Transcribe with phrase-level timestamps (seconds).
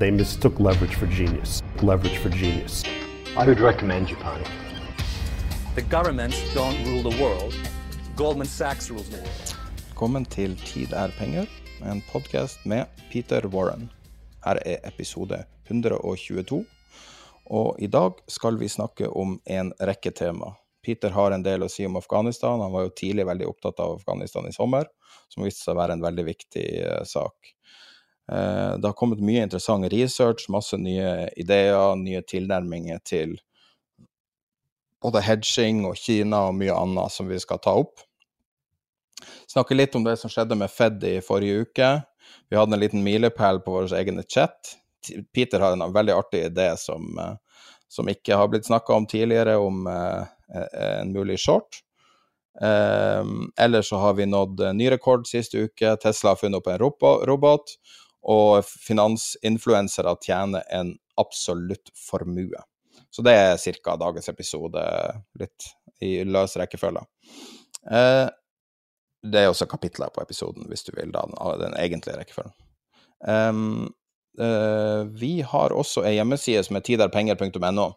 [0.00, 1.62] They mistook leverage for genius.
[1.82, 2.84] Leverage for genius.
[3.36, 4.42] I would recommend Japan.
[5.74, 7.54] The governments don't rule the world.
[8.16, 9.52] Goldman Sachs rules the world.
[9.88, 11.44] Velkommen til Tid er penger,
[11.84, 13.90] en podkast med Peter Warren.
[14.44, 16.64] Her er episode 122,
[17.50, 20.54] og i dag skal vi snakke om en rekke tema.
[20.82, 22.60] Peter har en del å si om Afghanistan.
[22.64, 24.88] Han var jo tidlig veldig opptatt av Afghanistan i sommer,
[25.28, 27.52] som viste seg å være en veldig viktig uh, sak.
[28.30, 33.34] Uh, det har kommet mye interessant research, masse nye ideer, nye tilnærminger til
[35.02, 38.04] både hedging og Kina og mye annet som vi skal ta opp.
[39.50, 41.88] Snakke litt om det som skjedde med Fed i forrige uke.
[42.52, 44.76] Vi hadde en liten milepæl på vår egen chat.
[45.34, 47.34] Peter har en veldig artig idé som, uh,
[47.90, 51.80] som ikke har blitt snakka om tidligere, om en mulig short.
[53.58, 55.96] Ellers så har vi nådd ny rekord siste uke.
[56.02, 56.78] Tesla har funnet opp en
[57.26, 57.74] robot,
[58.22, 62.60] og finansinfluensere tjener en absolutt formue.
[63.10, 63.96] Så det er ca.
[63.96, 64.82] dagens episode,
[65.40, 65.70] litt
[66.00, 67.02] i løs rekkefølge.
[67.90, 68.28] Uh,
[69.20, 71.26] det er også kapitler på episoden, hvis du vil, da,
[71.60, 72.54] den egentlige rekkefølgen.
[73.26, 73.90] Uh,
[75.20, 77.88] vi har også ei hjemmeside som er tiderpenger.no.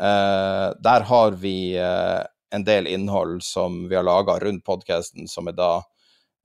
[0.00, 5.58] Uh, der har vi en del innhold som vi har laga rundt podkasten, som er
[5.58, 5.72] da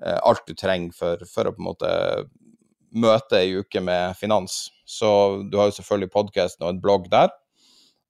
[0.06, 1.90] alt du trenger for, for, å på en måte
[2.96, 4.66] møte ei uke med finans.
[4.88, 5.10] Så
[5.52, 7.34] du har jo selvfølgelig podkasten og en blogg der.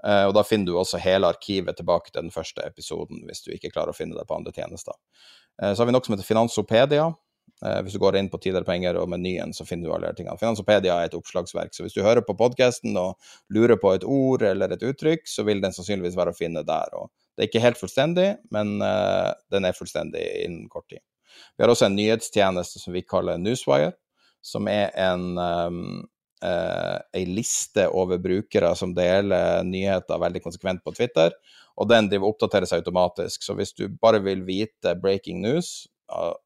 [0.06, 3.72] og da finner du også hele arkivet tilbake til den første episoden, hvis du ikke
[3.74, 4.94] klarer å finne det på andre tjenester.
[5.58, 7.08] så har vi noe som heter Finansopedia,
[7.64, 10.20] Eh, hvis du går inn på Tider penger og menyen, så finner du alle de
[10.20, 10.38] tingene.
[10.40, 13.16] Finansopedia er et oppslagsverk, så hvis du hører på podkasten og
[13.54, 16.96] lurer på et ord eller et uttrykk, så vil den sannsynligvis være å finne der.
[17.00, 21.04] Og det er ikke helt fullstendig, men den er fullstendig innen kort tid.
[21.56, 23.94] Vi har også en nyhetstjeneste som vi kaller Newswire,
[24.46, 25.80] som er en um,
[26.46, 31.34] uh, ei liste over brukere som deler nyheter veldig konsekvent på Twitter,
[31.76, 33.44] og den driver oppdateres automatisk.
[33.44, 35.88] Så hvis du bare vil vite breaking news,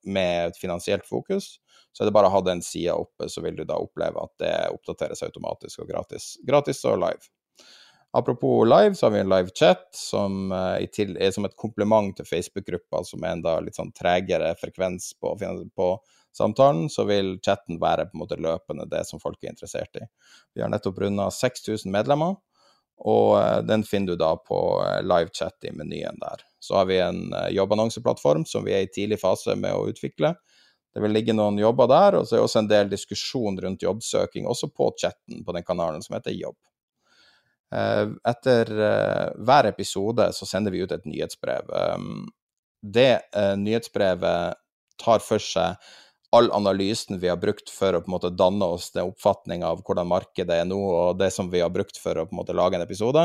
[0.04, 1.58] med et finansielt fokus,
[1.92, 4.36] så er det bare å ha den sida oppe, så vil du da oppleve at
[4.42, 6.31] det oppdateres automatisk og gratis.
[6.48, 7.31] Gratis og live.
[8.16, 12.26] Apropos live, så har vi en live chat som uh, er som et kompliment til
[12.26, 15.36] Facebook-gruppa, som er en da litt sånn tregere frekvens på,
[15.76, 15.90] på,
[16.38, 20.06] samtalen, så vil chatten være på en måte løpende det som folk er interessert i.
[20.56, 22.38] Vi har nettopp runda 6000 medlemmer,
[23.00, 24.60] og uh, den finner du da på
[25.08, 26.44] livechat i menyen der.
[26.60, 30.34] Så har vi en uh, jobbannonseplattform som vi er i tidlig fase med å utvikle.
[30.94, 33.86] Det vil ligge noen jobber der, og så er det også en del diskusjon rundt
[33.86, 36.58] jobbsøking, også på chatten på den kanalen som heter Jobb.
[37.70, 38.72] Etter
[39.46, 41.70] hver episode så sender vi ut et nyhetsbrev.
[41.70, 42.24] Um,
[42.82, 43.22] det
[43.62, 44.58] nyhetsbrevet
[44.98, 45.78] tar for seg
[46.32, 49.82] all analysen vi har brukt for å på en måte danne oss den oppfatninga av
[49.86, 52.56] hvordan markedet er nå, og det som vi har brukt for å på en måte
[52.58, 53.24] lage en episode.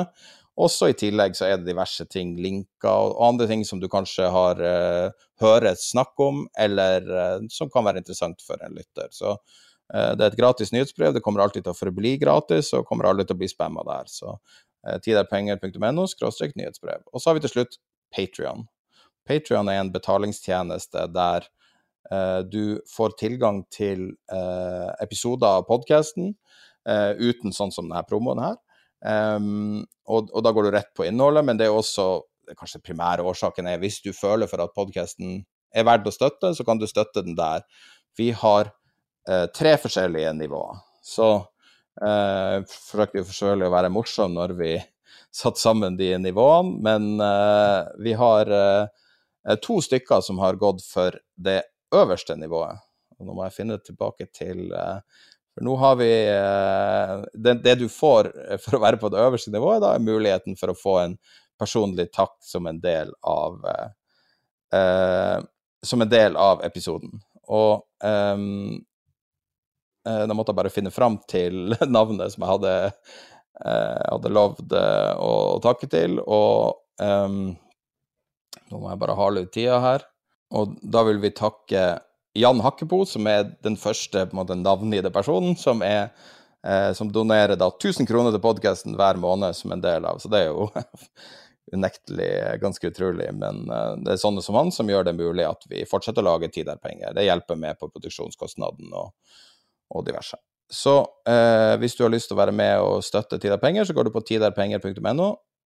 [0.55, 4.29] Også i tillegg så er det diverse ting, linker og andre ting som du kanskje
[4.31, 9.11] har uh, hørt snakk om, eller uh, som kan være interessant for en lytter.
[9.13, 11.17] Så uh, det er et gratis nyhetsbrev.
[11.17, 14.07] Det kommer alltid til å forbli gratis, og kommer aldri til å bli spamma der.
[14.09, 17.03] Så uh, tiderpenger.no nyhetsbrev.
[17.11, 17.77] Og så har vi til slutt
[18.15, 18.69] Patrion.
[19.27, 21.51] Patrion er en betalingstjeneste der
[22.51, 24.11] du får tilgang til
[25.01, 26.35] episoder av podkasten
[26.85, 28.59] uten sånn som denne promoen her.
[29.05, 32.07] Um, og, og, da går du rett på innholdet, men det er også
[32.57, 35.43] kanskje primære årsaken er hvis du føler for at podkasten
[35.75, 37.65] er verdt å støtte, så kan du støtte den der.
[38.19, 38.71] Vi har
[39.29, 40.81] eh, tre forskjellige nivåer.
[41.05, 41.29] Så
[42.01, 44.73] eh, forsøkte vi selvfølgelig å være morsom når vi
[45.41, 48.93] satte sammen de nivåene, men eh, vi har eh,
[49.49, 51.63] eh, to stykker som har gått for det
[52.03, 52.83] øverste nivået.
[53.19, 54.99] Og nå må jeg finne tilbake til eh,
[55.55, 58.31] For nå har vi eh, det, det, du får
[58.63, 61.19] for å være på det øverste nivået, da er muligheten for å få en
[61.61, 63.61] personlig takk som en del av
[64.75, 65.39] eh,
[65.85, 67.21] Som en del av episoden.
[67.53, 68.39] Og eh,
[70.05, 72.73] da måtte jeg bare finne fram til navnet som jeg hadde,
[73.65, 76.19] eh, hadde lovd å, å, takke til.
[76.25, 77.55] Og um,
[78.71, 80.09] nå må jeg bare hale ut tida her.
[80.53, 81.85] Og da vil vi takke
[82.35, 86.11] Jan Hakkebo, som er den første på navngitte personen, som, er,
[86.67, 90.19] eh, som donerer da 1000 kroner til podkasten hver måned som en del av.
[90.19, 90.69] Så det er jo
[91.75, 92.31] unektelig
[92.63, 93.31] ganske utrolig.
[93.39, 96.33] Men eh, det er sånne som han som gjør det mulig at vi fortsetter å
[96.33, 97.15] lage Tider-penger.
[97.15, 99.15] Det hjelper med på produksjonskostnaden og,
[99.95, 100.41] og diverse.
[100.73, 100.97] Så
[101.29, 104.15] eh, hvis du har lyst til å være med og støtte Tider-penger, så går du
[104.15, 105.31] på tiderpenger.no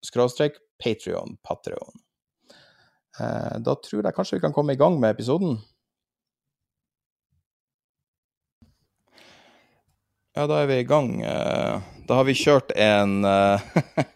[0.05, 2.06] skråstrek Patrion, Patreon.
[3.19, 5.57] Eh, da tror jeg kanskje vi kan komme i gang med episoden.
[10.37, 11.21] Ja, da er vi i gang.
[11.25, 13.63] Eh, da har vi kjørt en eh,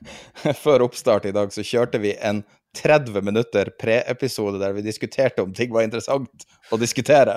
[0.64, 2.44] Før oppstart i dag så kjørte vi en
[2.78, 7.34] 30 minutter pre-episode der vi diskuterte om ting var interessant å diskutere.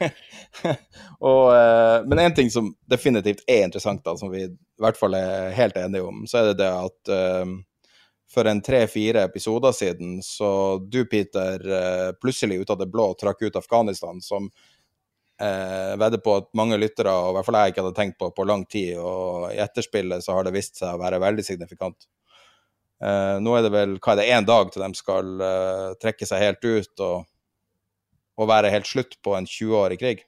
[1.30, 1.52] og,
[2.10, 5.78] men én ting som definitivt er interessant, da, som vi i hvert fall er helt
[5.78, 7.12] enige om, så er det det at
[8.34, 10.50] for en tre-fire episoder siden, så
[10.82, 14.50] du, Peter, eh, plutselig ut av det blå trakk ut Afghanistan, som
[15.40, 18.30] eh, vedder på at mange lyttere, og i hvert fall jeg ikke hadde tenkt på
[18.34, 22.08] på lang tid, og i etterspillet så har det vist seg å være veldig signifikant.
[23.04, 26.28] Eh, nå er det vel hva er det, én dag til de skal eh, trekke
[26.28, 27.26] seg helt ut og,
[28.38, 30.22] og, være helt slutt på en 20-årig krig?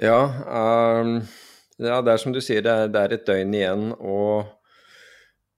[0.00, 0.20] Ja,
[1.00, 1.20] um,
[1.80, 3.86] ja, det er som du sier, det er, det er et døgn igjen.
[3.96, 4.55] og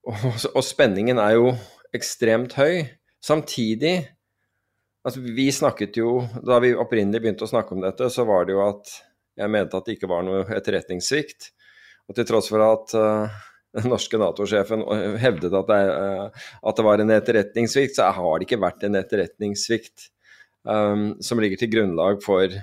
[0.08, 1.52] og, og, spenningen er jo
[1.96, 2.86] ekstremt høy.
[3.24, 3.96] Samtidig
[5.02, 8.54] altså Vi snakket jo Da vi opprinnelig begynte å snakke om dette, så var det
[8.54, 8.92] jo at
[9.38, 11.52] jeg mente at det ikke var noe etterretningssvikt.
[12.10, 13.36] Og til tross for at uh,
[13.76, 14.82] den norske Nato-sjefen
[15.22, 18.98] hevdet at det, uh, at det, var en etterretningssvikt, så har det ikke vært en
[18.98, 20.08] etterretningssvikt
[20.66, 22.56] um, som ligger til grunnlag for,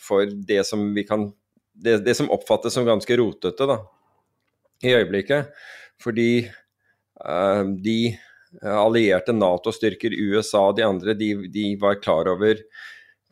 [0.00, 1.28] for det som vi kan
[1.74, 3.80] det, det, som oppfattes som ganske rotete da,
[4.86, 5.52] i øyeblikket.
[6.00, 6.46] Fordi
[7.14, 7.98] de
[8.62, 12.62] eh, allierte Nato-styrker, USA og de andre, de, de, var klar over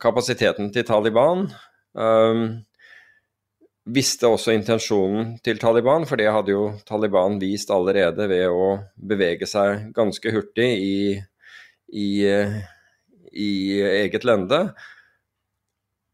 [0.01, 1.47] kapasiteten til Taliban.
[1.93, 2.63] Um,
[3.83, 9.47] visste også intensjonen til Taliban, for det hadde jo Taliban vist allerede ved å bevege
[9.49, 10.97] seg ganske hurtig i,
[11.91, 12.09] i,
[13.31, 13.51] i
[14.05, 14.65] eget lende.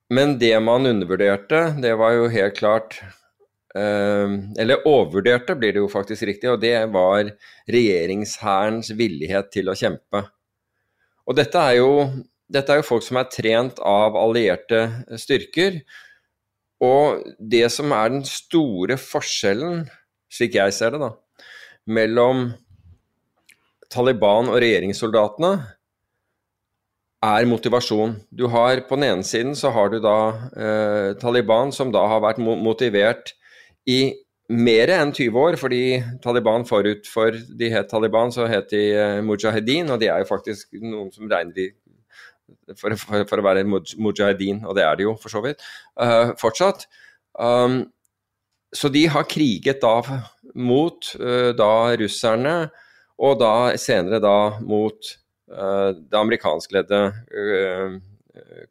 [0.09, 2.97] Men det man undervurderte, det var jo helt klart
[3.75, 7.27] eller overvurderte, blir det jo faktisk riktig, og det var
[7.69, 10.23] regjeringshærens villighet til å kjempe.
[11.29, 11.91] Og dette er, jo,
[12.49, 14.87] dette er jo folk som er trent av allierte
[15.21, 15.83] styrker.
[16.81, 19.83] Og det som er den store forskjellen,
[20.33, 21.11] slik jeg ser det, da,
[21.89, 22.47] mellom
[23.93, 25.53] Taliban og regjeringssoldatene,
[27.25, 28.15] er motivasjon.
[28.31, 30.17] Du har På den ene siden så har du da
[30.55, 33.33] eh, Taliban, som da har vært motivert
[33.89, 33.99] i
[34.49, 39.19] mer enn 20 år, fordi Taliban forut for de het Taliban, så het de uh,
[39.25, 41.69] Mujahedin, og de er jo faktisk noen som regner de
[42.77, 45.63] for, for, for, å være mujahedin, og det er de jo for så vidt,
[46.01, 46.87] uh, fortsatt.
[47.39, 47.83] Um,
[48.75, 50.21] så de har kriget da
[50.55, 52.57] mot uh, da russerne,
[53.19, 55.13] og da senere da mot
[55.51, 57.01] uh, det amerikanskledde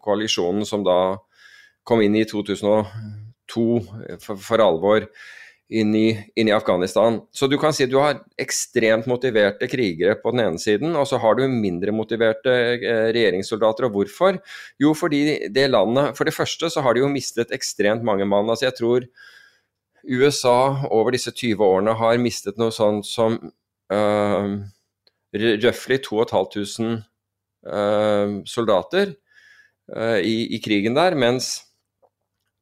[0.00, 1.18] koalisjonen som da
[1.84, 3.80] kom inn i 2000 to
[4.22, 5.08] for, for alvor
[5.68, 6.08] inn i,
[6.40, 7.20] inn i, Afghanistan.
[7.32, 11.20] Så du kan si du har ekstremt motiverte krigere på den ene siden, og så
[11.20, 13.88] har du mindre motiverte eh, regjeringssoldater.
[13.88, 14.40] Og hvorfor?
[14.80, 18.48] Jo, fordi det landet For det første så har de jo mistet ekstremt mange mann.
[18.48, 19.06] Altså jeg tror
[20.08, 23.36] USA over disse 20 årene har mistet noe sånt som
[23.92, 24.48] uh,
[25.36, 27.02] røftlig 2500
[27.68, 29.12] uh, soldater
[29.92, 31.67] uh, i, i krigen der, mens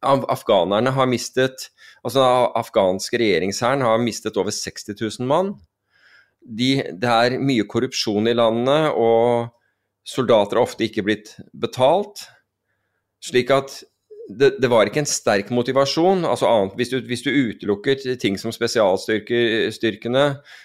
[0.06, 1.70] afghanerne har mistet
[2.06, 5.56] Altså den afghanske regjeringshæren har mistet over 60 000 mann.
[6.46, 9.48] De, det er mye korrupsjon i landet, og
[10.06, 12.28] soldater har ofte ikke blitt betalt.
[13.26, 13.80] Slik at
[14.28, 16.24] det, det, var ikke en sterk motivasjon.
[16.26, 20.24] altså annet, hvis, du, hvis du utelukker ting som spesialstyrkene,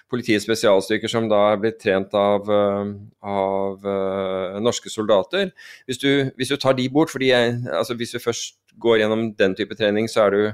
[0.10, 5.51] politiets spesialstyrker som da er blitt trent av, eh, av uh, norske soldater
[5.86, 9.30] hvis du, hvis du, tar de bort, fordi jeg, altså Hvis du først går gjennom
[9.38, 10.53] den type trening, så, du,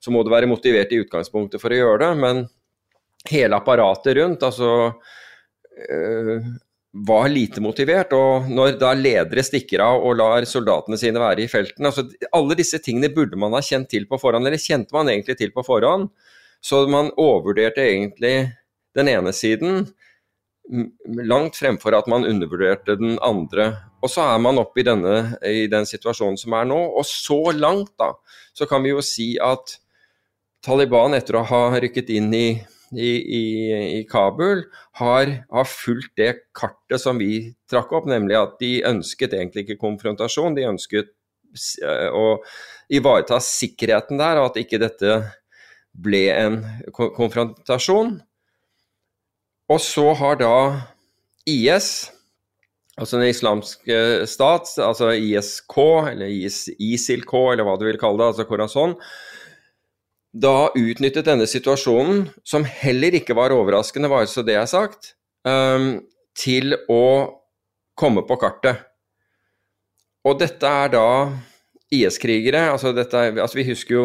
[0.00, 2.12] så, må du være motivert i utgangspunktet for å gjøre det.
[2.18, 2.46] Men
[3.28, 6.48] hele apparatet rundt, altså uh,
[7.06, 8.12] var lite motivert.
[8.16, 12.56] Og når da ledere stikker av og lar soldatene sine være i felten altså Alle
[12.58, 15.64] disse tingene burde man ha kjent til på forhånd, eller kjente man egentlig til på
[15.66, 16.10] forhånd.
[16.64, 18.34] Så man overvurderte egentlig
[18.98, 19.86] den ene siden
[21.24, 23.70] langt fremfor at man undervurderte den andre.
[24.02, 26.78] Og så er man oppe i, denne, i den situasjonen som er nå.
[26.98, 28.12] Og så langt, da,
[28.54, 29.78] så kan vi jo si at
[30.64, 32.46] Taliban, etter å ha rykket inn i
[32.92, 33.44] i, i,
[33.98, 34.64] i Kabul
[35.00, 39.80] har, har, fulgt det kartet som vi trakk opp, nemlig at de ønsket egentlig ikke
[39.82, 40.56] konfrontasjon.
[40.56, 41.12] De ønsket
[41.84, 42.38] eh, å
[42.88, 45.20] ivareta sikkerheten der, og at ikke dette
[45.98, 46.60] ble en
[46.94, 48.16] konfrontasjon.
[49.68, 50.54] Og så har da
[51.48, 52.08] IS,
[52.96, 53.98] altså den islamske
[54.30, 55.76] stat, altså ISK,
[56.14, 58.96] eller IS, ISIL-K, eller hva du vil kalle det, altså Korazon,
[60.38, 65.14] da utnyttet denne situasjonen, som heller ikke var overraskende, bare så det er sagt,
[65.48, 65.96] um,
[66.38, 67.04] til å
[67.98, 68.84] komme på kartet.
[70.28, 71.08] Og dette er da
[71.94, 74.02] IS-krigere altså, altså, Vi husker jo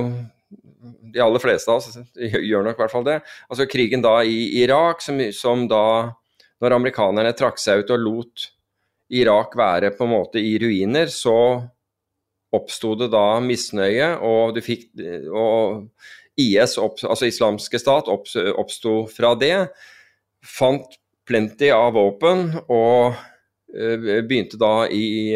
[1.11, 1.97] De aller fleste av oss
[2.49, 3.17] gjør nok i hvert fall det.
[3.49, 5.83] Altså krigen da i Irak, som, som da
[6.63, 8.49] Når amerikanerne trakk seg ut og lot
[9.13, 11.35] Irak være på en måte i ruiner, så
[12.53, 14.87] oppsto det da misnøye, og du fikk
[15.27, 15.83] og
[16.39, 19.67] IS, opp, altså islamske stat, opp, oppsto fra det.
[20.43, 20.97] Fant
[21.27, 25.35] plenty av våpen og uh, begynte da i,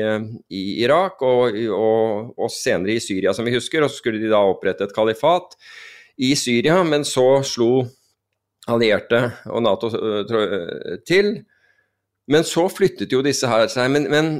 [0.49, 3.85] i Irak og, og, og, senere i Syria, som vi husker.
[3.85, 5.55] Og så skulle de da opprette et kalifat
[6.17, 7.85] i Syria, men så slo
[8.67, 9.21] allierte
[9.53, 11.37] og Nato uh, til.
[12.27, 13.93] Men så flyttet jo disse her seg.
[13.93, 14.33] Men, men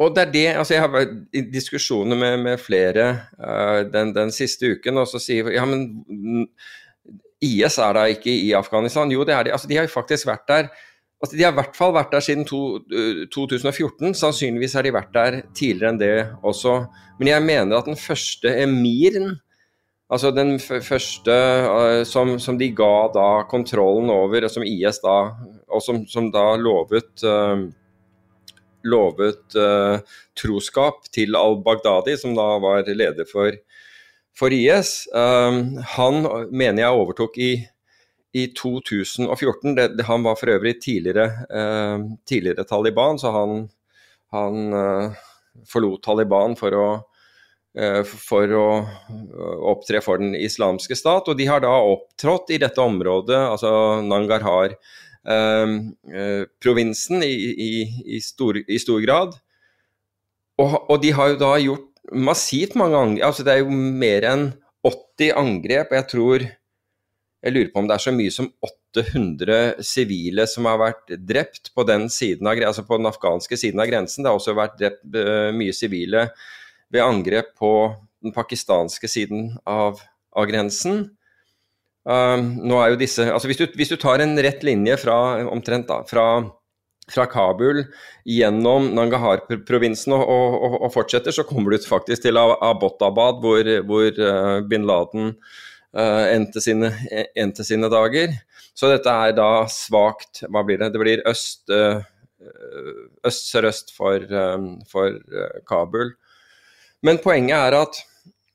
[0.00, 4.14] og det er det altså Jeg har vært i diskusjoner med, med flere uh, den,
[4.16, 6.48] den, siste uken, og så sier ja, men
[7.42, 9.10] IS er da ikke i Afghanistan?
[9.12, 9.52] Jo, det er de.
[9.52, 10.68] Altså, de har jo faktisk vært der
[11.20, 14.14] altså, De har i hvert fall vært der siden to, uh, 2014.
[14.16, 16.84] Sannsynligvis har de vært der tidligere enn det også.
[17.20, 19.36] Men jeg mener at den første emiren,
[20.12, 21.36] altså den første
[21.68, 25.18] uh, som, som, de ga da kontrollen over, som IS da,
[25.68, 27.28] og som, som da lovet
[28.88, 30.00] lovet uh,
[30.38, 33.56] troskap til al-Baghdadi, som da var leder for,
[34.38, 35.06] for IS.
[35.14, 37.52] Um, han mener jeg overtok i,
[38.32, 39.76] i 2014.
[39.78, 43.64] Det, han var for øvrig tidligere, uh, tidligere Taliban, så han,
[44.34, 45.24] han uh,
[45.68, 46.86] forlot Taliban for å
[47.72, 48.64] for å
[49.72, 51.28] opptre for den islamske stat.
[51.28, 54.76] Og de har da opptrådt i dette området, altså Nangarhar eh,
[55.22, 57.72] provinsen i, i,
[58.16, 59.36] i, stor, i, stor, grad.
[60.58, 63.28] Og, og, de har jo da gjort massivt mange angrep.
[63.28, 64.48] Altså det er jo mer enn
[64.82, 65.94] 80 angrep.
[65.94, 66.48] Jeg tror
[67.42, 71.72] Jeg lurer på om det er så mye som 800 sivile som har vært drept
[71.74, 74.22] på den siden av, altså på den afghanske siden av grensen.
[74.22, 75.18] Det har også vært drept
[75.56, 76.28] mye sivile
[76.92, 77.72] ved angrep på
[78.22, 79.98] den pakistanske siden av,
[80.38, 81.08] av grensen.
[82.02, 85.16] Um, nå er jo disse, altså hvis du, hvis du, tar en rett linje fra,
[85.52, 86.24] omtrent da, fra,
[87.12, 87.84] fra Kabul
[88.26, 94.58] gjennom Nangahar-provinsen og, og, og, fortsetter, så kommer du faktisk til Abbottabad, hvor, hvor uh,
[94.66, 95.36] bin Laden
[95.94, 96.90] uh, endte, sine,
[97.38, 98.34] endte, sine, dager.
[98.74, 100.90] Så dette er da svakt Hva blir det?
[100.94, 102.02] Det blir øst uh,
[103.22, 105.20] øst-sørøst for, um, for
[105.68, 106.16] Kabul.
[107.06, 108.00] Men poenget er at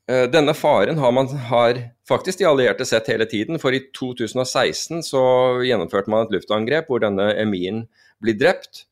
[0.08, 3.58] denne faren har man har faktisk de allierte sett hele tiden.
[3.60, 5.22] For i 2016 så
[5.66, 7.84] gjennomførte man et luftangrep hvor denne emiren
[8.22, 8.86] blir drept.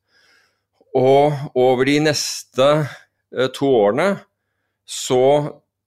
[0.97, 4.09] Og over de neste uh, to årene
[4.87, 5.23] så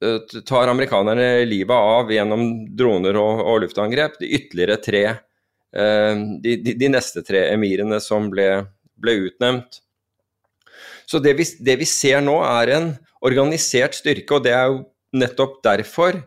[0.04, 2.46] uh, tar amerikanerne livet av gjennom
[2.76, 5.04] droner og, og luftangrep de ytterligere tre
[5.70, 8.64] de, de, de, neste tre emirene som ble,
[8.98, 9.76] ble utnevnt.
[11.06, 12.88] Så det vi, det vi ser nå, er en
[13.22, 14.80] organisert styrke, og det er jo
[15.16, 16.20] nettopp derfor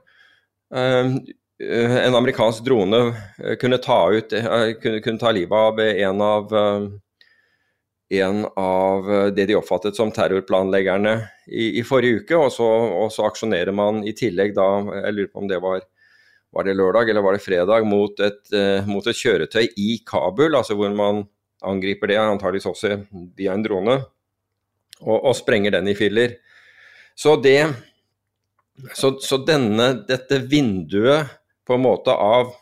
[0.75, 1.17] Ehm,
[1.69, 2.97] eh, en amerikansk drone
[3.43, 6.53] eh, kunne ta, ut, eh, kunne, kunne ta livet av en av
[8.13, 11.13] en av det de oppfattet som terrorplanleggerne
[11.47, 12.37] i, i forrige uke.
[12.37, 14.67] Og så, og så, aksjonerer man i tillegg da,
[14.99, 15.81] jeg lurer på om det var,
[16.53, 20.53] var det lørdag eller var det fredag, mot et, eh, mot et kjøretøy i Kabul,
[20.53, 21.23] altså hvor man
[21.65, 22.99] angriper det, antageligvis også
[23.37, 23.97] via en drone,
[25.01, 26.37] og, og sprenger den i filler.
[27.17, 27.61] Så det
[28.93, 31.29] så, så denne, dette vinduet
[31.67, 32.53] på en måte av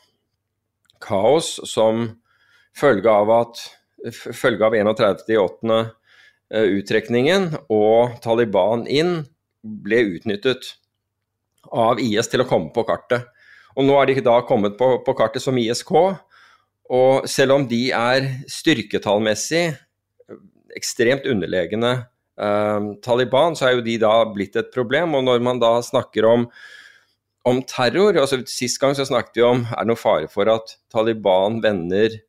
[1.01, 2.07] kaos som
[2.77, 3.61] følge av at
[4.11, 5.79] følge av 31.8.
[6.51, 9.21] Eh, og Taliban inn
[9.61, 10.73] ble utnyttet
[11.71, 13.29] av IS til å komme på kartet.
[13.77, 15.93] Og nå er de da kommet på, på kartet som ISK.
[16.91, 19.69] Og selv om de er styrketallmessig
[20.75, 21.93] ekstremt underlegne
[23.05, 25.15] Taliban, så er jo de da blitt et problem.
[25.17, 26.47] Og når man da snakker om,
[27.47, 30.75] om terror altså Sist gang så snakket vi om er det noe fare for at
[30.93, 32.19] Taliban vender,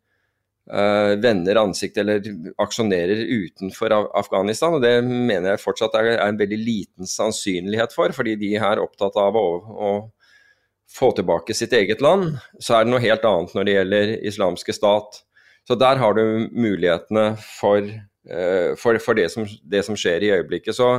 [0.73, 4.79] uh, vender ansiktet eller aksjonerer utenfor Afghanistan.
[4.79, 8.83] og Det mener jeg fortsatt er, er en veldig liten sannsynlighet for, fordi de er
[8.83, 9.93] opptatt av å, å
[10.93, 12.37] få tilbake sitt eget land.
[12.61, 15.23] Så er det noe helt annet når det gjelder islamske stat.
[15.69, 17.87] Så der har du mulighetene for,
[18.79, 20.77] for, for det, som, det, som, skjer i øyeblikket.
[20.79, 20.93] Så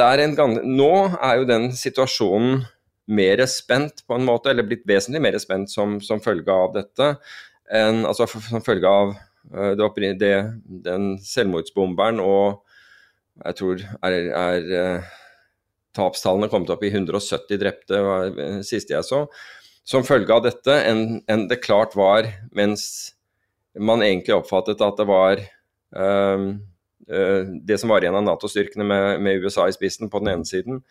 [0.00, 2.64] er gang, nå er jo den situasjonen
[3.10, 7.12] mer spent på en måte, eller blitt vesentlig mer spent som, som følge av dette,
[7.70, 9.14] enn altså som følge av
[9.54, 10.34] uh, det, det,
[10.86, 12.60] den selvmordsbomberen og
[13.40, 15.14] jeg tror er, er uh,
[15.96, 19.24] tapstallene kommet opp i 170 drepte, var det siste jeg så,
[19.86, 22.84] som følge av dette, enn en det klart var mens
[23.78, 25.42] man egentlig oppfattet at det var
[25.90, 30.82] det som var igjen av Nato-styrkene med, med, USA i spissen på den ene siden,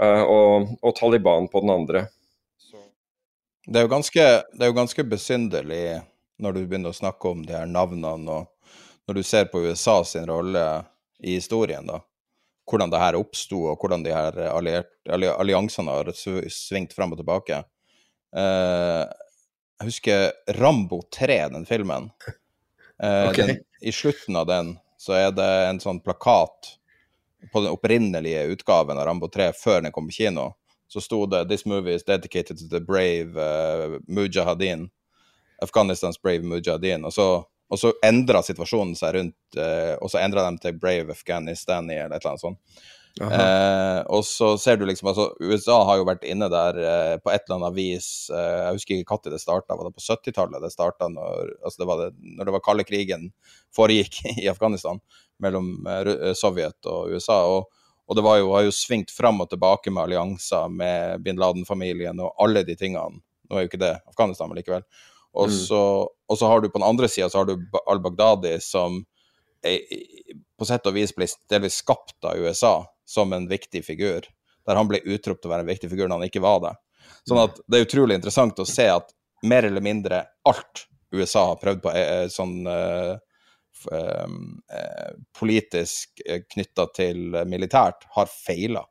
[0.00, 2.06] uh, og, og, Taliban på den andre.
[3.66, 6.00] Det er jo ganske, det ganske besynderlig
[6.40, 10.00] når du begynner å snakke om de her navnene, og når du ser på USA
[10.08, 10.64] sin rolle
[11.20, 12.00] i historien, da
[12.70, 14.36] hvordan det her oppsto, og hvordan de her
[15.10, 17.64] alliansene har svingt frem og tilbake.
[18.30, 19.10] Uh,
[19.80, 20.28] jeg husker
[20.60, 22.10] Rambo 3, den filmen.
[23.02, 23.46] Uh, okay.
[23.46, 26.74] den, I slutten av den så er det en sånn plakat
[27.52, 30.50] på den opprinnelige utgaven av Rambo 3 før den kom på kino.
[30.90, 34.90] Så sto det 'This movie is dedicated to the brave uh, Mujahideen'.
[35.62, 37.04] Afghanistans brave Mujahideen.
[37.04, 41.14] Og så og så endra situasjonen seg rundt, uh, og så endra de til Brave
[41.14, 42.80] Afghanistani' eller et eller annet sånt.
[43.20, 47.32] Eh, og så ser du liksom altså USA har jo vært inne der eh, på
[47.32, 50.64] et eller annet vis eh, Jeg husker ikke når det starta, var det på 70-tallet
[50.64, 51.10] det starta?
[51.12, 52.08] Når, altså det var det,
[52.38, 53.28] når det var kalde krigen
[53.76, 55.02] foregikk i Afghanistan
[55.42, 57.42] mellom eh, eh, Sovjet og USA.
[57.44, 57.68] og
[58.10, 62.18] og det var jo, har jo svingt fram og tilbake med allianser med bin Laden-familien
[62.18, 63.20] og alle de tingene.
[63.46, 64.82] Nå er jo ikke det Afghanistan, men likevel.
[65.30, 65.54] Og, mm.
[65.54, 68.98] så, og så har du på den andre sida al-Baghdadi, som
[69.62, 69.78] er,
[70.58, 74.28] på sett og vis ble delvis skapt av USA som en viktig figur.
[74.66, 76.74] Der han ble utropt til å være en viktig figur når han ikke var det.
[77.28, 79.10] Sånn at det er utrolig interessant å se at
[79.42, 83.14] mer eller mindre alt USA har prøvd på, er, er sånn eh,
[83.90, 86.22] uh, politisk
[86.54, 88.84] knytta til militært, har feila.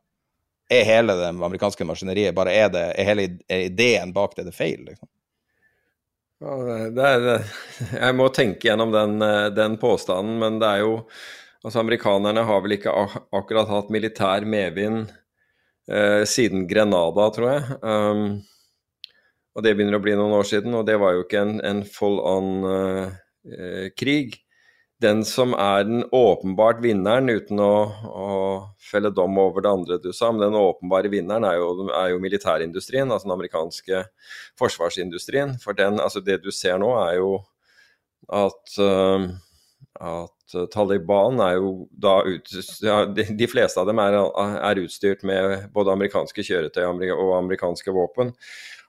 [0.70, 4.84] Er hele det amerikanske maskineriet bare er det, er hele ideen bak det det feil?
[4.86, 5.08] Liksom?
[6.40, 7.48] Det er,
[8.04, 10.94] jeg må tenke gjennom den, eh, den, påstanden, men det er jo
[11.64, 12.92] Altså, amerikanerne har vel ikke
[13.36, 15.10] akkurat hatt militær medvind
[15.90, 17.80] eh, siden Grenada, tror jeg.
[17.84, 18.38] Um,
[19.56, 21.82] og det begynner å bli noen år siden, og det var jo ikke en, en
[21.84, 24.40] full on eh, krig
[25.00, 28.26] den som er den åpenbart vinneren, uten å, å,
[28.90, 32.20] felle dom over det andre du sa, men den åpenbare vinneren er jo, er jo
[32.20, 34.02] militærindustrien, altså den amerikanske
[34.60, 35.56] forsvarsindustrien.
[35.62, 37.38] For den, altså det du ser nå, er jo
[38.28, 39.24] at, uh,
[40.00, 42.50] at Taliban er jo da ut,
[42.82, 48.32] ja, de, fleste av dem er, er utstyrt med både amerikanske kjøretøy og amerikanske våpen.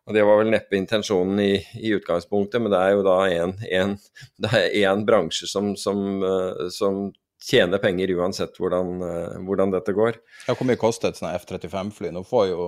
[0.07, 5.05] Og Det var vel neppe intensjonen i, i utgangspunktet, men det er jo da en,
[5.05, 7.09] bransje som, som, uh, som,
[7.41, 10.17] tjener penger uansett hvordan, uh, hvordan, dette går.
[10.47, 12.11] Ja, Hvor mye kostet et F-35-fly?
[12.13, 12.67] Nå får jo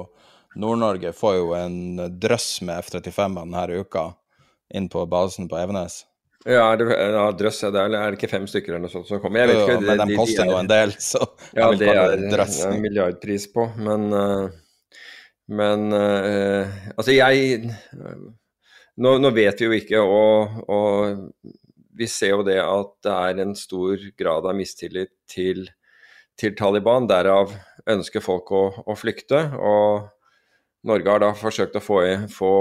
[0.58, 1.78] Nord-Norge får jo en
[2.22, 4.12] drøss med F-35 denne uka
[4.74, 6.04] inn på basen på Evenes.
[6.44, 9.08] Ja, det, ja drøss, er det er, er, det ikke fem stykker eller noe sånt
[9.08, 9.44] som kommer?
[9.44, 11.86] Jeg vet ikke, jo, men de, de koster nå en del, så ja, jeg vil
[11.88, 12.58] kalle det drøss.
[12.58, 14.60] Ja, det er en milliardpris på, men uh,
[15.52, 21.52] men uh, altså, jeg nå, nå, vet vi jo ikke, og, og,
[21.94, 25.68] vi ser jo det at det er en stor grad av mistillit til,
[26.40, 27.06] til Taliban.
[27.06, 27.54] Derav
[27.86, 29.44] ønsker folk å, å, flykte.
[29.60, 30.10] og
[30.84, 32.54] Norge har da forsøkt å få, få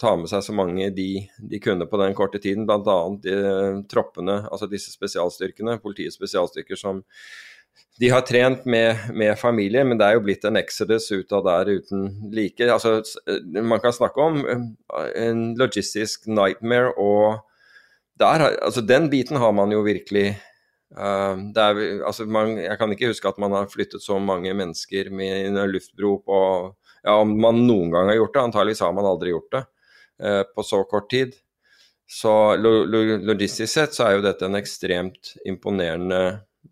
[0.00, 2.96] ta med seg så mange de, de kunne på den korte tiden, bl.a.
[3.30, 7.04] Eh, troppene, altså disse spesialstyrkene, politiets spesialstyrker som
[8.02, 11.44] de har trent med, med, familie, men det er jo blitt en exodus ut av
[11.46, 12.66] der uten like.
[12.66, 12.96] Altså,
[13.62, 14.64] man kan snakke om eh,
[15.22, 17.38] en logistisk nightmare, og
[18.18, 20.32] der, altså, den biten har man jo virkelig
[20.98, 25.10] uh, er, altså, man, Jeg kan ikke huske at man har flyttet så mange mennesker
[25.10, 26.40] med en luftbro på
[27.04, 29.64] ja, Om man noen gang har gjort det, antageligvis har man aldri gjort det
[30.24, 31.36] eh, på så kort tid.
[32.08, 36.24] Så lo, lo, logistisk sett så er jo dette en ekstremt imponerende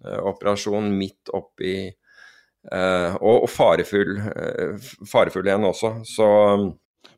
[0.05, 1.75] Eh, operasjon midt oppi
[2.73, 5.92] eh, Og, og farefull, uh, farefull igjen også.
[6.09, 6.27] Så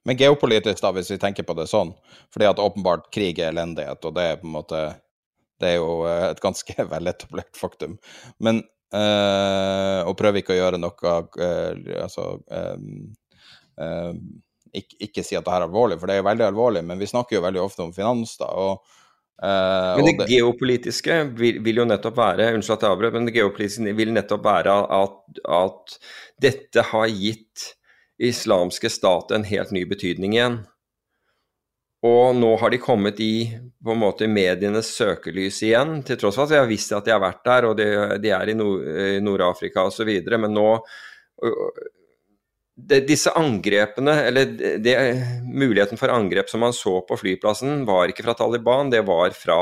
[0.05, 1.95] Men geopolitisk, da, hvis vi tenker på det sånn,
[2.33, 4.83] fordi at åpenbart krig er elendighet, og det er på en måte
[5.61, 7.99] Det er jo eh, et ganske veletablert faktum.
[8.39, 14.15] Men uh, Og prøver ikke å gjøre noe uh, Altså uh,
[14.75, 17.07] ikke, ikke, si at det her er alvorlig, for det er veldig alvorlig, men vi
[17.07, 18.49] snakker jo veldig ofte om finans, da.
[18.51, 19.03] og
[19.43, 23.27] Uh, men det, det, geopolitiske vil, vil, jo nettopp være unnskyld at jeg avbrøt, men
[23.27, 25.97] det geopolitiske vil nettopp være at, at,
[26.45, 27.65] dette har gitt
[28.23, 30.61] islamske stat en helt ny betydning igjen.
[32.05, 33.47] Og nå har de kommet i
[33.85, 37.15] på en måte medienes søkelys igjen, til tross for at vi har visst at de
[37.15, 37.89] har vært der, og de,
[38.21, 38.57] de er i
[39.25, 40.11] Nord-Afrika osv.
[40.37, 40.69] Men nå
[42.75, 44.51] de, Disse angrepene, eller
[44.83, 44.95] de,
[45.47, 49.59] muligheten for angrep som man så på flyplassen, var ikke fra Taliban, det var fra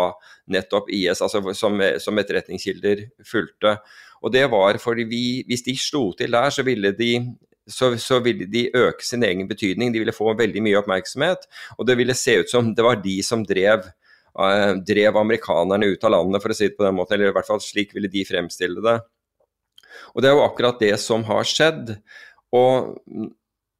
[0.50, 3.76] nettopp IS, altså som, som etterretningskilder fulgte.
[4.22, 7.12] Og det var fordi vi, Hvis de slo til der, så ville de
[7.70, 9.92] så, så, ville de øke sin egen betydning.
[9.92, 11.46] De ville få veldig mye oppmerksomhet.
[11.79, 13.87] Og det ville se ut som det var de som drev,
[14.38, 17.18] uh, drev amerikanerne ut av landet, for å si det på den måten.
[17.18, 18.98] Eller i hvert fall slik ville de fremstille det.
[20.12, 21.94] Og det er jo akkurat det som har skjedd.
[22.53, 22.96] Og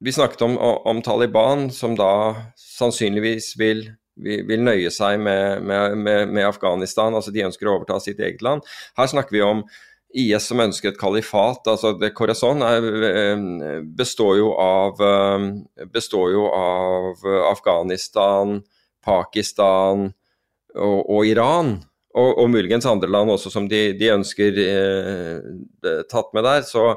[0.03, 2.13] vi snakket om, om Taliban, som da
[2.59, 3.87] sannsynligvis vil
[4.23, 8.67] vil nøye seg med, med, med, Afghanistan, altså de ønsker å overta sitt eget land.
[8.99, 9.63] Her snakker vi om
[10.13, 11.67] IS som ønsker et kalifat.
[11.67, 18.61] altså det Khorasan eh, består jo av, eh, består jo av Afghanistan,
[19.05, 20.11] Pakistan
[20.75, 21.81] og, og Iran.
[22.13, 26.65] Og, og, muligens andre land også som de, de ønsker eh, tatt med der.
[26.69, 26.91] Så,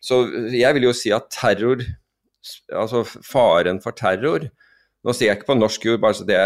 [0.00, 0.24] så,
[0.54, 1.84] jeg vil jo si at terror,
[2.72, 4.50] altså faren for terror
[5.04, 6.38] Nå sier jeg ikke på norsk jord, bare så det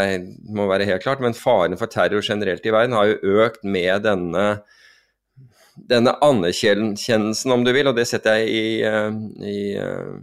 [0.51, 4.03] må være helt klart, men faren for terror generelt i verden har jo økt med
[4.03, 4.47] denne
[5.91, 9.13] denne anerkjennelsen, om du vil, og det setter jeg i, eh,
[9.45, 10.15] i eh,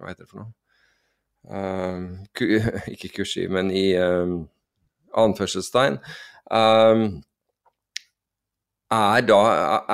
[0.00, 0.52] Hva heter det for noe?
[1.50, 2.20] Uh,
[2.94, 3.96] ikke kursiv, men i
[5.16, 5.96] anførselstegn.
[8.90, 9.40] Er, da,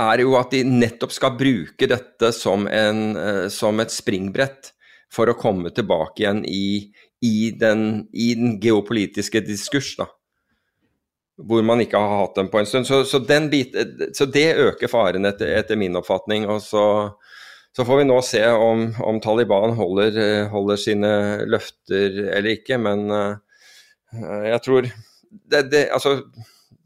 [0.03, 3.19] er jo at de nettopp skal bruke dette som, en,
[3.53, 4.73] som et springbrett
[5.13, 6.91] for å komme tilbake igjen i,
[7.25, 9.95] i, den, i den geopolitiske diskurs.
[10.01, 10.11] da
[11.37, 12.89] hvor man ikke har hatt dem på en stund.
[12.89, 13.21] Så, så,
[13.51, 13.77] bit,
[14.17, 16.49] så det øker faren etter, etter min oppfatning.
[16.49, 17.13] og så,
[17.77, 21.13] så, får vi nå se om, om Taliban holder, holder, sine
[21.47, 22.81] løfter eller ikke.
[22.81, 23.37] Men uh,
[24.49, 26.21] jeg tror det, det, altså,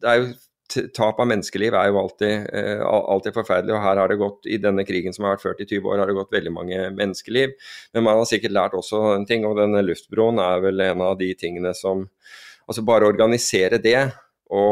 [0.01, 0.31] det er jo
[0.71, 4.61] Tap av menneskeliv er jo alltid, uh, alltid, forferdelig, og her har det gått, i
[4.63, 7.57] denne krigen som har vært ført i 20 år, har det gått veldig mange menneskeliv.
[7.91, 11.19] Men man har sikkert lært også en ting, og denne luftbroen er vel en av
[11.19, 12.07] de tingene som
[12.71, 13.99] Altså bare å organisere det
[14.51, 14.67] å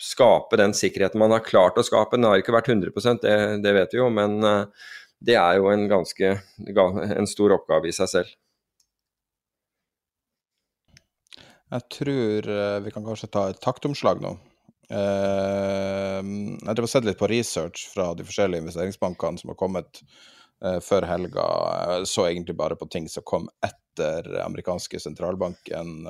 [0.00, 2.18] skape den sikkerheten man har klart å skape.
[2.18, 4.88] Den har ikke vært 100 det, det vet vi jo, men eh,
[5.24, 6.34] det er jo en ganske
[7.18, 8.34] en stor oppgave i seg selv.
[11.74, 14.36] Jeg tror eh, vi kan kanskje ta et taktomslag nå.
[14.92, 20.04] Eh, jeg har sett litt på research fra de forskjellige investeringsbankene som har kommet
[20.80, 21.42] før helga.
[21.90, 26.06] Jeg så egentlig bare på ting som kom etter amerikanske sentralbanken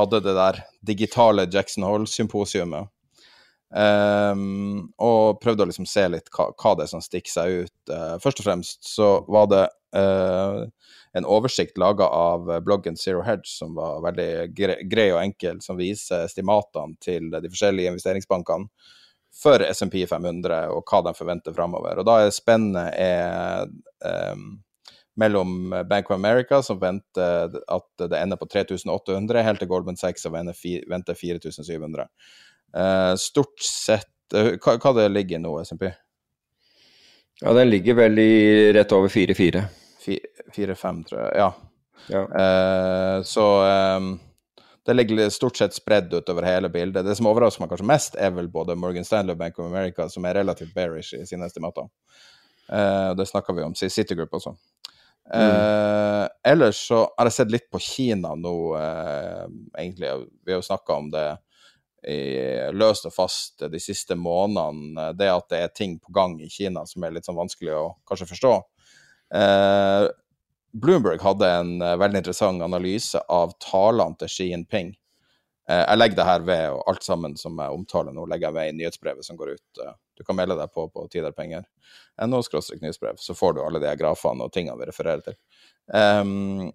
[0.00, 2.90] hadde det der digitale Jackson Hole-symposiumet.
[3.70, 7.76] Um, og prøvde å liksom se litt hva, hva, det er som stikker seg ut.
[7.90, 9.62] Uh, først og fremst så var det
[9.94, 10.64] uh,
[11.14, 15.78] en oversikt laga av bloggen Zero Hedge, som var veldig gre grei og enkel, som
[15.78, 18.66] viser estimatene til de forskjellige investeringsbankene
[19.40, 22.00] for SMP 500 og hva de forventer framover.
[22.00, 23.70] Og da er spennet er
[24.34, 24.58] um,
[25.18, 30.22] mellom Bank of America, som venter at det ender på 3800, helt til Goldman Sachs,
[30.22, 32.06] som venter 4700.
[32.76, 35.90] Uh, stort sett uh, hva, hva det ligger nå, SMP?
[37.40, 39.64] Ja, den ligger vel i rett over 4-4.
[40.56, 41.30] 4-5, tror jeg.
[41.40, 41.52] Ja.
[42.12, 42.24] ja.
[42.28, 43.46] Uh, så
[43.96, 44.10] um,
[44.86, 47.06] det ligger stort sett spredd utover hele bildet.
[47.06, 50.08] Det som overrasker meg kanskje mest, er vel både Morgan Stanley og Bank of America,
[50.12, 51.88] som er relativt bearish i sine estimater.
[52.68, 54.54] Uh, det snakka vi om i Citigroup også.
[55.34, 59.46] Eh, ellers så har jeg sett litt på Kina nå, eh,
[59.78, 60.10] egentlig.
[60.44, 61.26] Vi har jo snakka om det
[62.08, 62.16] i,
[62.72, 65.10] løst og fast de siste månedene.
[65.18, 67.84] Det at det er ting på gang i Kina som er litt sånn vanskelig å
[68.08, 68.54] kanskje forstå.
[69.38, 70.08] Eh,
[70.80, 74.94] Bloomberg hadde en veldig interessant analyse av talene til Xi Jinping.
[75.70, 78.56] Eh, jeg legger det her ved, og alt sammen som jeg omtaler nå, legger jeg
[78.56, 79.82] ved i nyhetsbrevet som går ut.
[79.84, 81.66] Eh, du kan melde deg på på Tiderpenger.
[82.42, 85.36] skråstrek nyhetsbrev, så får du alle de grafene og tingene vi refererer til.
[85.94, 86.72] Um,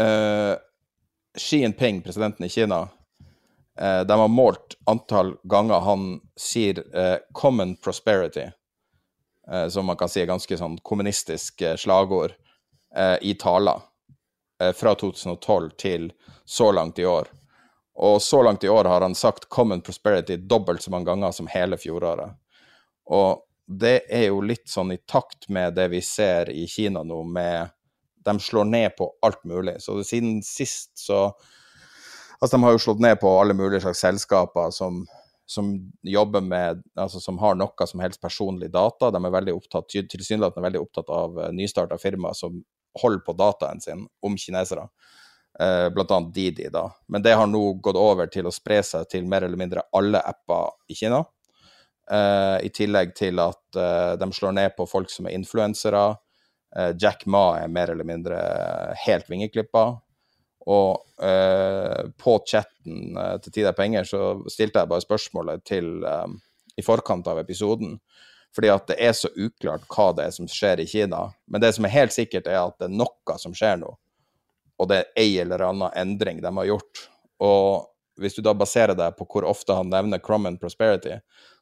[0.00, 0.54] uh,
[1.36, 2.88] Xi Jinping, presidenten i Kina,
[3.80, 8.52] uh, de har målt antall ganger han sier uh, 'common prosperity',
[9.70, 12.34] som man kan si er ganske sånn kommunistisk slagord,
[13.24, 13.80] i taler
[14.76, 16.10] fra 2012 til
[16.44, 17.30] så langt i år.
[17.98, 21.46] Og så langt i år har han sagt 'common prosperity' dobbelt så mange ganger som
[21.50, 22.36] hele fjoråret.
[23.10, 27.22] Og det er jo litt sånn i takt med det vi ser i Kina nå,
[27.24, 27.74] med
[28.24, 29.78] De slår ned på alt mulig.
[29.80, 31.32] Så siden sist så
[32.40, 35.00] Altså, de har jo slått ned på alle mulige slags selskaper som,
[35.46, 35.72] som
[36.06, 39.10] jobber med Altså som har noe som helst personlig data.
[39.10, 42.60] De er veldig opptatt, tilsynelatende veldig opptatt av uh, nystarta firmaer som
[43.02, 44.86] holder på dataen sin om kinesere.
[45.58, 46.84] Blant annet Didi, da.
[47.10, 50.20] Men det har nå gått over til å spre seg til mer eller mindre alle
[50.22, 51.24] apper i Kina.
[52.10, 56.06] Eh, I tillegg til at eh, de slår ned på folk som er influensere.
[56.68, 58.38] Uh, Jack Ma er mer eller mindre
[59.06, 59.86] helt vingeklippa.
[60.68, 61.22] Og
[62.20, 64.18] på chatten til Tid er penger så
[64.52, 65.86] stilte jeg bare spørsmålet til
[66.76, 67.94] i forkant av episoden.
[68.52, 71.22] Fordi at det er så uklart hva det er som skjer i Kina.
[71.48, 73.94] Men det som er helt sikkert, er at det er noe som skjer nå.
[74.78, 77.06] Og det er ei eller annen endring de har gjort.
[77.42, 77.88] Og
[78.18, 81.18] hvis du da baserer deg på hvor ofte han nevner Crumman Prosperity,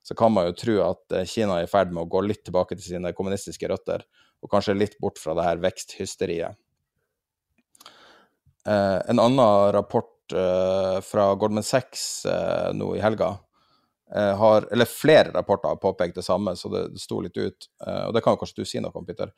[0.07, 2.45] så kan man jo tro at eh, Kina er i ferd med å gå litt
[2.47, 4.05] tilbake til sine kommunistiske røtter,
[4.43, 6.57] og kanskje litt bort fra det her veksthysteriet.
[8.67, 13.35] Eh, en annen rapport eh, fra Goldman Sachs eh, nå i helga,
[14.15, 17.69] eh, har, eller flere rapporter har påpekt det samme, så det, det sto litt ut.
[17.87, 19.35] Eh, og det kan jo kanskje du si noe om, Peter.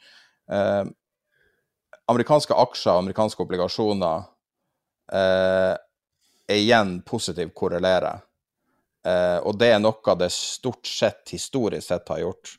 [2.08, 4.26] Amerikanske aksjer og amerikanske obligasjoner
[6.48, 8.22] er igjen positivt korrelerer.
[9.06, 12.56] Eh, og det er noe det stort sett historisk sett har gjort.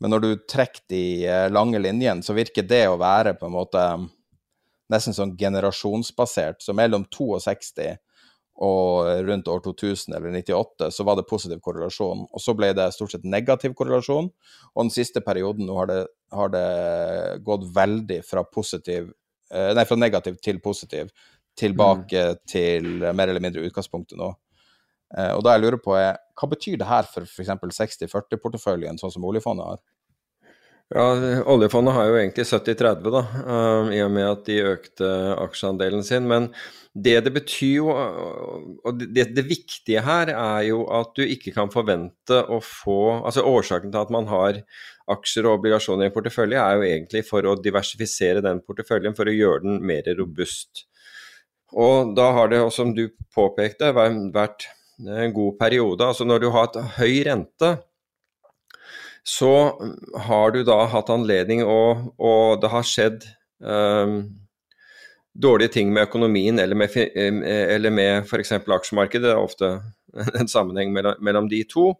[0.00, 3.52] Men når du trekker de uh, lange linjene, så virker det å være på en
[3.52, 3.82] måte
[4.90, 6.62] nesten sånn generasjonsbasert.
[6.64, 7.90] Så mellom 62
[8.60, 12.26] og rundt år 2000 eller 98 så var det positiv korrelasjon.
[12.28, 14.28] Og så ble det stort sett negativ korrelasjon.
[14.74, 16.00] Og den siste perioden nå har det,
[16.36, 16.66] har det
[17.46, 19.08] gått veldig fra positiv
[19.54, 21.08] uh, Nei, fra negativ til positiv.
[21.56, 22.42] Tilbake mm.
[22.48, 24.28] til mer eller mindre utgangspunktet nå.
[25.18, 27.50] Eh, og da jeg lurer på er, Hva betyr det her for f.eks.
[27.80, 29.80] 60-40-porteføljen, sånn som oljefondet har?
[30.90, 31.04] Ja,
[31.46, 36.26] Oljefondet har jo egentlig 70-30, da, um, i og med at de økte aksjeandelen sin.
[36.26, 36.48] Men
[36.98, 41.70] det det betyr jo, og det, det, viktige her er jo at du ikke kan
[41.70, 44.58] forvente å få Altså årsaken til at man har
[45.10, 49.30] aksjer og obligasjoner i en portefølje, er jo egentlig for å diversifisere den porteføljen, for
[49.30, 50.88] å gjøre den mer robust.
[51.70, 54.66] Og da har det, som du påpekte, vært
[55.06, 56.10] en god periode.
[56.10, 57.76] Altså når du har et høy rente,
[59.26, 59.52] så
[60.26, 63.26] har du da hatt anledning og, og det har skjedd
[63.60, 64.22] um,
[65.36, 68.52] dårlige ting med økonomien eller med, eller med f.eks.
[68.52, 69.28] aksjemarkedet.
[69.28, 69.72] Det er ofte
[70.40, 71.92] en sammenheng mellom, mellom de to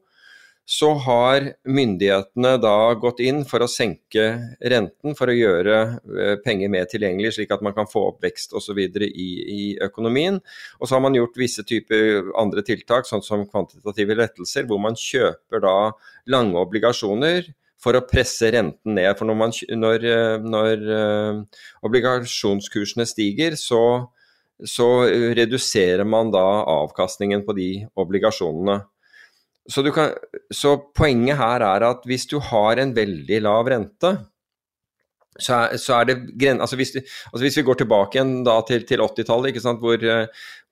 [0.71, 4.27] så har myndighetene da gått inn for å senke
[4.71, 8.55] renten for å gjøre eh, penger mer tilgjengelig, slik at man kan få opp vekst
[8.55, 8.79] osv.
[8.79, 10.39] I, i økonomien.
[10.79, 14.99] Og så har man gjort visse typer andre tiltak, sånn som kvantitative lettelser, hvor man
[14.99, 15.75] kjøper da
[16.31, 17.51] lange obligasjoner
[17.83, 19.11] for å presse renten ned.
[19.19, 23.83] For når, man, når, eh, når uh, obligasjonskursene stiger, så,
[24.63, 24.89] så
[25.35, 26.47] reduserer man da
[26.79, 28.85] avkastningen på de obligasjonene.
[29.71, 30.15] Så, kan,
[30.51, 34.15] så, poenget her er at hvis du har en veldig lav rente,
[35.41, 36.17] så er, så er det
[36.51, 40.03] altså hvis, altså hvis, vi går tilbake igjen til, til 80-tallet, hvor,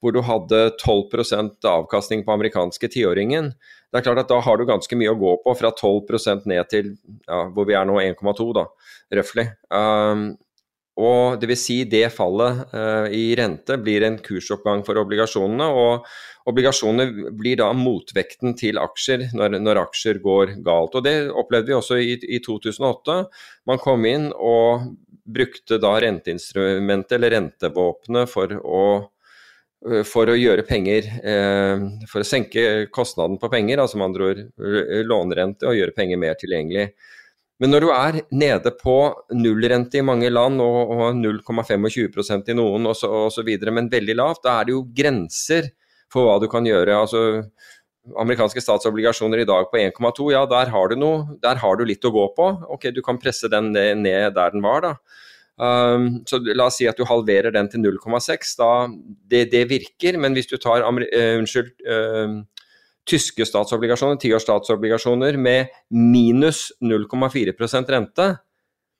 [0.03, 3.53] hvor, du hadde 12% avkastning på amerikanske tiåringen,
[3.89, 6.69] det er klart at da har du ganske mye å gå på fra 12% ned
[6.69, 6.91] til
[7.25, 8.67] ja, hvor vi er nå, 1,2 da,
[9.17, 9.47] røftlig.
[9.73, 10.35] Um,
[10.99, 11.61] og Dvs.
[11.63, 15.67] Si det fallet uh, i rente blir en kursoppgang for obligasjonene.
[15.69, 16.07] og
[16.49, 20.95] Obligasjoner blir da motvekten til aksjer når, når, aksjer går galt.
[20.97, 23.19] og Det opplevde vi også i, i 2008.
[23.69, 24.89] Man kom inn og
[25.29, 28.83] brukte da renteinstrumentet eller rentevåpenet for å,
[30.09, 34.41] for å gjøre penger eh, For å senke kostnaden på penger, altså man ord
[35.05, 36.89] lånerente og gjøre penger mer tilgjengelig.
[37.59, 38.95] Men når du er nede på
[39.35, 44.69] nullrente i mange land og, og 0,25 i noen osv., men veldig lavt, da er
[44.69, 45.67] det jo grenser
[46.11, 46.95] for hva du kan gjøre.
[46.95, 47.43] altså
[48.17, 52.13] Amerikanske statsobligasjoner i dag på 1,2, ja der har, noe, der har, du litt å
[52.15, 52.47] gå på.
[52.71, 54.95] Ok, Du kan presse den ned der den var, da.
[55.59, 58.53] Um, så La oss si at du halverer den til 0,6.
[59.27, 60.95] det, det, virker, men hvis du tar uh,
[61.35, 62.39] unnskyld, uh,
[63.09, 68.29] tyske statsobligasjoner, tiårs statsobligasjoner med minus 0,4% rente,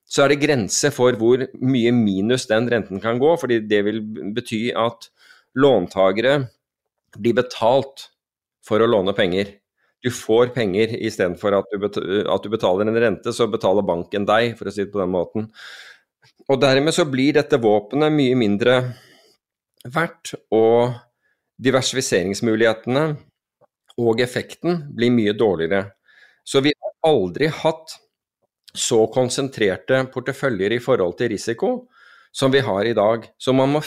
[0.09, 3.35] så er det grense for hvor mye minus den renten kan gå.
[3.37, 4.01] fordi det vil
[4.35, 5.11] bety at
[5.55, 6.49] låntagere
[7.17, 8.09] blir betalt
[8.65, 9.53] for å låne penger.
[10.01, 14.69] Du får penger istedenfor at, at du betaler en rente, så betaler banken deg, for
[14.69, 15.49] å si det på den måten.
[16.49, 18.79] Og dermed så blir dette våpenet mye mindre
[19.89, 20.95] verdt, og
[21.59, 23.03] diversifiseringsmulighetene
[23.99, 25.89] og effekten blir mye dårligere.
[26.43, 27.97] Så vi har aldri hatt
[28.73, 31.71] så konsentrerte porteføljer i forhold til risiko
[32.31, 33.25] som vi har i dag.
[33.37, 33.81] Så man må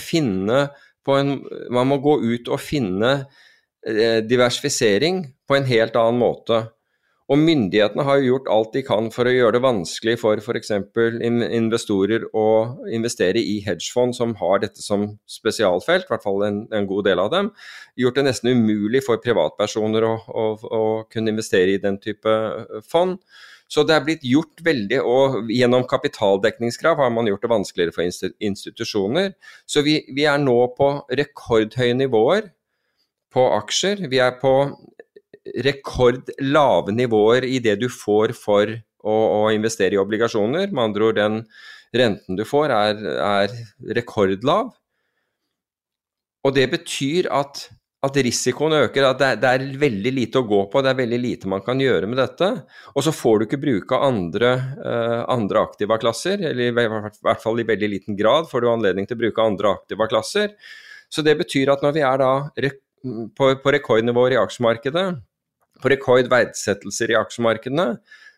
[1.18, 3.26] en Man må gå ut og finne
[3.86, 6.68] eh, diversifisering på en helt annen måte.
[7.30, 10.72] Og myndighetene har jo gjort alt de kan for å gjøre det vanskelig for f.eks.
[10.74, 12.46] investorer å
[12.90, 17.22] investere i hedgefond som har dette som spesialfelt, i hvert fall en, en god del
[17.22, 17.52] av dem.
[18.00, 22.78] Gjort det nesten umulig for privatpersoner å, å, å kunne investere i den type eh,
[22.88, 23.20] fond.
[23.72, 28.34] Så det er blitt gjort veldig, og gjennom kapitaldekningskrav har man gjort det vanskeligere for
[28.44, 29.30] institusjoner.
[29.64, 32.50] Så vi, vi er nå på rekordhøye nivåer
[33.32, 34.04] på aksjer.
[34.12, 34.52] Vi er på
[35.64, 38.70] rekordlave nivåer i det du får for
[39.02, 40.70] å, å, investere i obligasjoner.
[40.70, 41.42] Med andre ord, den
[41.92, 43.54] renten du får er, er
[43.98, 44.72] rekordlav.
[46.42, 47.64] Og det betyr at,
[48.06, 51.00] at risikoen øker, at det er, det er, veldig lite å gå på, det er
[51.02, 52.48] veldig lite man kan gjøre med dette.
[52.94, 57.62] Og så får du ikke bruke andre, uh, andre aktiva klasser, eller i hvert fall
[57.62, 60.56] i veldig liten grad får du anledning til å bruke andre aktiva klasser.
[61.12, 62.32] Så det betyr at når vi er da
[63.02, 65.06] på, på rekordnivåer i aksjemarkedet,
[65.82, 67.88] på rekordverdsettelser i aksjemarkedene,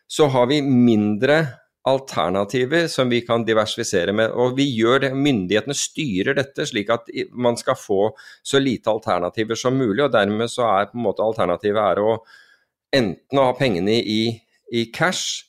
[0.07, 1.39] så har vi mindre
[1.85, 4.33] alternativer som vi kan diversifisere med.
[4.33, 8.09] Og vi gjør det, myndighetene styrer dette slik at man skal få
[8.45, 10.01] så lite alternativer som mulig.
[10.07, 12.17] Og dermed så er på en måte alternativet er å
[12.95, 14.21] enten å ha pengene i,
[14.73, 15.43] i cash,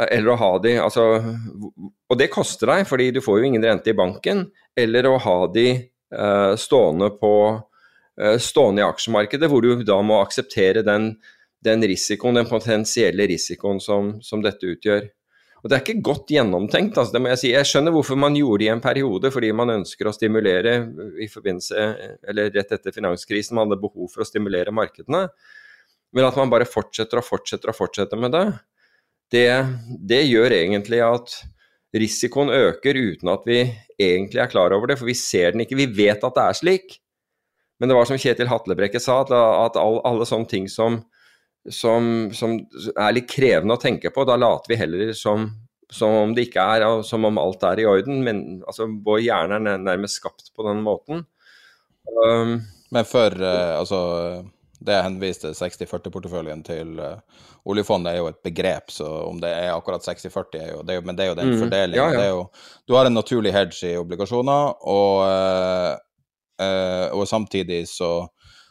[0.00, 1.02] eller å ha de altså,
[2.08, 4.46] Og det koster deg, fordi du får jo ingen rente i banken.
[4.78, 5.66] Eller å ha de
[6.14, 7.69] uh, stående på Eh,
[8.42, 11.14] stående i aksjemarkedet, hvor du da må akseptere den,
[11.64, 15.08] den risikoen, den potensielle risikoen som, som, dette utgjør.
[15.60, 17.52] Og Det er ikke godt gjennomtenkt, altså, det må jeg si.
[17.52, 20.78] Jeg skjønner hvorfor man gjorde det i en periode, fordi man ønsker å stimulere
[21.20, 21.86] i forbindelse,
[22.32, 25.26] eller rett etter finanskrisen, man hadde behov for å stimulere markedene.
[26.16, 28.46] Men at man bare fortsetter og fortsetter og fortsetter med det,
[29.30, 29.46] det,
[30.10, 31.36] det gjør egentlig at
[31.94, 33.60] risikoen øker uten at vi
[34.00, 35.78] egentlig er klar over det, for vi ser den ikke.
[35.78, 36.96] Vi vet at det er slik,
[37.80, 40.98] men det var som Kjetil Hatlebrekke sa, at, at alle, alle sånne ting som,
[41.72, 42.58] som, som,
[42.92, 45.46] er litt krevende å tenke på, da later vi heller som,
[45.88, 48.20] som om det ikke er, som om alt er i orden.
[48.26, 51.24] Men altså, vår hjerne er nærmest skapt på den måten.
[52.20, 52.58] Um,
[52.92, 54.02] men for uh, altså
[54.80, 59.72] det jeg henviste 60-40-porteføljen til uh, oljefondet, er jo et begrep, så om det er
[59.72, 62.20] akkurat 60-40, er jo, det er jo, men det er jo den mm, fordelingen.
[62.20, 62.78] Ja, ja.
[62.88, 65.96] du har en naturlig hedge i obligasjoner, og Uh,
[67.12, 68.28] og samtidig så,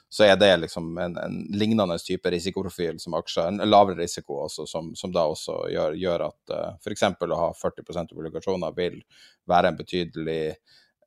[0.10, 4.66] så, er det liksom en, en, lignende type risikoprofil som aksjer, en lavere risiko også,
[4.68, 7.06] som, som da også gjør, gjør at uh, eh, f.eks.
[7.06, 9.00] å ha 40% obligasjoner vil
[9.50, 10.42] være en betydelig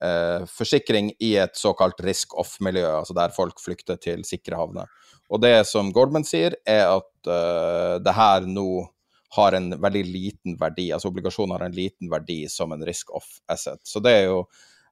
[0.05, 4.90] uh, forsikring i et såkalt risk-off-miljø, altså der folk flykter til sikre havner.
[5.33, 8.85] Og det som Goldman sier, er at uh, det her nå
[9.33, 13.81] har en veldig liten verdi, altså obligasjoner har en liten verdi som en risk-off asset.
[13.88, 14.42] Så det er jo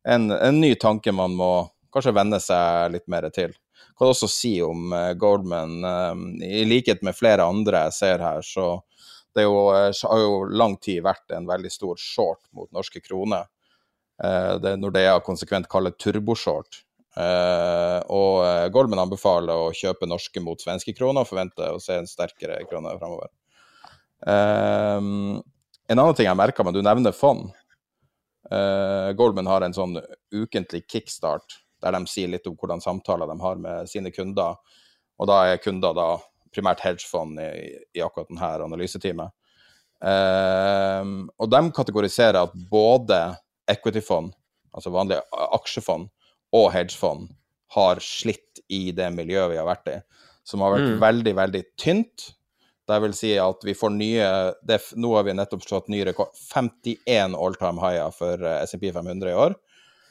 [0.09, 1.53] en, en ny tanke man må
[1.93, 3.55] kanskje venne seg litt mer til.
[3.99, 8.45] Kan også si om uh, Goldman, um, i likhet med flere andre jeg ser her,
[8.45, 8.79] så
[9.37, 13.49] det jo, uh, har jo lang tid vært en veldig stor short mot norske kroner.
[14.21, 16.83] Det Nordea konsekvent kaller turboshort.
[18.13, 18.35] Og
[18.75, 22.93] Goldman anbefaler å kjøpe norske mot svenske kroner og forventer å se en sterkere krone
[23.01, 23.31] fremover.
[24.21, 27.49] Uh, en annen ting jeg merka meg, du nevner fond.
[29.17, 29.97] Goldman har en sånn
[30.37, 34.59] ukentlig kickstart der de sier litt om hvordan samtaler de har med sine kunder.
[35.21, 36.09] Og da er kunder da
[36.55, 37.51] primært hedgefond i,
[37.97, 39.35] i akkurat denne analyseteamet.
[40.01, 43.19] Um, og de kategoriserer at både
[43.71, 44.33] equity-fond,
[44.75, 45.23] altså vanlige
[45.59, 46.09] aksjefond,
[46.57, 47.29] og hedgefond
[47.77, 49.97] har slitt i det miljøet vi har vært i,
[50.47, 51.01] som har vært mm.
[51.03, 52.31] veldig, veldig tynt.
[52.91, 54.31] Det vil si at vi får nye
[54.67, 56.33] det, Nå har vi nettopp slått ny rekord.
[56.35, 59.55] 51 all time higher for uh, SMP 500 i år.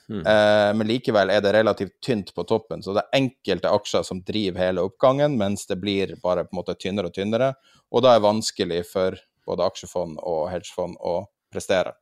[0.10, 0.24] Mm.
[0.26, 4.24] Eh, men likevel er det relativt tynt på toppen, så det er enkelte aksjer som
[4.26, 7.53] driver hele oppgangen, mens det blir bare på en måte tynnere og tynnere.
[7.93, 11.22] Og da er det vanskelig for både aksjefond og hedgefond å
[11.53, 11.93] prestere.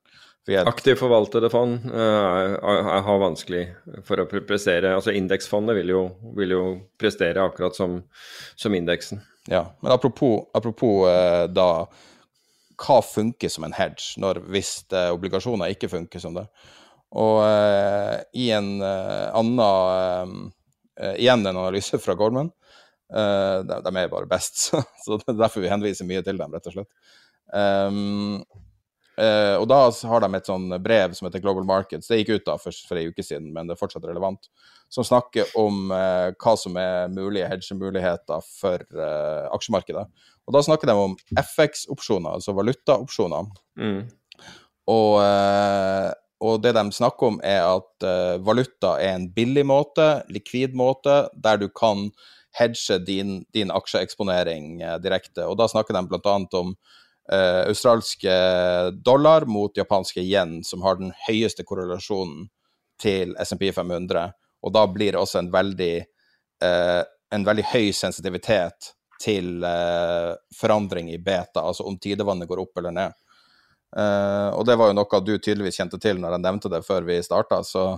[0.48, 2.56] Aktivt forvaltede fond uh,
[3.04, 3.66] har vanskelig
[4.08, 4.94] for å prestere.
[4.96, 5.92] Altså Indeksfondet vil,
[6.38, 6.62] vil, jo
[7.00, 8.00] prestere akkurat som,
[8.56, 9.20] som indeksen.
[9.52, 11.88] Ja, men apropos, apropos uh, da
[12.78, 16.46] hva funker som en hedge når hvis uh, obligasjoner ikke funker som det.
[17.16, 20.38] Og uh, i en uh, annen
[21.00, 22.50] uh, Igjen en analyse fra Goldman.
[23.08, 24.58] De, de, er bare best,
[25.06, 26.90] så, det er derfor vi henviser mye til dem, rett og slett.
[27.54, 28.42] Um,
[29.18, 32.06] Uh, og da har de et sånn brev som heter Global Markets.
[32.10, 34.46] Det gikk ut da først for ei uke siden, men det er fortsatt relevant.
[34.94, 40.06] Som snakker om uh, hva som er mulige hedgemuligheter for uh, aksjemarkedet.
[40.46, 43.50] Og da snakker de om FX-opsjoner, altså valutaopsjoner.
[43.82, 44.06] Mm.
[44.88, 50.08] Og, eh, og det de snakker om, er at eh, valuta er en billig måte,
[50.30, 52.12] likvid måte, der du kan
[52.58, 55.48] hedge din, din aksjeeksponering eh, direkte.
[55.48, 56.36] Og da snakker de bl.a.
[56.60, 56.76] om
[57.32, 58.36] eh, australske
[59.06, 62.48] dollar mot japanske yen, som har den høyeste korrelasjonen
[63.02, 64.30] til SMP 500.
[64.66, 65.96] Og da blir det også en veldig,
[66.64, 67.02] eh,
[67.34, 72.94] en veldig høy sensitivitet til eh, forandring i beta, altså om tidevannet går opp eller
[72.94, 73.18] ned.
[73.96, 77.08] Eh, og det var jo noe du tydeligvis kjente til når jeg nevnte det før
[77.08, 77.96] vi starta, så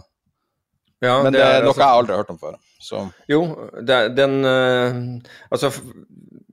[1.00, 2.56] Ja, Men det er noe altså- jeg aldri har hørt om før.
[2.80, 5.20] Så Jo, det, den uh,
[5.52, 5.72] Altså,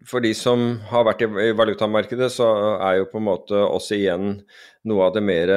[0.06, 2.46] for de som har vært i, i valutamarkedet, så
[2.80, 4.40] er jo på en måte også igjen
[4.86, 5.50] noe av det mer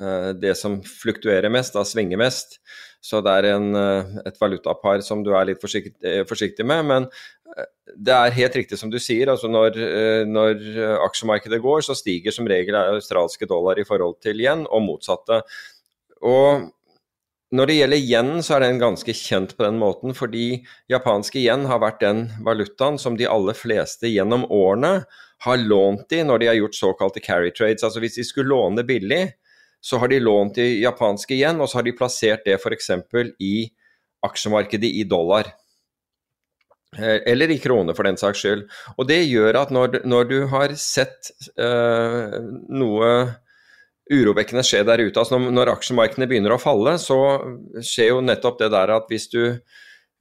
[0.00, 2.58] uh, Det som fluktuerer mest, da svinger mest.
[3.02, 6.84] Så det er en, eh, et valutapar som du er litt forsiktig, eh, forsiktig med.
[6.86, 7.08] Men
[7.56, 7.66] eh,
[7.98, 9.28] det er helt riktig som du sier.
[9.28, 9.74] altså Når,
[10.30, 10.62] når
[11.02, 15.42] aksjemarkedet går, så stiger som regel australske dollar i forhold til yen, og motsatte.
[16.22, 16.70] Og
[17.52, 21.66] når det gjelder yen, så er den ganske kjent på den måten, fordi japanske yen
[21.68, 25.02] har vært den valutaen som de aller fleste gjennom årene
[25.42, 27.82] har lånt i når de har gjort såkalte carry trades.
[27.84, 29.34] Altså hvis de skulle låne billig,
[29.82, 32.90] så har de lånt i japanske yen, og så har de plassert det f.eks.
[33.42, 33.54] i
[34.22, 35.50] aksjemarkedet i dollar.
[36.98, 38.66] Eh, Eller i kroner, for den saks skyld.
[38.96, 42.36] Og det gjør at når, når du har sett eh,
[42.70, 43.12] noe
[44.12, 45.16] urovekkende skje der ute.
[45.18, 47.18] Altså når, når aksjemarkedene begynner å falle, så
[47.80, 49.40] skjer jo nettopp det der at hvis du,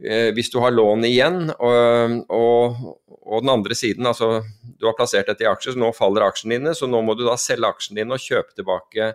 [0.05, 2.81] eh, hvis du har lån igjen, og, og,
[3.21, 6.57] og den andre siden, altså du har plassert dette i aksjer, så nå faller aksjene
[6.57, 9.13] dine, så nå må du da selge aksjene dine og kjøpe tilbake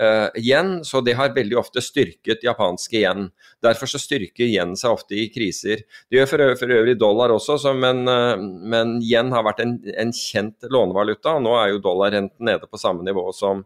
[0.00, 0.76] eh, yen.
[0.84, 3.28] Så det har veldig ofte styrket japanske yen.
[3.64, 5.84] Derfor så styrker yen seg ofte i kriser.
[6.08, 9.64] Det gjør for, øvrig- for øvrig dollar også, så, men, uh, men yen har vært
[9.64, 11.36] en, en kjent lånevaluta.
[11.38, 13.64] og Nå er jo dollarrenten nede på samme nivå som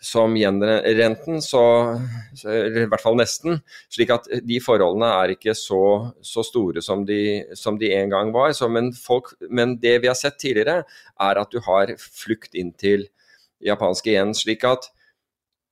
[0.00, 1.62] som gjenrenten, så,
[2.34, 3.60] så i hvert fall nesten.
[3.92, 5.82] Slik at de forholdene er ikke så,
[6.24, 8.54] så store som de, som de en gang var.
[8.56, 10.86] Så, men, folk, men det vi har sett tidligere,
[11.20, 13.06] er at du har flukt inn til
[13.64, 14.32] japanske yen.
[14.36, 14.88] slik at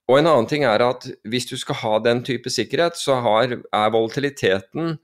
[0.08, 3.54] og en annen ting er at hvis du skal ha den type sikkerhet, så har,
[3.54, 4.96] er volatiliteten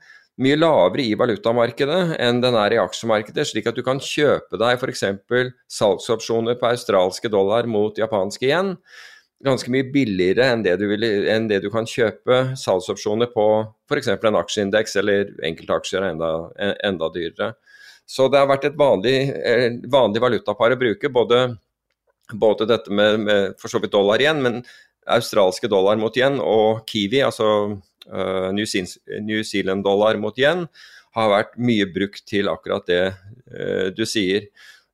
[0.43, 4.81] mye lavere i valutamarkedet enn den er i aksjemarkedet, slik at du kan kjøpe deg
[4.81, 5.05] f.eks.
[5.71, 8.75] salgsopsjoner på australske dollar mot japanske yen
[9.45, 13.47] ganske mye billigere enn det du, vil, enn det du kan kjøpe salgsopsjoner på
[13.91, 14.11] f.eks.
[14.15, 16.31] en aksjeindeks eller enkeltaksjer er enda,
[16.87, 17.53] enda dyrere.
[18.07, 21.45] Så det har vært et vanlig, eh, vanlig valutapar å bruke, både,
[22.33, 24.61] både dette med, med for så vidt dollar igjen, men
[25.11, 30.67] australske dollar mot yen og kiwi, altså uh, New Zealand- New Zealand-dollar mot yen,
[31.15, 34.49] har vært mye brukt til akkurat det uh, du sier.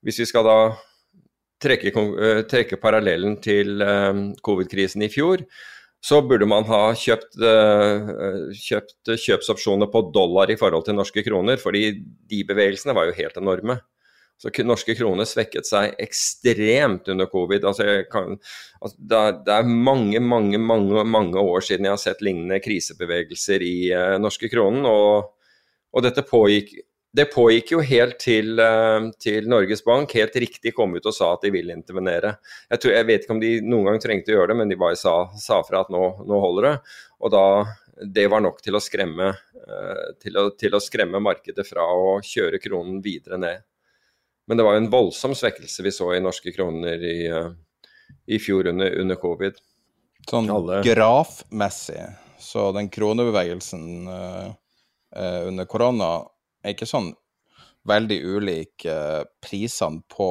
[0.05, 0.59] Hvis vi skal da
[1.61, 3.83] trekke, eh, trekke parallellen til
[4.41, 5.43] covid-krisen i fjor,
[6.01, 7.37] så burde man ha kjøpt,
[8.57, 12.01] kjøpt kjøpsopsjoner på dollar i forhold til norske kroner, fordi
[12.33, 13.77] de bevegelsene var jo helt enorme.
[14.41, 17.65] Så norske kroner svekket seg ekstremt under covid.
[17.69, 18.39] Altså kan,
[18.81, 22.57] altså det, er, det er mange, mange, mange, mange år siden jeg har sett lignende
[22.65, 24.87] krisebevegelser i uh, norske kronen.
[24.89, 25.35] Og,
[25.93, 26.73] og dette pågikk
[27.13, 31.33] det pågikk jo helt til, eh, til Norges Bank helt riktig kom ut og sa
[31.35, 32.37] at de ville intervenere.
[32.71, 34.79] Jeg, tror, jeg vet ikke om de noen gang trengte å gjøre det, men de
[34.79, 36.75] bare sa, sa fra at nå, nå holder det.
[37.19, 37.45] Og da,
[38.15, 42.21] det var nok til å, skremme, eh, til, å, til å skremme markedet fra å
[42.23, 43.67] kjøre kronen videre ned.
[44.51, 47.53] Men det var jo en voldsom svekkelse vi så i norske kroner i, eh,
[48.27, 49.61] i fjor under, under covid.
[50.27, 52.03] Sånn Alle- grafmessig,
[52.43, 54.49] så den kronebevegelsen uh,
[55.15, 56.09] uh, under korona
[56.65, 57.13] er ikke sånn
[57.87, 60.29] veldig ulik uh, prisene på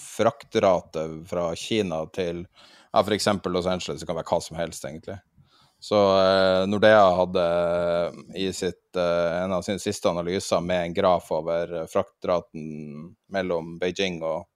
[0.00, 3.28] fraktrate fra Kina til ja, f.eks.
[3.52, 5.20] Los Angeles, det kan være hva som helst, egentlig.
[5.80, 10.94] Så eh, Nordea hadde eh, i sitt, eh, en av sine siste analyser med en
[10.94, 12.64] graf over eh, fraktraten
[13.30, 14.48] mellom Beijing og,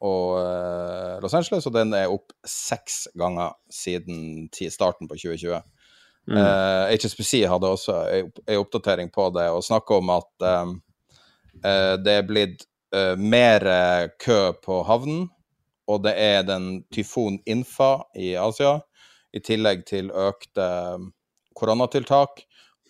[0.00, 5.60] og eh, Los Angeles, og den er opp seks ganger siden starten på 2020.
[6.26, 10.72] Eh, HSBC hadde også en oppdatering på det og snakka om at eh,
[11.62, 15.28] eh, det er blitt eh, mer eh, kø på havnen,
[15.86, 18.80] og det er den tyfon Infa i Asia,
[19.36, 21.06] i tillegg til økte eh,
[21.56, 22.44] koronatiltak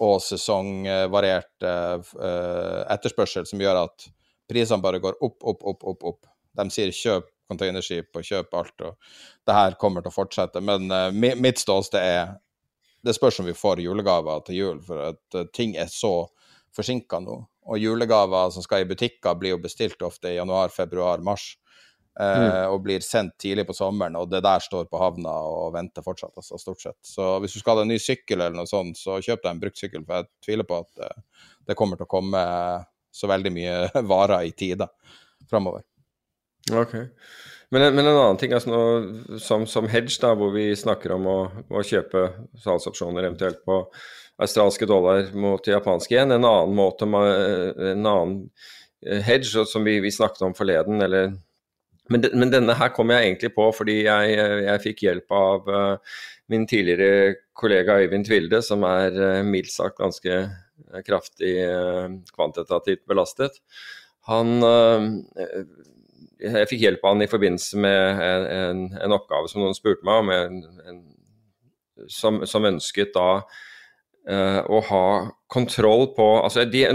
[0.04, 4.08] og sesongvariert eh, eh, etterspørsel, som gjør at
[4.50, 6.04] prisene bare går opp, opp, opp, opp.
[6.12, 6.32] opp.
[6.56, 8.84] De sier kjøp containerskip og kjøp alt.
[8.88, 8.96] og
[9.46, 10.62] Det her kommer til å fortsette.
[10.64, 12.34] Men uh, mitt ståsted er
[13.06, 16.26] Det spørs om vi får julegaver til jul, for at uh, ting er så
[16.74, 17.36] forsinka nå.
[17.70, 21.52] Og julegaver som skal i butikker, blir jo bestilt ofte i januar, februar, mars.
[22.16, 22.44] Mm.
[22.46, 26.04] Eh, og blir sendt tidlig på sommeren, og det der står på havna og venter
[26.04, 26.98] fortsatt, altså, stort sett.
[27.04, 29.60] Så hvis du skal ha en ny sykkel eller noe sånt, så kjøp deg en
[29.60, 32.46] brukt sykkel, for jeg tviler på at uh, det kommer til å komme
[33.12, 33.76] så veldig mye
[34.12, 34.88] varer i tida
[35.50, 35.84] framover.
[36.72, 36.96] Ok.
[37.74, 38.82] Men, men, en annen ting altså nå,
[39.42, 41.38] som, som, hedge, da, hvor vi snakker om å,
[41.68, 42.28] å kjøpe
[42.62, 43.82] salgsopsjoner eventuelt på
[44.40, 48.36] australske dollar mot japanske igjen, en annen måte, en annen
[49.04, 51.34] eh, hedge som vi, vi snakket om forleden, eller
[52.08, 54.36] men, de, men, denne her kom jeg egentlig på fordi jeg,
[54.66, 56.16] jeg fikk hjelp av uh,
[56.52, 60.40] min tidligere kollega Øyvind Tvilde, som er uh, mildt sagt ganske
[61.06, 63.58] kraftig uh, kvantitativt belastet.
[64.30, 64.58] Han
[66.36, 70.04] Jeg fikk hjelp av han i forbindelse med en, en, en oppgave som noen spurte
[70.04, 70.98] meg om, en,
[72.12, 73.28] som, som, ønsket da
[74.66, 75.04] å ha
[75.46, 76.88] kontroll på altså det,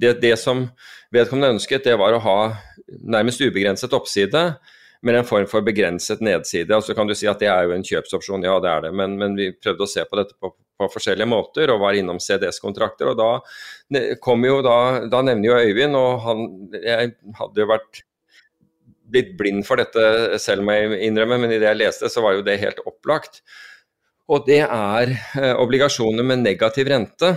[0.00, 0.64] det, det som
[1.12, 2.38] vedkommende ønsket, det var å ha
[2.88, 4.42] nærmest ubegrenset oppside,
[5.02, 6.74] men en form for begrenset nedside.
[6.74, 9.14] Altså kan du si at det er jo en kjøpsopsjon, ja det er det, men,
[9.20, 13.12] men vi prøvde å se på dette på, på forskjellige måter og var innom CDS-kontrakter.
[13.12, 18.02] og Da kom jo da, da nevner jo Øyvind, og han, jeg hadde jo vært
[19.08, 22.36] blitt blind for dette selv, må jeg innrømme, men i det jeg leste, så var
[22.36, 23.40] jo det helt opplagt.
[24.28, 27.32] Og det er eh, obligasjoner med negativ rente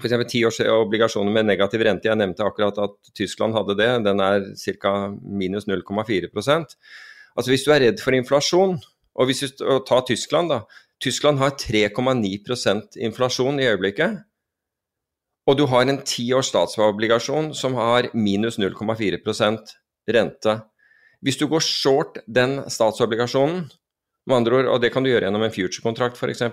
[0.00, 0.14] f.eks.
[0.30, 2.08] ti års obligasjoner med negativ rente.
[2.10, 3.90] Jeg nevnte akkurat at Tyskland hadde det.
[4.06, 4.48] Den er
[4.80, 4.94] ca.
[5.22, 6.76] minus 0,4%
[7.34, 8.76] Altså Hvis du er redd for inflasjon,
[9.18, 10.60] og hvis du tar Tyskland, da.
[11.02, 14.20] Tyskland har 3,9% inflasjon i øyeblikket.
[15.50, 19.74] Og du har en ti års statsobligasjon som har minus 0,4%
[20.14, 20.54] rente.
[21.26, 23.66] Hvis du går short den statsobligasjonen,
[24.24, 26.46] med andre ord, og det kan du gjøre gjennom en future-kontrakt f.eks.,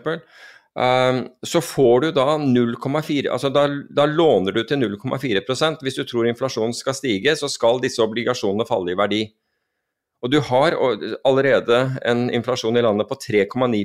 [0.72, 6.30] så får du da 0,4 altså da, da, låner du til 0,4% Hvis du tror
[6.30, 9.26] inflasjonen skal stige, så skal disse obligasjonene falle i verdi.
[10.24, 10.78] Og du har
[11.28, 13.84] allerede en inflasjon i landet på 3,9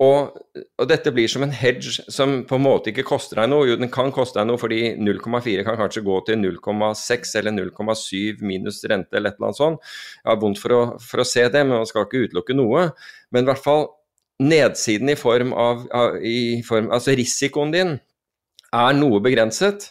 [0.00, 0.36] og,
[0.80, 3.66] og dette blir som en hedge som på en måte ikke koster deg noe.
[3.68, 8.40] Jo, den kan koste deg noe fordi 0,4 kan kanskje gå til 0,6 eller 0,7
[8.40, 9.90] minus rente eller et eller annet sånt.
[10.22, 12.86] Jeg har vondt for å, for å se det, men man skal ikke utelukke noe.
[13.28, 13.90] Men i hvert fall
[14.40, 15.86] nedsiden i form av,
[16.24, 17.96] i form, Altså risikoen din
[18.70, 19.90] er noe begrenset.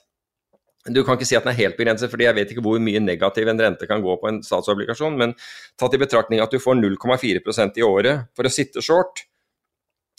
[0.90, 3.02] Du kan ikke si at den er helt begrenset, fordi jeg vet ikke hvor mye
[3.04, 5.36] negativ en rente kan gå på en statsobligasjon, men
[5.78, 9.26] tatt i betraktning at du får 0,4% i året for å sitte short,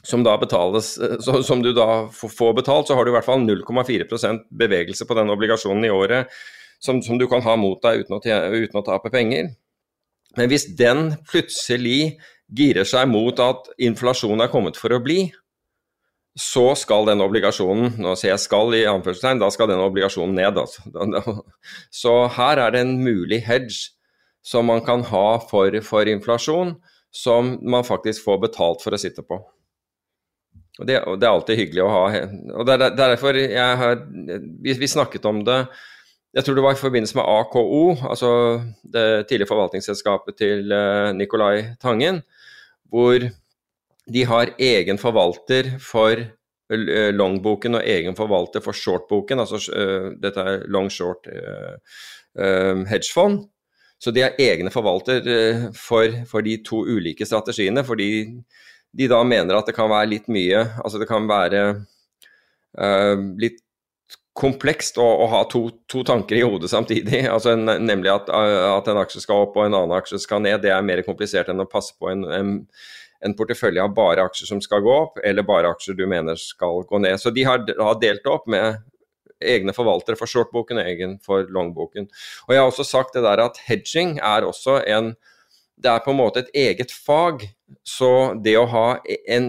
[0.04, 0.94] som, betales,
[1.44, 5.32] som du da får betalt, så har du i hvert fall 0,4% bevegelse på den
[5.32, 6.30] obligasjonen i året
[6.80, 9.50] som, som, du kan ha mot deg uten å, uten å tape penger.
[10.38, 12.16] Men hvis den plutselig
[12.56, 15.28] girer seg mot at inflasjonen er kommet for å bli,
[16.38, 20.58] så skal den obligasjonen nå sier jeg 'skal' i anførselstegn, da skal den obligasjonen ned.
[20.58, 21.42] Altså.
[22.02, 23.90] Så her er det en mulig hedge
[24.42, 26.76] som man kan ha for, for inflasjon,
[27.12, 29.40] som man faktisk får betalt for å sitte på.
[30.80, 32.04] Og det, og det er alltid hyggelig å ha.
[32.56, 33.98] og Det er derfor jeg har,
[34.62, 35.66] vi, vi snakket om det
[36.30, 38.28] jeg tror det var i forbindelse med AKO, altså
[38.86, 42.20] det tidlige forvaltningsselskapet til eh, Nicolai Tangen
[42.90, 43.24] hvor
[44.10, 50.42] de har egen forvalter for eh, longboken og egen forvalter for shortboken, altså uh, dette
[50.42, 51.78] er long short uh,
[52.40, 53.44] uh, hedgefond.
[54.00, 55.26] Så de har egne forvalter
[55.76, 58.10] for, for, de to ulike strategiene, fordi
[58.96, 61.60] de da mener at det kan være litt mye Altså det kan være
[63.38, 63.60] litt
[64.36, 67.24] komplekst å, å ha to, to, tanker i hodet samtidig.
[67.34, 70.62] Altså, nemlig at, at, en aksje skal opp og en annen aksje skal ned.
[70.62, 72.52] Det er mer komplisert enn å passe på en, en,
[73.24, 76.84] en, portefølje av bare aksjer som skal gå opp, eller bare aksjer du mener skal
[76.88, 77.18] gå ned.
[77.20, 78.80] Så de har, har delt opp med
[79.40, 82.10] egne forvaltere for shortboken og egen for longboken.
[82.46, 85.14] Og Jeg har også sagt det der at hedging er også en
[85.80, 87.46] Det er på en måte et eget fag.
[87.88, 88.98] Så det å ha
[89.32, 89.46] en,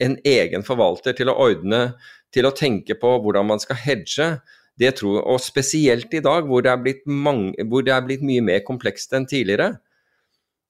[0.00, 1.90] en egen forvalter til å ordne
[2.36, 4.36] til å tenke på hvordan man skal hedge,
[4.76, 8.44] det tror, og spesielt i dag hvor det er blitt, mange, det er blitt mye
[8.44, 9.78] mer komplekst enn tidligere,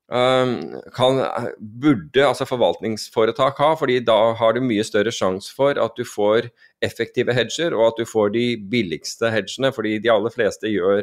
[0.07, 0.53] um,
[0.95, 1.19] kan,
[1.59, 6.53] burde altså forvaltningsforetak ha, fordi da har du mye større sjanse for at du får
[6.87, 11.03] effektive hedger, og at du får de billigste hedgene, fordi de aller fleste gjør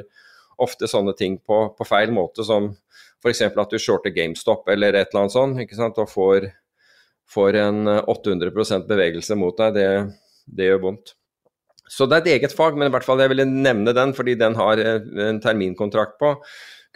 [0.63, 2.71] ofte sånne ting på, på feil måte, som
[3.23, 3.41] f.eks.
[3.51, 6.51] at du shorter GameStop eller et eller annet sånt, og får,
[7.31, 9.75] får en 800% bevegelse mot deg.
[9.75, 9.89] det
[10.45, 11.13] det gjør vondt.
[11.89, 14.37] Så det er et eget fag, men i hvert fall jeg ville nevne den fordi
[14.39, 16.35] den har eh, en terminkontrakt på.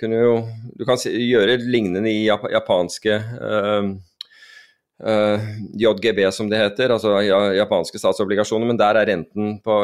[0.02, 0.34] jo
[0.78, 3.96] Du kan gjøre lignende i japanske uh,
[4.98, 5.38] Uh,
[5.78, 7.20] JGB, som det heter, altså
[7.54, 8.66] japanske statsobligasjoner.
[8.66, 9.76] Men der er renten på,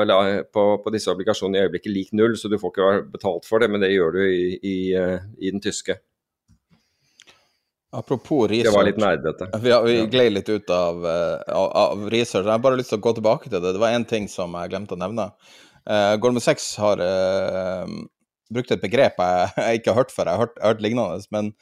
[0.50, 3.70] på, på, disse obligasjonene i øyeblikket lik null, så du får ikke betalt for det.
[3.70, 4.78] Men det gjør du i, i,
[5.38, 6.00] i den tyske.
[7.94, 8.72] Apropos research.
[8.72, 9.50] Det var litt nerdete.
[9.62, 12.48] Vi, vi gled litt ut av, av, av, research.
[12.48, 13.76] Jeg har bare lyst til å gå tilbake til det.
[13.76, 15.30] Det var én ting som jeg glemte å nevne.
[15.84, 17.02] Uh, Goldman Sachs har
[18.54, 20.30] brukt et begrep jeg, jeg, ikke har hørt før.
[20.30, 21.32] Jeg har hørt, jeg har hørt lignende.
[21.36, 21.54] men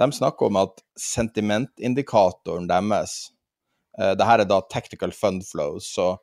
[0.00, 3.12] de snakker om at sentimentindikatoren deres
[4.00, 6.14] uh, det her er da tactical fund flows, så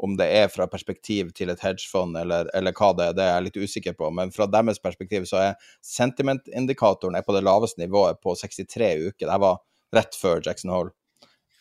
[0.00, 3.34] om det er fra perspektiv til et hedgefond eller, eller, hva det er, det er
[3.34, 4.08] jeg litt usikker på.
[4.16, 9.26] Men fra deres perspektiv så er sentimentindikatoren på det laveste nivået på 63 uker.
[9.26, 9.60] Det var
[9.96, 10.94] rett før Jackson Hole.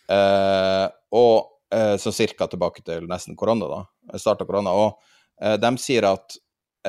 [0.09, 0.85] Eh,
[1.19, 4.17] og eh, så cirka tilbake til nesten korona, da.
[4.17, 4.73] Start av korona.
[4.73, 6.39] Og eh, de sier at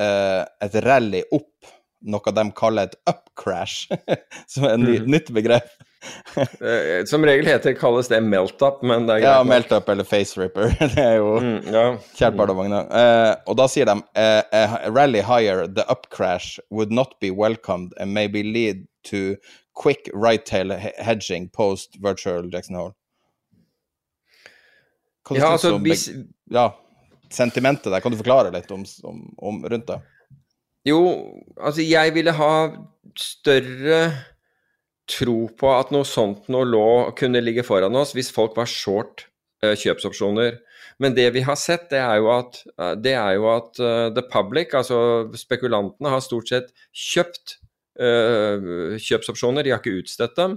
[0.01, 1.67] et rally opp
[2.01, 3.87] noe de kaller et up-crash,
[4.51, 5.09] som er et ny, mm.
[5.17, 5.71] nytt begrep.
[6.65, 9.35] Eh, som regel heter, kalles det melt-up, men det er greit.
[9.35, 10.71] Ja, melt-up eller face-ripper.
[10.95, 11.83] det er jo mm, ja.
[12.17, 12.87] kjært barn og vogner.
[12.89, 18.17] Uh, og da sier de uh, rally higher, the up-crash would not be welcomed and
[18.17, 19.35] maybe lead to
[19.77, 22.95] quick right-tail hedging post virtual Jackson Hole.
[25.37, 26.09] Ja, altså hvis...
[26.51, 26.71] Ja,
[27.29, 30.01] sentimentet der, kan du forklare litt om, om, om rundt det?
[30.87, 31.01] Jo,
[31.61, 32.53] altså jeg ville ha
[33.19, 34.01] større
[35.11, 39.27] tro på at noe sånt noe lå, kunne ligge foran oss hvis folk var short
[39.65, 40.57] uh, kjøpsopsjoner.
[41.01, 42.61] Men det vi har sett, det er jo at,
[43.01, 47.57] det er jo at uh, the public, altså spekulantene, har stort sett kjøpt
[48.01, 50.55] kjøpsopsjoner, de har ikke utstedt dem.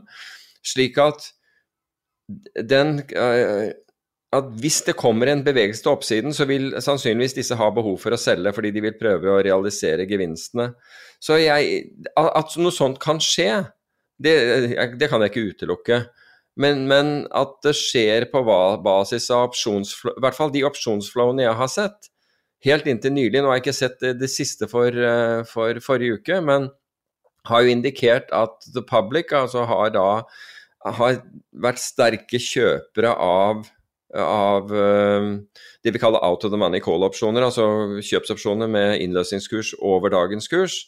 [0.65, 1.27] Slik at
[2.71, 3.03] den
[4.35, 8.15] at hvis det kommer en bevegelse til oppsiden, så vil sannsynligvis disse ha behov for
[8.15, 10.73] å selge fordi de vil prøve å realisere gevinstene.
[11.23, 11.85] Så jeg,
[12.19, 13.65] at noe sånt kan skje,
[14.21, 14.35] det,
[14.99, 16.01] det kan jeg ikke utelukke.
[16.61, 21.59] Men, men, at det skjer på basis av opsjonsflow, i hvert fall de opsjonsflowene jeg
[21.59, 22.11] har sett,
[22.65, 24.95] helt inntil nylig, nå har jeg ikke sett det, det siste for,
[25.51, 26.71] for, forrige uke, men
[27.51, 30.09] har jo indikert at the public altså har da
[30.85, 31.19] har
[31.65, 33.65] vært sterke kjøpere av
[34.21, 35.35] av uh,
[35.85, 40.85] det vi kaller out of the money call-opsjoner, altså kjøpsopsjoner med innløsningskurs over dagens kurs.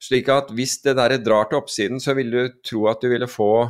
[0.00, 3.28] Slik at hvis det der drar til oppsiden, så vil du tro at du ville
[3.28, 3.68] få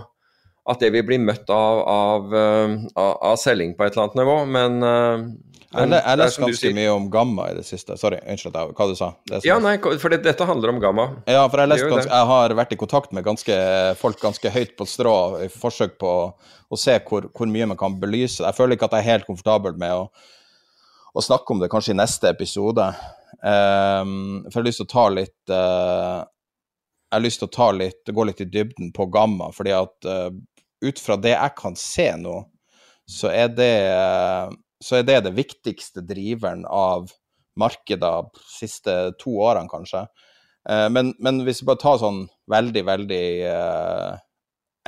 [0.69, 4.21] at det vil bli møtt av, av, uh, av, av selging på et eller annet
[4.21, 5.31] nivå, men uh,
[5.71, 7.95] jeg har lest ganske mye om gamma i det siste.
[7.99, 9.13] Sorry, unnskyld hva du sa.
[9.47, 11.05] ja, nei, for det, dette handler om gamma.
[11.31, 13.59] Ja, for jeg, ganske, jeg, har vært i kontakt med ganske,
[14.01, 17.95] folk ganske høyt på strå i forsøk på å se hvor, hvor, mye man kan
[18.03, 18.43] belyse.
[18.43, 20.09] Jeg føler ikke at jeg er helt komfortabel med å,
[21.15, 22.91] å snakke om det kanskje i neste episode.
[23.39, 26.19] Um, for jeg har lyst til å ta litt uh,
[27.07, 30.11] Jeg har lyst til å ta litt, gå litt i dybden på gamma, fordi at
[30.11, 30.29] uh,
[30.85, 32.37] ut fra det jeg kan se nå,
[33.11, 33.75] så er det
[34.81, 37.11] så er det det viktigste driveren av
[37.61, 40.07] markedet de siste to årene, kanskje.
[40.69, 44.21] Eh, men, men, hvis vi bare tar sånn veldig, veldig uh,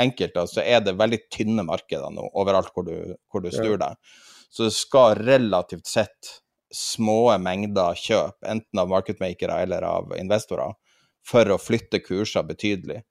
[0.01, 3.99] enkelt, så er det veldig tynne markeder nå overalt hvor du, hvor du snur deg.
[4.53, 6.38] Så det skal relativt sett
[6.72, 10.72] små mengder kjøp, enten av marketmakere eller av investorer,
[11.28, 13.03] for å flytte kurser betydelig.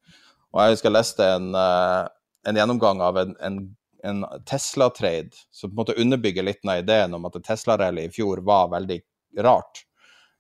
[0.52, 2.10] Og jeg husker jeg leste en, uh,
[2.48, 3.62] en gjennomgang av en, en
[4.04, 8.42] en Tesla-trade som på en måte underbygger litt av ideen om at Tesla-rally i fjor
[8.46, 9.02] var veldig
[9.40, 9.84] rart.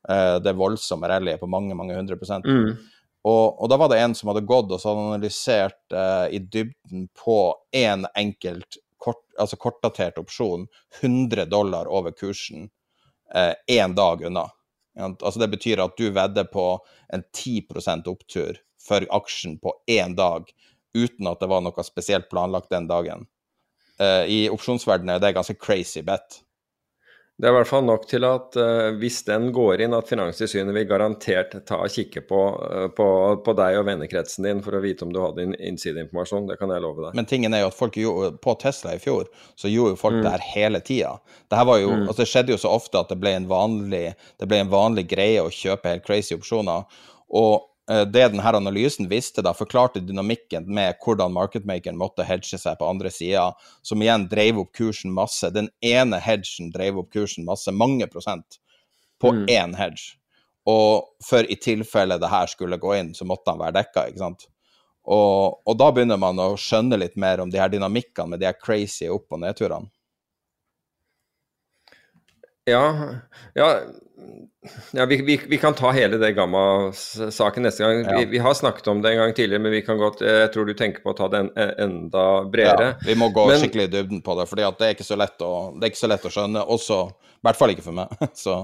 [0.09, 2.45] Uh, det voldsomme rallyet på mange, mange hundre prosent.
[2.45, 2.77] Mm.
[3.23, 7.05] Og, og, da var det en som hadde gått og så analysert uh, i dybden
[7.17, 7.37] på
[7.75, 10.65] én en enkelt kort, altså kortdatert opsjon
[11.01, 12.69] 100 dollar over kursen
[13.69, 14.49] én uh, dag unna.
[14.99, 16.65] Altså Det betyr at du vedder på
[17.13, 20.49] en 10% opptur for aksjen på én dag,
[20.97, 23.27] uten at det var noe spesielt planlagt den dagen.
[24.01, 26.41] Uh, I opsjonsverdenen er det ganske crazy bet.
[27.41, 30.75] Det er i hvert fall nok til at uh, hvis den går inn, at Finanstilsynet
[30.75, 33.07] vil garantert ta og kikke på, uh, på,
[33.41, 36.45] på, deg og vennekretsen din for å vite om du hadde innsideinformasjon.
[36.51, 37.17] Det kan jeg love deg.
[37.17, 40.19] Men tingen er jo at folk gjorde, på Tesla i fjor, så gjorde jo folk
[40.19, 40.21] mm.
[40.27, 41.15] det her hele tida.
[41.49, 42.05] Det, jo, mm.
[42.11, 44.05] altså det skjedde jo så ofte at det ble, en vanlig,
[44.37, 46.85] det ble en vanlig greie å kjøpe helt crazy opsjoner.
[47.41, 52.87] Og det denne analysen visste, da forklarte dynamikken med hvordan marketmakeren måtte hedge seg på
[52.87, 53.49] andre sida,
[53.81, 55.49] som igjen drev opp kursen masse.
[55.51, 58.61] Den ene hedgen drev opp kursen masse, mange prosent,
[59.21, 59.45] på mm.
[59.51, 60.15] én hedge.
[60.69, 64.21] Og for i tilfelle det her skulle gå inn, så måtte han være dekka, ikke
[64.21, 64.47] sant.
[65.01, 68.49] Og, og, da begynner man å skjønne litt mer om de her dynamikkene med de
[68.51, 69.89] her crazy opp- og nedturene.
[72.69, 72.83] Ja,
[73.53, 73.69] ja,
[74.91, 78.03] ja vi, vi, vi, kan ta hele det Gamma-saken neste gang.
[78.05, 78.17] Ja.
[78.19, 80.69] Vi, vi, har snakket om det en gang tidligere, men vi kan godt, jeg tror
[80.69, 82.91] du tenker på å ta det en, enda bredere.
[82.93, 85.07] Ja, vi må gå men, skikkelig i dybden på det, for det det er ikke
[85.07, 85.17] så
[86.11, 86.65] lett å skjønne.
[86.69, 87.01] Også,
[87.41, 88.13] I hvert fall ikke for meg.
[88.45, 88.61] så...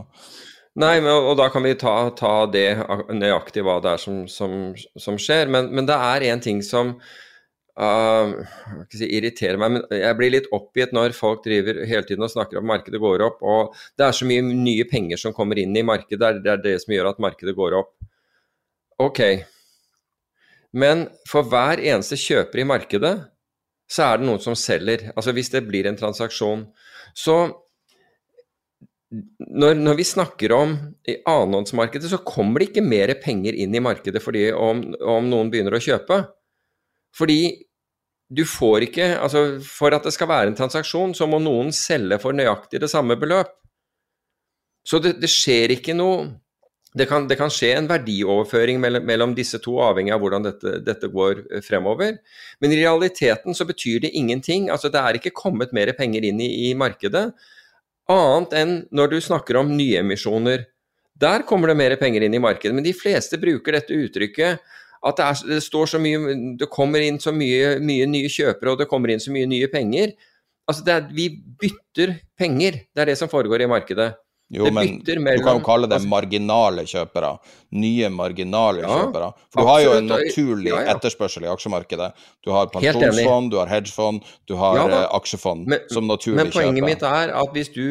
[0.78, 2.68] Nei, men, og da kan vi ta, ta, det
[3.10, 5.50] nøyaktig hva det er som, som, som skjer.
[5.50, 7.00] Men, men, det er én ting som
[7.80, 8.34] uh,
[8.94, 9.76] si, irriterer meg.
[9.76, 13.26] Men jeg blir litt oppgitt når folk driver hele tiden og snakker om markedet går
[13.28, 13.44] opp.
[13.46, 16.42] Og det er så mye nye penger som kommer inn i markedet.
[16.44, 17.94] Det er det som gjør at markedet går opp.
[19.04, 19.22] Ok.
[20.78, 23.16] Men for hver eneste kjøper i markedet,
[23.88, 25.10] så er det noen som selger.
[25.16, 26.66] Altså hvis det blir en transaksjon.
[27.16, 27.38] Så
[29.10, 30.74] når, når, vi snakker om
[31.08, 35.52] i annenhåndsmarkedet, så kommer det ikke mer penger inn i markedet fordi om, om noen
[35.54, 36.20] begynner å kjøpe.
[37.16, 37.40] Fordi
[38.28, 42.20] du får ikke Altså, for at det skal være en transaksjon, så må noen selge
[42.20, 43.54] for nøyaktig det samme beløp.
[44.88, 46.28] Så det, det skjer ikke noe
[46.98, 50.72] det kan, det kan, skje en verdioverføring mellom, mellom, disse to, avhengig av hvordan dette,
[50.86, 52.16] dette, går eh, fremover.
[52.64, 54.70] Men i realiteten så betyr det ingenting.
[54.74, 57.28] Altså, det er ikke kommet mer penger inn i, i markedet.
[58.10, 60.66] Annet enn når du snakker om nyemisjoner.
[61.18, 62.74] Der kommer det mer penger inn i markedet.
[62.78, 64.64] Men de fleste bruker dette uttrykket
[65.08, 68.74] at det, er, det, står så mye Det kommer inn så mye, mye, nye kjøpere,
[68.74, 70.16] og det kommer inn så mye nye penger.
[70.68, 71.30] Altså, er, vi
[71.60, 72.84] bytter penger.
[72.92, 74.12] Det er det som foregår i markedet.
[74.48, 77.34] Jo, men du kan jo kalle det marginale kjøpere.
[77.76, 79.28] Nye marginale ja, kjøpere.
[79.52, 80.94] For du har jo en naturlig ja, ja.
[80.96, 82.08] etterspørsel i aksjemarkedet.
[82.48, 86.48] Du har pensjonsfond, du har hedgefond, du har eh, aksjefond men, som naturlig kjøper.
[86.48, 86.94] Men poenget kjøper.
[86.94, 87.84] mitt er at hvis du,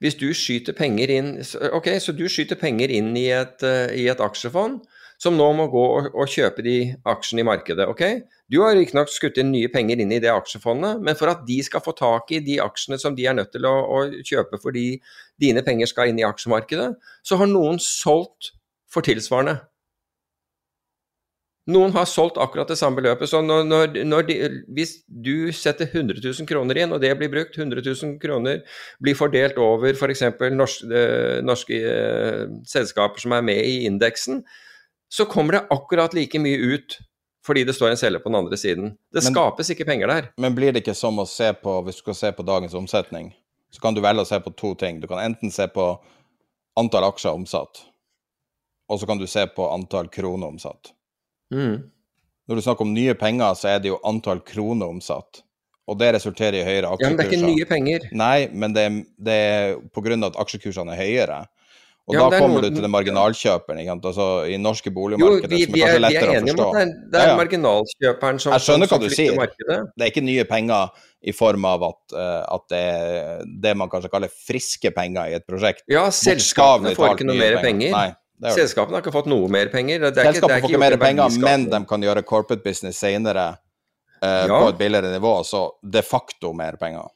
[0.00, 1.30] hvis du, skyter penger inn
[1.76, 4.80] Ok, så du skyter penger inn i et, uh, i et aksjefond
[5.20, 6.76] som nå må gå og, og kjøpe de
[7.08, 7.86] aksjene i markedet.
[7.92, 8.02] ok?
[8.50, 11.58] Du har riktignok skutt inn nye penger inn i det aksjefondet, men for at de
[11.64, 14.86] skal få tak i de aksjene som de er nødt til å, å kjøpe fordi
[15.40, 18.54] dine penger skal inn i aksjemarkedet, så har noen solgt
[18.90, 19.60] for tilsvarende.
[21.70, 23.28] Noen har solgt akkurat det samme beløpet.
[23.30, 24.36] Så når, når, når de,
[24.74, 28.64] hvis du setter 100 000 kroner inn, og det blir brukt, 100 000 kroner
[29.04, 30.24] blir fordelt over f.eks.
[30.56, 34.40] Norske, eh, norske eh, selskaper som er med i indeksen,
[35.10, 36.98] så kommer det akkurat like mye ut
[37.46, 38.90] fordi det står en selger på den andre siden.
[39.12, 40.26] Det men, skapes ikke penger der.
[40.36, 43.32] Men blir det ikke som å se på, hvis du skal se på dagens omsetning,
[43.72, 45.00] så kan du velge å se på to ting.
[45.00, 45.86] Du kan enten se på
[46.78, 47.80] antall aksjer omsatt,
[48.92, 50.92] og så kan du se på antall kroner omsatt.
[51.54, 51.88] Mm.
[52.46, 55.42] Når du snakker om nye penger, så er det jo antall kroner omsatt.
[55.90, 57.06] Og det resulterer i høyere aksjekurser.
[57.06, 58.06] Ja, men det er ikke nye penger.
[58.14, 58.84] Nei, men det,
[59.18, 60.18] det er pga.
[60.28, 61.38] at aksjekursene er høyere.
[62.10, 62.66] Og ja, da kommer noen...
[62.66, 63.80] du til den marginalkjøperen.
[63.82, 64.08] Ikke sant?
[64.10, 66.66] Altså, I norske boligmarkedet, jo, vi, vi er, som er kanskje lettere å forstå.
[66.74, 67.36] Det er, det er ja, ja.
[67.38, 69.38] marginalkjøperen som, Jeg skjønner hva du sier.
[69.38, 69.78] Markedet.
[69.94, 73.92] Det er ikke nye penger i form av at, uh, at det er det man
[73.92, 75.84] kanskje kaller friske penger i et prosjekt.
[75.92, 77.94] Ja, selskapene får ikke noe mer penger.
[77.94, 78.16] penger.
[78.56, 80.06] Selskapene har ikke fått noe mer penger.
[80.16, 83.50] Selskapene får ikke mer penger, men de kan gjøre corporate business senere
[84.24, 87.10] uh, på et billigere nivå, så de facto mer penger.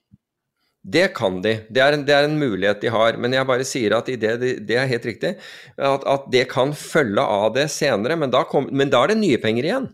[0.84, 1.54] Det kan de.
[1.72, 3.16] Det er, en, det er, en, mulighet de har.
[3.16, 4.32] Men jeg bare sier at det,
[4.68, 5.30] det, er helt riktig.
[5.78, 8.18] At, at, det kan følge av det senere.
[8.20, 9.86] Men da, kom, men da, er det nye penger igjen.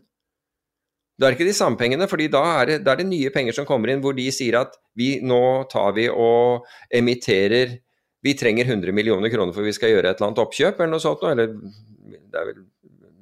[1.14, 3.54] Da er det ikke de samme pengene, fordi da det, da er det nye penger
[3.54, 6.66] som kommer inn hvor de sier at vi, nå tar vi og
[6.96, 7.76] emitterer
[8.24, 11.00] Vi trenger 100 millioner kroner for vi skal gjøre et eller annet oppkjøp eller noe
[11.00, 11.22] sånt.
[11.28, 12.58] Eller det er vel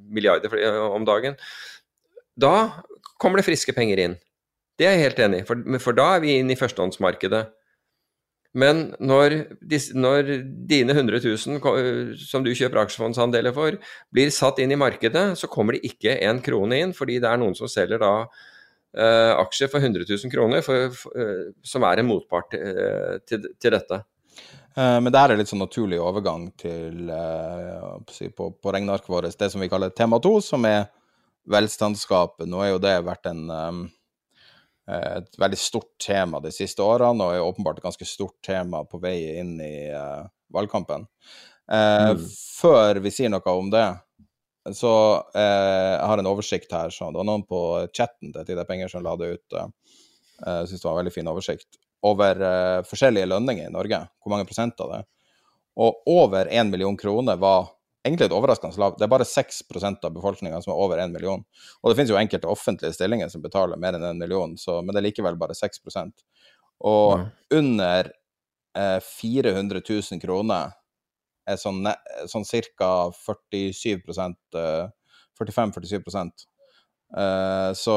[0.08, 0.56] milliarder
[0.88, 1.36] om dagen.
[2.34, 2.54] Da
[3.20, 4.16] kommer det friske penger inn.
[4.78, 7.44] Det er jeg helt enig i, for, for, da er vi inn i førstehåndsmarkedet.
[8.58, 9.34] Men når,
[9.94, 10.30] når,
[10.68, 13.78] dine 100 000 som du kjøper aksjefondsandeler for,
[14.14, 17.40] blir satt inn i markedet, så kommer det ikke en krone inn, fordi det er
[17.40, 22.02] noen som selger da uh, aksjer for 100 000 kroner, for, for, uh, som er
[22.02, 24.02] en motpart uh, til, til, dette.
[24.78, 27.08] Men det her er litt sånn naturlig overgang til
[28.38, 30.84] på, på regnearket vårt, det som vi kaller tema to, som er
[31.50, 32.46] velstandsskapet.
[32.46, 33.97] Nå er jo det vært en um, Eh,
[34.88, 39.00] et veldig stort tema de siste årene, og er åpenbart et ganske stort tema på
[39.02, 40.24] vei inn i uh,
[40.54, 41.04] valgkampen.
[41.68, 42.22] Uh, mm.
[42.56, 43.84] Før vi sier noe om det,
[44.76, 44.94] så
[45.34, 46.94] uh, jeg har en oversikt her.
[46.94, 47.60] Så det var noen på
[47.92, 49.58] chatten til Tid penger som la det ut.
[50.38, 51.80] Jeg syns det var en veldig fin oversikt.
[52.08, 52.40] Over
[52.86, 54.04] forskjellige lønninger i Norge.
[54.22, 55.00] Hvor mange prosent av det?
[55.82, 57.72] Og over én million kroner var
[58.08, 58.98] egentlig et overraskende lavt.
[58.98, 61.44] Det er bare 6% av befolkninga som er over 1 million.
[61.82, 64.94] Og det finnes jo enkelte offentlige stillinger som betaler mer enn 1 million, så, men
[64.94, 65.84] det er likevel bare 6
[66.88, 67.24] Og ja.
[67.58, 68.12] under
[68.78, 70.74] eh, 400 000 kroner
[71.48, 71.86] er sånn,
[72.28, 72.46] sånn
[72.78, 72.92] ca.
[73.16, 74.12] 47
[74.58, 74.86] eh,
[75.38, 76.12] 45-47
[77.16, 77.96] eh, Så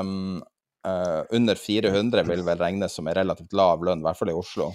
[0.00, 0.42] um,
[0.86, 4.36] uh, under 400 vil vel regnes som en relativt lav lønn, i hvert fall i
[4.36, 4.70] Oslo.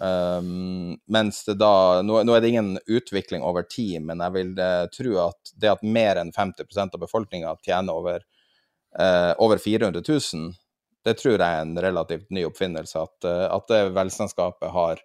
[0.00, 4.54] Um, mens det da nå, nå, er det ingen utvikling over tid, men jeg vil
[4.56, 8.24] uh, tro at det at mer enn 50% av befolkninga tjener over,
[8.96, 10.46] uh, over 400 000,
[11.04, 13.02] det tror jeg er en relativt ny oppfinnelse.
[13.04, 15.04] At, uh, at det velstandskapet har,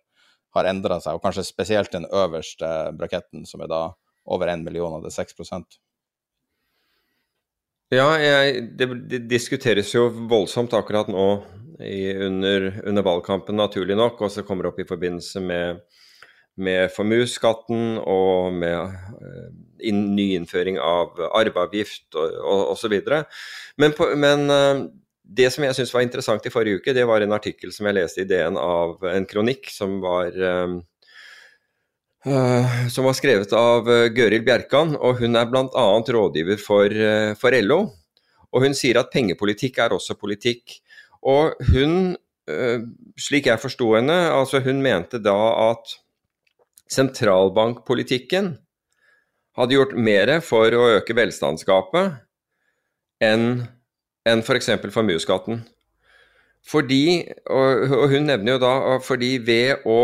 [0.56, 3.82] har endra seg, og kanskje spesielt den øverste braketten, som er da
[4.24, 5.76] over 1 million, av det er 6%
[7.94, 11.28] Ja, jeg, det, det diskuteres jo voldsomt akkurat nå
[11.80, 15.82] i, under, under, valgkampen, naturlig nok, og så kommer det opp i forbindelse med,
[16.62, 19.50] med formuesskatten og med uh,
[19.84, 22.96] inn, nyinnføring av arveavgift og osv.
[23.82, 24.86] Men, men uh,
[25.26, 28.00] det som jeg syns var interessant i forrige uke, det var en artikkel som jeg
[28.00, 30.78] leste i DN av en kronikk som var uh,
[32.26, 35.84] som var skrevet av Gøril Bjerkan, og hun er bl.a.
[36.10, 36.96] rådgiver for,
[37.38, 37.78] for LO.
[38.50, 40.80] Og hun sier at pengepolitikk er også politikk.
[41.26, 42.16] Og hun,
[42.50, 42.82] eh,
[43.18, 45.38] slik jeg forsto henne, altså hun mente da
[45.72, 45.96] at
[46.92, 48.52] sentralbankpolitikken
[49.58, 52.20] hadde gjort mer for å øke velstandsgapet
[53.24, 53.66] enn
[54.26, 54.72] enn f.eks.
[54.82, 55.64] For formuesskatten.
[56.66, 57.22] Fordi,
[57.54, 60.00] og, og hun nevner jo da fordi ved å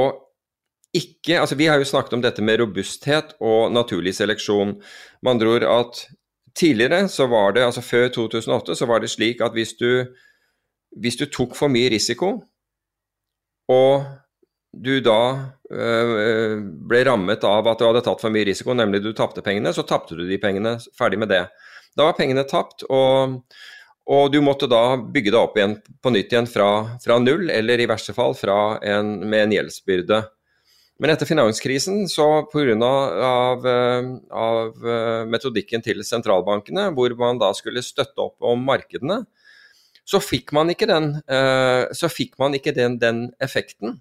[0.91, 4.73] ikke altså Vi har jo snakket om dette med robusthet og naturlig seleksjon.
[5.23, 6.01] Med andre ord at
[6.59, 10.11] tidligere, så var det, altså før 2008, så var det slik at hvis du
[10.99, 12.33] hvis du tok for mye risiko,
[13.71, 14.05] og
[14.71, 15.19] du da
[15.71, 16.55] øh,
[16.87, 19.85] ble rammet av at du hadde tatt for mye risiko, nemlig du tapte pengene, så
[19.87, 20.77] tapte du de pengene.
[20.97, 21.45] Ferdig med det.
[21.97, 23.41] Da var pengene tapt, og,
[24.07, 26.69] og, du måtte da bygge deg opp igjen på nytt igjen fra,
[27.03, 30.21] fra null, eller i verste fall en, med en gjeldsbyrde.
[31.01, 32.93] Men etter finanskrisen, så pga.
[33.25, 33.67] Av,
[34.31, 34.89] av
[35.27, 39.23] metodikken til sentralbankene, hvor man da skulle støtte opp om markedene,
[40.07, 41.13] så fikk man ikke den,
[42.11, 43.99] fikk man ikke den, den effekten.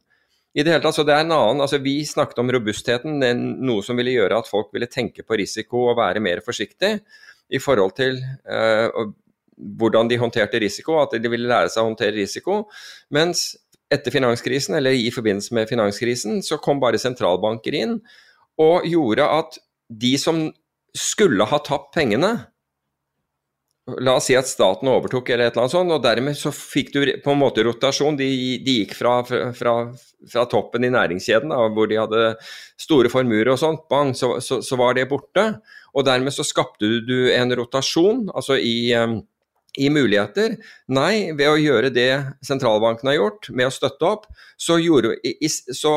[0.50, 3.20] I det hele tatt, så det er en annen, altså Vi snakket om robustheten,
[3.62, 6.96] noe som ville gjøre at folk ville tenke på risiko og være mer forsiktig
[7.50, 8.18] i forhold til
[8.50, 9.06] uh,
[9.78, 12.64] hvordan de håndterte risiko, at de ville lære seg å håndtere risiko.
[13.14, 13.52] Mens
[13.90, 17.98] etter finanskrisen, eller i forbindelse med finanskrisen, så kom bare sentralbanker inn
[18.60, 19.58] og gjorde at
[19.90, 20.48] de som
[20.96, 22.32] skulle ha tapt pengene,
[23.98, 26.92] La oss si at staten overtok, eller et eller annet sånt, og dermed så fikk
[26.94, 28.18] du på en måte rotasjon.
[28.18, 28.28] De,
[28.64, 29.74] de gikk fra, fra,
[30.30, 32.22] fra, toppen i næringskjeden, da, hvor de hadde
[32.80, 35.46] store formuer og sånt, bang, så, så, så, var det borte.
[35.96, 40.58] Og dermed så skapte du en rotasjon, altså i, i muligheter.
[40.92, 42.10] Nei, ved å gjøre det
[42.46, 44.28] sentralbanken har gjort, med å støtte opp,
[44.60, 45.16] så, gjorde,
[45.74, 45.96] så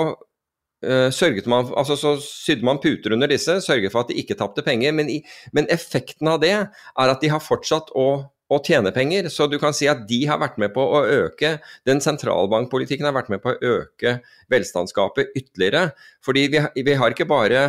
[1.13, 4.63] sørget man, altså så sydde man puter under disse, sørget for at de ikke tapte
[4.65, 4.91] penger.
[4.95, 5.21] Men, i,
[5.55, 6.67] men, effekten av det er
[6.99, 9.29] at de har fortsatt å, å, tjene penger.
[9.33, 11.57] Så du kan si at de har vært med på å øke
[11.87, 14.17] Den sentralbankpolitikken har vært med på å øke
[14.53, 15.89] velstandsgapet ytterligere.
[16.25, 17.65] Fordi vi, vi har ikke bare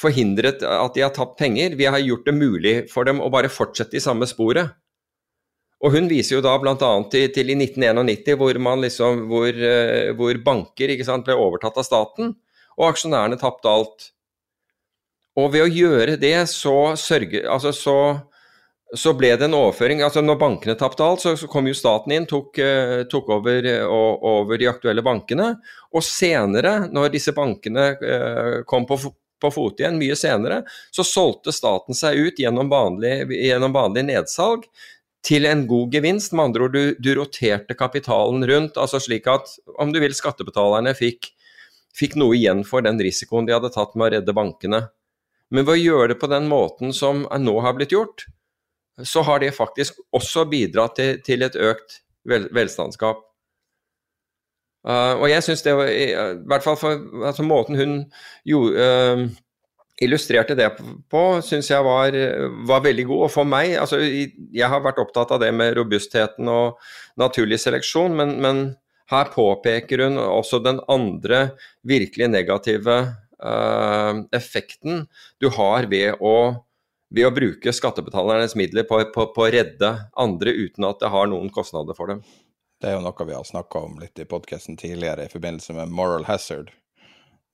[0.00, 3.50] forhindret at de har tapt penger, vi har gjort det mulig for dem å bare
[3.52, 4.72] fortsette i samme sporet.
[5.80, 6.76] Og hun viser jo da bl.a.
[7.12, 12.34] Til, til i 1991 hvor, liksom, hvor, eh, hvor banker sant, ble overtatt av staten,
[12.76, 14.10] og aksjonærene tapte alt.
[15.40, 17.96] Og ved å gjøre det, så, sørge, altså så,
[18.92, 20.02] så ble det en overføring.
[20.04, 23.70] altså Når bankene tapte alt, så, så kom jo staten inn, tok, uh, tok over,
[23.80, 25.54] uh, over, de aktuelle bankene.
[25.96, 27.94] Og senere, når disse bankene
[28.68, 29.00] kom på,
[29.40, 30.60] på fot igjen, mye senere,
[30.92, 34.68] så solgte staten seg ut gjennom vanlig, gjennom vanlig nedsalg
[35.26, 36.32] til en god gevinst.
[36.32, 40.94] Med andre ord, du, du, roterte kapitalen rundt, altså slik at om du vil skattebetalerne
[40.96, 41.32] fikk,
[41.96, 44.84] fikk, noe igjen for den risikoen de hadde tatt med å redde bankene.
[45.50, 48.28] Men ved å gjøre det på den måten som nå har blitt gjort,
[49.02, 53.24] så har det faktisk også bidratt til, til et økt vel, velstandskap.
[54.80, 56.06] Uh, og jeg syns det var i,
[56.48, 57.96] hvert fall for altså, måten hun
[58.48, 59.26] gjorde uh,
[60.00, 60.68] illustrerte det
[61.12, 62.16] på, syns jeg var,
[62.68, 63.24] var, veldig god.
[63.26, 66.80] Og for meg, altså jeg har vært opptatt av det med robustheten og
[67.20, 68.62] naturlig seleksjon, men, men
[69.12, 71.50] her påpeker hun også den andre
[71.86, 72.96] virkelig negative
[73.42, 75.06] uh, effekten
[75.42, 76.36] du har ved å,
[77.10, 81.98] ved å bruke skattebetalernes midler på, å redde andre uten at det har noen kostnader
[81.98, 82.22] for dem.
[82.80, 85.92] Det er jo noe vi har snakka om litt i podkasten tidligere i forbindelse med
[85.92, 86.70] moral hazard.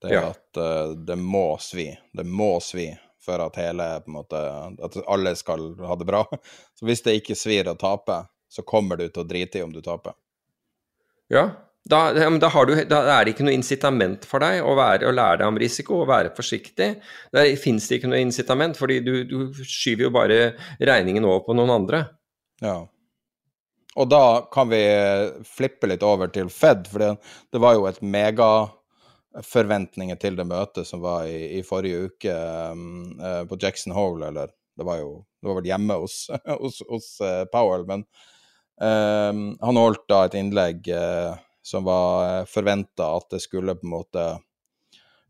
[0.02, 0.30] Det er ja.
[0.34, 1.88] at uh, det må svi.
[2.12, 2.90] Det må svi
[3.26, 4.40] for at hele på en måte,
[4.86, 6.22] At alle skal ha det bra.
[6.78, 9.72] Så hvis det ikke svir å tape, så kommer du til å drite i om
[9.74, 10.14] du taper.
[11.32, 11.48] Ja,
[11.86, 15.38] da, da, du, da, er det ikke noe incitament for deg å, være, å lære
[15.42, 16.88] deg om risiko og være forsiktig.
[17.34, 20.38] Der fins det ikke noe incitament, fordi du, du, skyver jo bare
[20.82, 22.02] regningen over på noen andre.
[22.64, 22.78] Ja.
[24.00, 24.80] og da kan vi
[25.44, 27.10] flippe litt over til Fed, for det,
[27.52, 28.00] det var jo et
[29.36, 32.32] megaforventninger til det møtet som var i, i forrige uke
[32.72, 36.30] um, uh, på Jackson Hole, eller det var jo det var vel hjemme hos,
[36.62, 38.04] hos, hos uh, Powell, men
[38.80, 43.96] um, han holdt da et innlegg uh, som var forventa at det skulle på en
[43.96, 44.26] måte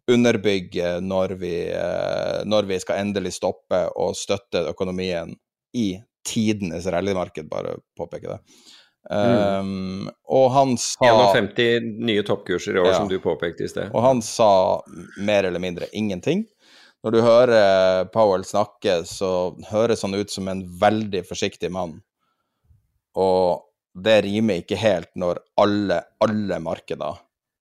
[0.07, 1.55] underbygge når vi,
[2.47, 5.33] når vi skal endelig stoppe og støtte økonomien
[5.75, 8.37] i tidenes rallymarked, bare påpeke det.
[9.11, 10.09] Um, mm.
[10.35, 13.93] Og han sa 51 nye toppkurser i år, ja, som du påpekte i sted.
[13.95, 14.83] Og han sa
[15.23, 16.45] mer eller mindre ingenting.
[17.05, 19.31] Når du hører Powell snakke, så
[19.71, 22.01] høres han ut som en veldig forsiktig mann.
[23.17, 23.63] Og
[23.97, 27.21] det rimer ikke helt når alle, alle markeder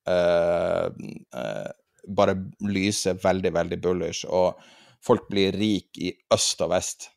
[0.10, 1.70] uh, uh,
[2.18, 4.58] bare lyser veldig, veldig bullish, og
[5.06, 7.12] folk blir rik i øst og vest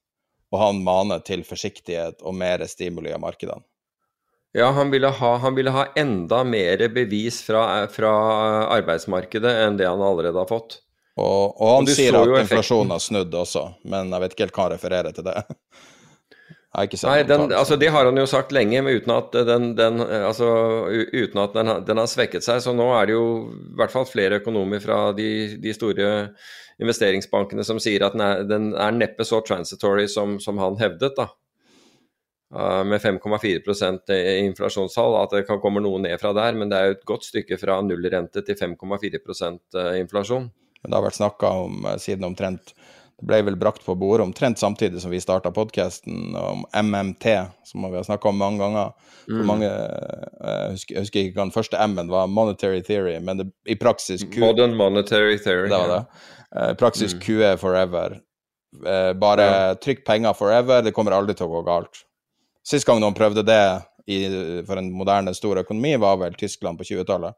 [0.53, 3.65] og han maner til forsiktighet og mer stimuli av markedene.
[4.57, 8.13] Ja, han ville, ha, han ville ha, enda mer bevis fra, fra,
[8.79, 10.81] arbeidsmarkedet enn det han allerede har fått.
[11.19, 14.57] Og, og han og sier at inflasjonen har snudd også, men jeg vet ikke helt
[14.57, 15.43] hva han refererer til det.
[16.79, 20.47] Nei, den, altså, Det har han jo sagt lenge, men uten at, den, den, altså,
[21.11, 22.61] uten at den, den, har svekket seg.
[22.63, 26.11] Så nå er det jo i hvert fall flere økonomer fra de, de store
[26.79, 31.17] investeringsbankene som sier at den den er neppe så transitory som, som han hevdet.
[31.17, 31.31] da.
[32.55, 34.15] Uh, med 5,4%
[34.47, 36.57] inflasjonstall, at det kan komme noe ned fra der.
[36.57, 40.47] Men det er jo et godt stykke fra nullrente til 5,4% uh, inflasjon.
[40.81, 42.73] Det har vært snakka om uh, siden omtrent
[43.19, 47.27] Det ble vel brakt på bordet omtrent samtidig som vi starta podkasten om MMT,
[47.67, 48.93] som vi har snakka om mange ganger.
[49.29, 49.41] Mm.
[49.45, 53.49] mange, jeg husker, jeg husker, ikke hva den første M-en var, Monetary Theory, men det,
[53.67, 55.67] i praksis Q, Modern Monetary Theory.
[55.67, 56.01] Det var det.
[56.63, 57.21] I praksis mm.
[57.27, 58.21] QE forever.
[58.87, 62.05] Eh, bare trykk penger forever, det kommer aldri til å gå galt.
[62.69, 63.63] Sist gang noen prøvde det
[64.09, 64.19] i,
[64.69, 67.37] for en moderne, stor økonomi, var vel Tyskland på 20-tallet.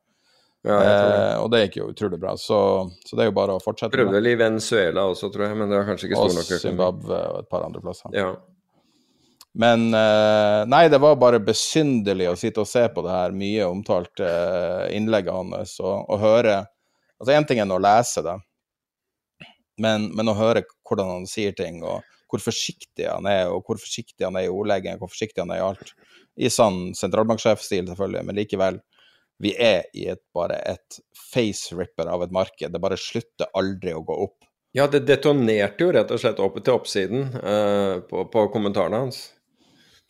[0.67, 2.59] Ja, eh, og det gikk jo utrolig bra, så,
[3.07, 3.95] så, det er jo bare å fortsette.
[3.95, 6.51] Prøvde vel i Venezuela også, tror jeg, men det var kanskje ikke stor nok.
[6.51, 8.13] Og Zimbabwe og et par andre plasser.
[8.17, 8.35] Ja.
[9.61, 13.67] Men eh, nei, det var bare besynderlig å sitte og se på det her mye
[13.67, 16.61] omtalte eh, innlegget hans og, og høre
[17.21, 18.33] Altså, én ting er å lese det,
[19.85, 22.01] men, men, å høre hvordan han sier ting, og
[22.31, 25.61] hvor forsiktig han er, og hvor forsiktig han er i ordleggingen, hvor forsiktig han er
[25.61, 25.93] i alt.
[26.41, 28.81] I sånn sentralbanksjefstil, selvfølgelig, men likevel.
[29.41, 31.01] Vi er i et, bare et
[31.33, 32.71] face-ripper av et marked.
[32.73, 34.39] Det bare slutter aldri å gå opp.
[34.77, 39.25] Ja, det detonerte jo rett og slett opp til oppsiden uh, på, på, kommentarene hans.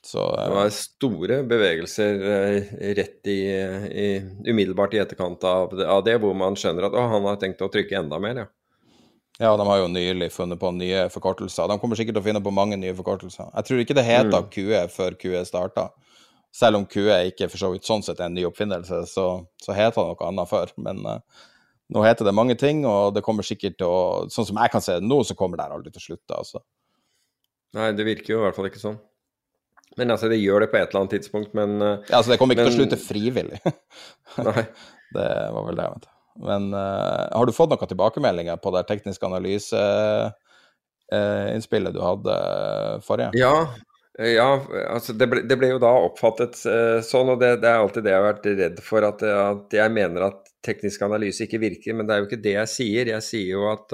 [0.04, 4.08] Så, uh, det var store bevegelser uh, rett i, i,
[4.50, 7.70] umiddelbart i etterkant av, av, det, hvor man skjønner at å, han har tenkt å
[7.72, 8.50] trykke enda mer, ja.
[9.40, 11.68] Ja, de har jo nylig funnet på nye forkortelser.
[11.70, 13.48] De kommer sikkert til å finne på mange nye forkortelser.
[13.54, 14.50] Jeg tror ikke det heter mm.
[14.52, 15.86] QE før QE starta.
[16.52, 19.24] Selv om QE ikke for så vidt sånn sett er en ny oppfinnelse, så,
[19.62, 20.74] så heter det noe annet før.
[20.84, 21.46] Men uh,
[21.94, 24.84] nå heter det mange ting, og det kommer sikkert til å Sånn som jeg kan
[24.84, 26.64] se det nå, så kommer det her aldri til å slutte, altså.
[27.78, 29.00] Nei, det virker jo i hvert fall ikke sånn.
[29.96, 32.42] Men altså, det gjør det på et eller annet tidspunkt, men uh, Ja, altså, det
[32.42, 32.74] kommer ikke men...
[32.74, 33.64] til å slutte frivillig.
[34.52, 34.68] Nei.
[35.16, 36.16] det var vel det, jeg vet.
[36.38, 42.34] Men uh, har du fått noen tilbakemeldinger på det tekniske analyseinnspillet uh, du hadde
[43.06, 43.30] forrige?
[43.38, 43.54] Ja,
[44.20, 47.78] ja altså det ble, det ble, jo da oppfattet uh, sånn, og det, det, er
[47.82, 51.62] alltid det jeg har vært redd for, at, at, jeg mener at teknisk analyse ikke
[51.62, 51.92] virker.
[51.96, 53.04] Men det er jo ikke det jeg sier.
[53.16, 53.86] Jeg sier jo at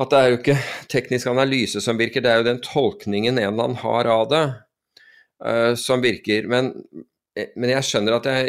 [0.00, 3.38] at det er jo ikke teknisk analyse som virker, det er jo den tolkningen en
[3.42, 4.46] eller annen har av det,
[5.82, 6.46] som virker.
[6.48, 6.64] Men,
[7.34, 8.40] men, jeg skjønner at jeg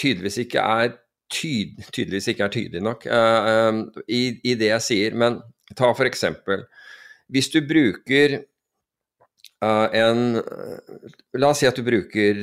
[0.00, 0.88] tydeligvis ikke er
[1.30, 5.18] tyd, tydeligvis ikke er tydelig nok uh, i, i, det jeg sier.
[5.18, 5.40] Men
[5.78, 6.26] ta f.eks.
[7.30, 8.40] Hvis du bruker
[9.62, 10.40] uh, en
[11.38, 12.42] La oss si at du bruker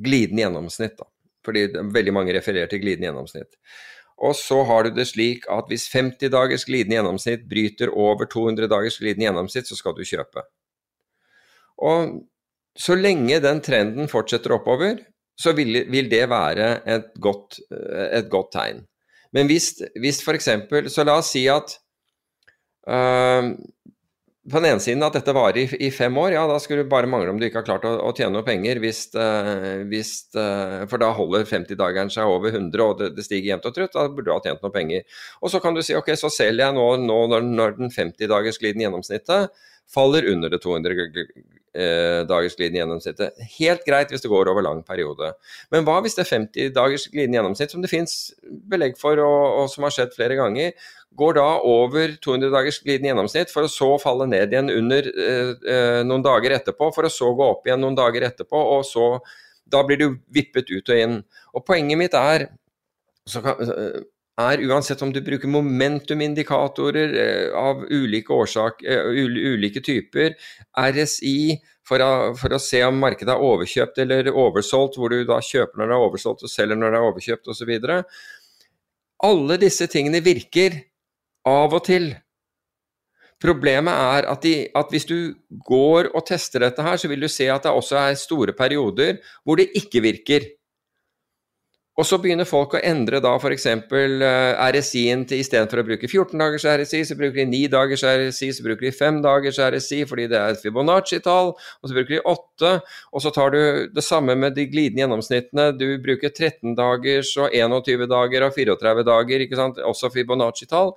[0.00, 1.06] glidende gjennomsnitt, da.
[1.46, 3.54] Fordi veldig mange refererer til glidende gjennomsnitt.
[4.20, 8.68] Og så har du det slik at hvis 50 dagers glidende gjennomsnitt bryter over 200
[8.68, 10.44] dagers glidende gjennomsnitt, så skal du kjøpe.
[11.80, 12.18] Og
[12.76, 15.00] så lenge den trenden fortsetter oppover,
[15.40, 18.84] så vil, vil det være et godt, eh, et godt, tegn.
[19.32, 20.48] Men hvis, hvis f.eks.
[20.92, 21.76] Så la oss si at
[22.90, 23.52] uh,
[24.48, 26.92] på den ene siden at dette varer i, i, fem år, ja da skulle det
[26.92, 28.80] bare mangle om du ikke har klart å, å tjene noe penger.
[28.80, 33.52] Hvis, uh, hvis, uh, for da holder 50-dageren seg over 100 og det, det stiger
[33.52, 33.92] jevnt og trutt.
[33.92, 35.04] Da burde du ha tjent noe penger.
[35.44, 38.62] Og så kan du si ok, så selger jeg nå, nå når, når den 50-dagers
[38.62, 40.92] glidende gjennomsnittet faller under det 200
[41.74, 43.40] eh, gjennomsnittet.
[43.58, 45.32] Helt greit hvis det går over lang periode.
[45.70, 48.32] Men hva hvis det 50 dagers glidende gjennomsnitt, som det fins
[48.70, 50.72] belegg for og, og, som har skjedd flere ganger,
[51.16, 55.50] går da over 200 dagers glidende gjennomsnitt, for å så falle ned igjen under eh,
[55.74, 59.12] eh, noen dager etterpå, for å så gå opp igjen noen dager etterpå, og så
[59.70, 61.12] Da blir du vippet ut og inn.
[61.54, 62.48] Og poenget mitt er
[63.30, 63.60] kan,
[64.40, 70.34] er uansett om du bruker momentumindikatorer eh, av ulike årsak, ulike typer,
[70.74, 75.38] RSI for å, for å, se om markedet er overkjøpt eller oversolgt, hvor du da
[75.38, 77.72] kjøper når det er oversolgt og selger når det er overkjøpt osv.
[79.30, 80.80] Alle disse tingene virker
[81.48, 82.12] av og til.
[83.40, 85.32] Problemet er at, de, at, hvis du
[85.64, 89.20] går og tester dette her, så vil du se at det også er store perioder
[89.44, 90.44] hvor det ikke virker.
[92.00, 93.66] Og så begynner folk å endre da f.eks.
[93.66, 98.48] Eh, RSI-en til istedenfor å bruke 14 dagers RSI, så bruker de 9 dagers RSI,
[98.56, 102.22] så bruker de 5 dagers RSI fordi det er et Fibonacci-tall, og så bruker de
[102.30, 102.72] 8,
[103.12, 103.60] og så tar du
[103.92, 105.66] det samme med de glidende gjennomsnittene.
[105.76, 110.94] Du bruker 13 dagers og 21 dager og 34 dager, ikke sant, også Fibonacci-tall,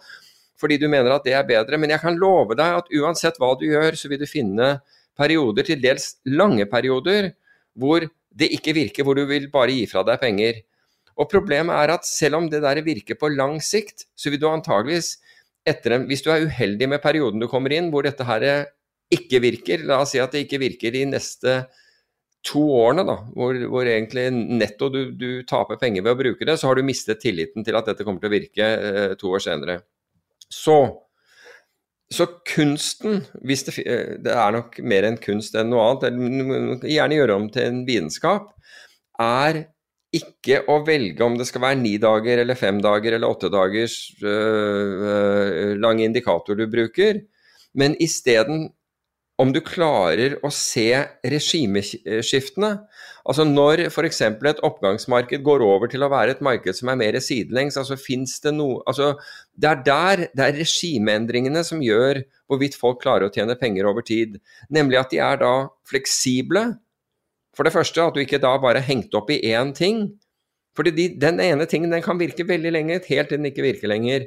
[0.64, 1.80] fordi du mener at det er bedre.
[1.82, 4.78] Men jeg kan love deg at uansett hva du gjør, så vil du finne
[5.20, 7.34] perioder, til dels lange perioder,
[7.78, 10.64] hvor det ikke virker, hvor du vil bare gi fra deg penger.
[11.20, 14.49] Og problemet er at selv om det der virker på lang sikt, så vil du
[14.49, 15.18] antageligvis
[15.70, 18.66] etter en, Hvis du er uheldig med perioden du kommer inn hvor dette her
[19.14, 21.53] ikke virker, la oss si at det ikke virker de neste
[22.43, 26.57] to årene, da, hvor, hvor egentlig netto du, du, taper penger ved å bruke det,
[26.59, 29.43] så har du mistet tilliten til at dette kommer til å virke eh, to år
[29.45, 29.78] senere.
[30.54, 30.78] Så,
[32.14, 37.20] så kunsten, hvis det, eh, det, er nok mer en kunst enn noe annet, gjerne
[37.20, 38.51] gjøre om til en vitenskap,
[39.22, 39.66] er
[40.14, 43.97] ikke å velge om det skal være ni dager eller fem dager eller åtte dagers
[44.22, 47.24] øh, øh, lang indikator du bruker,
[47.74, 48.68] men isteden
[49.41, 50.91] om du klarer å se
[51.25, 52.69] regimeskiftene.
[53.25, 54.21] Altså når f.eks.
[54.21, 58.36] et oppgangsmarked går over til å være et marked som er mer sidelengs, altså fins
[58.43, 59.13] det noe altså
[59.55, 62.21] Det er der det er regimeendringene som gjør
[62.51, 64.38] hvorvidt folk klarer å tjene penger over tid.
[64.69, 65.53] Nemlig at de er da
[65.89, 66.67] fleksible,
[67.57, 70.07] for det første at du ikke da bare er hengt opp i én ting.
[70.77, 73.91] Fordi de, den ene tingen den kan virke veldig lenge, helt til den ikke virker
[73.91, 74.25] lenger.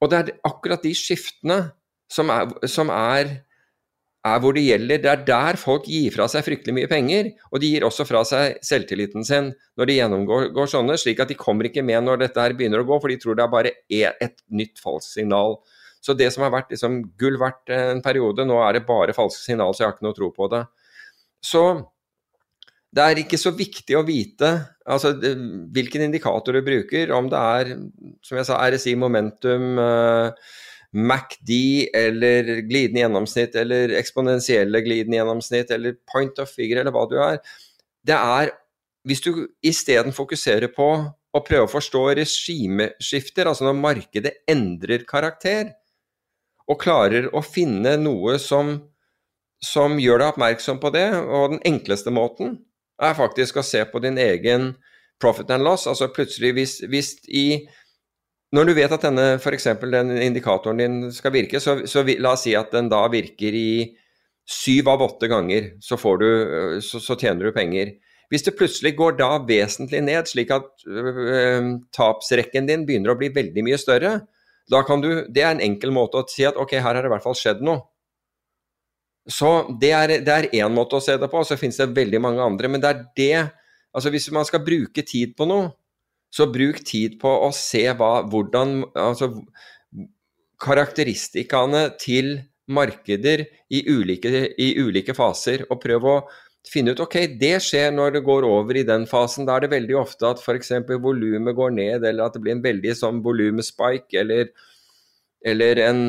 [0.00, 1.58] Og det er akkurat de skiftene
[2.12, 3.38] som er, som er,
[4.24, 5.02] er hvor det gjelder.
[5.04, 8.24] Det er der folk gir fra seg fryktelig mye penger, og de gir også fra
[8.28, 12.40] seg selvtilliten sin når de gjennomgår sånne, slik at de kommer ikke med når dette
[12.40, 15.58] her begynner å gå, for de tror det er bare et nytt falskt signal.
[16.04, 19.40] Så det som har vært liksom, gull verdt en periode, nå er det bare falske
[19.40, 20.64] signal, så jeg har ikke noe tro på det.
[21.44, 21.64] Så
[22.94, 24.50] det er ikke så viktig å vite
[24.86, 25.14] altså,
[25.74, 27.72] hvilken indikator du bruker, om det er
[28.24, 30.52] som jeg sa, RSI momentum, eh,
[30.94, 31.50] MACD
[31.94, 37.40] eller glidende gjennomsnitt eller eksponentielle glidende gjennomsnitt eller point of figure eller hva du er.
[38.06, 38.52] Det er
[39.04, 40.88] hvis du isteden fokuserer på
[41.34, 45.74] å prøve å forstå regimeskifter, altså når markedet endrer karakter,
[46.70, 48.76] og klarer å finne noe som,
[49.60, 52.56] som gjør deg oppmerksom på det, og den enkleste måten
[53.02, 54.72] er faktisk å se på din egen
[55.20, 55.88] profit and loss.
[55.90, 57.46] Altså plutselig hvis, hvis i
[58.54, 59.66] Når du vet at denne f.eks.
[59.82, 63.68] den indikatoren din skal virke, så, så, la oss si at den da virker i
[64.46, 66.28] syv av åtte ganger, så, du,
[66.84, 67.96] så, så tjener du penger.
[68.30, 73.32] Hvis det plutselig går da vesentlig ned, slik at øh, tapsrekken din begynner å bli
[73.34, 74.14] veldig mye større,
[74.70, 77.10] da kan du, det er en enkel måte å si at ok, her har det
[77.10, 77.84] i hvert fall skjedd noe.
[79.24, 79.50] Så
[79.80, 82.70] det er én måte å se det på, og så finnes det veldig mange andre.
[82.70, 83.36] Men det er det
[83.94, 85.68] Altså hvis man skal bruke tid på noe,
[86.34, 89.30] så bruk tid på å se hva, hvordan Altså
[90.64, 92.38] karakteristikkene til
[92.72, 96.14] markeder i ulike, i ulike faser, og prøv å
[96.70, 99.44] finne ut ok, det skjer når det går over i den fasen.
[99.44, 100.72] Da er det veldig ofte at f.eks.
[101.02, 104.48] volumet går ned, eller at det blir en veldig sånn volumspike, eller,
[105.44, 106.00] eller en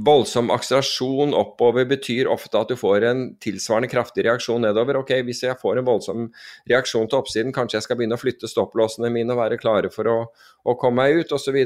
[0.00, 5.00] Voldsom akselerasjon oppover betyr ofte at du får en tilsvarende kraftig reaksjon nedover.
[5.02, 6.28] Ok, hvis jeg får en voldsom
[6.70, 10.08] reaksjon til oppsiden, kanskje jeg skal begynne å flytte stopplåsene mine og være klare for
[10.08, 10.16] å,
[10.64, 11.58] å komme meg ut, osv.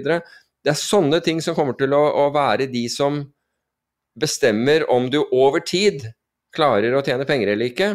[0.64, 3.20] Det er sånne ting som kommer til å, å, være de som
[4.18, 6.08] bestemmer om du over tid
[6.54, 7.90] klarer å tjene penger eller ikke,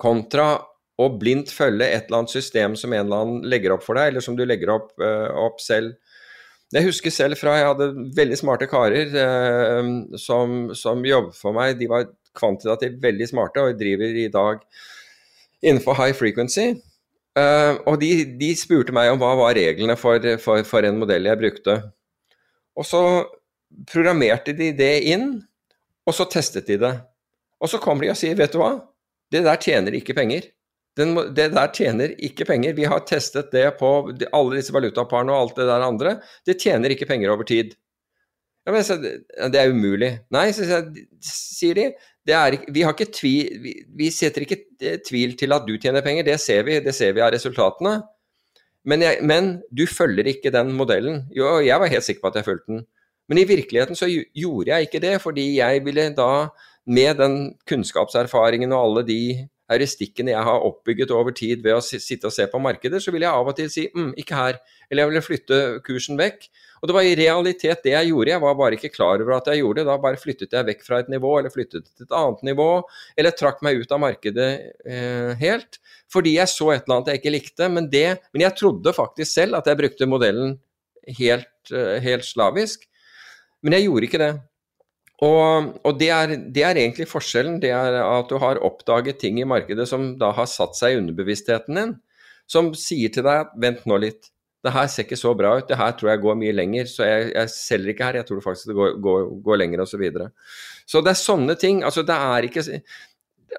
[0.00, 0.52] kontra
[1.00, 4.10] å blindt følge et eller annet system som en eller annen legger opp for deg,
[4.10, 5.96] eller som du legger opp, uh, opp selv
[6.70, 9.88] jeg husker selv fra jeg hadde veldig smarte karer eh,
[10.22, 11.74] som, som jobbet for meg.
[11.80, 12.06] De var
[12.38, 14.62] kvantitativt veldig smarte og driver i dag
[15.66, 16.68] innenfor high frequency.
[17.38, 21.26] Eh, og de, de, spurte meg om hva var reglene for, for, for, en modell
[21.26, 21.76] jeg brukte.
[22.78, 23.02] Og så
[23.90, 25.32] programmerte de det inn,
[26.06, 26.94] og så testet de det.
[27.60, 28.76] Og så kommer de og sier, vet du hva,
[29.30, 30.48] det der tjener ikke penger.
[30.98, 32.74] Den, det der tjener ikke penger.
[32.76, 36.16] Vi har testet det på alle disse valutaparene og alt det der andre.
[36.46, 37.76] Det tjener ikke penger over tid.
[38.66, 40.10] Ja, men, så, det er umulig.
[40.34, 40.82] Nei, så,
[41.24, 41.86] sier de.
[42.30, 46.66] Er, vi, tvi, vi, vi, setter ikke tvil til at du tjener penger, det ser
[46.66, 47.96] vi, det ser vi av resultatene.
[48.86, 51.24] Men, jeg, men, du følger ikke den modellen.
[51.36, 52.84] Jo, jeg var helt sikker på at jeg fulgte den.
[53.30, 56.30] Men i virkeligheten så gjorde jeg ikke det, fordi jeg ville da,
[56.90, 57.34] med den
[57.68, 59.20] kunnskapserfaringen og alle de
[59.70, 63.24] heuristikkene jeg har oppbygget over tid ved å sitte og se på markeder, så vil
[63.26, 66.48] jeg av og til si mm, ikke her, eller jeg ville flytte kursen vekk.
[66.80, 69.50] Og det var i realitet det jeg gjorde, jeg var bare ikke klar over at
[69.52, 69.86] jeg gjorde det.
[69.90, 72.68] Da bare flyttet jeg vekk fra et nivå, eller flyttet til et annet nivå,
[73.20, 74.50] eller trakk meg ut av markedet
[74.88, 75.80] eh, helt.
[76.10, 77.68] Fordi jeg så et eller annet jeg ikke likte.
[77.72, 80.56] Men, det, men jeg trodde faktisk selv at jeg brukte modellen
[81.20, 82.88] helt, eh, helt slavisk.
[83.60, 84.32] Men jeg gjorde ikke det.
[85.20, 87.58] Og, og det, er, det, er, egentlig forskjellen.
[87.60, 91.00] Det er at du har oppdaget ting i markedet som da har satt seg i
[91.02, 91.96] underbevisstheten din.
[92.50, 94.30] Som sier til deg at vent nå litt,
[94.64, 96.88] det her ser ikke så bra ut, det her tror jeg går mye lenger.
[96.88, 99.92] Så jeg, jeg selger ikke her, jeg tror faktisk det går, går, går lenger osv.
[99.92, 100.26] Så, videre.
[100.88, 101.84] så det er sånne ting.
[101.86, 102.64] Altså det er ikke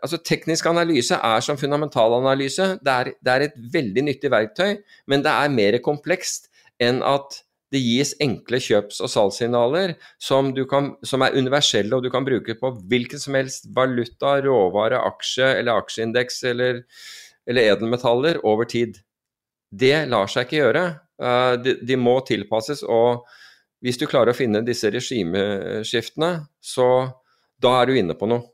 [0.02, 2.68] altså Teknisk analyse er som fundamentalanalyse.
[2.82, 4.76] Det er, det er et veldig nyttig verktøy,
[5.12, 6.50] men det er mer komplekst
[6.82, 7.42] enn at
[7.72, 10.52] det gis enkle kjøps- og salgssignaler som,
[11.08, 15.80] som, er universelle, og du kan bruke på hvilken som helst valuta, råvare, aksje eller
[15.80, 16.84] aksjeindeks eller,
[17.48, 19.00] eller edelmetaller over tid.
[19.72, 20.86] Det lar seg ikke gjøre.
[21.22, 22.84] Uh, de, må tilpasses.
[22.84, 23.24] Og
[23.86, 26.88] hvis du klarer å finne disse regimeskiftene, så
[27.62, 28.50] da er du inne på noe.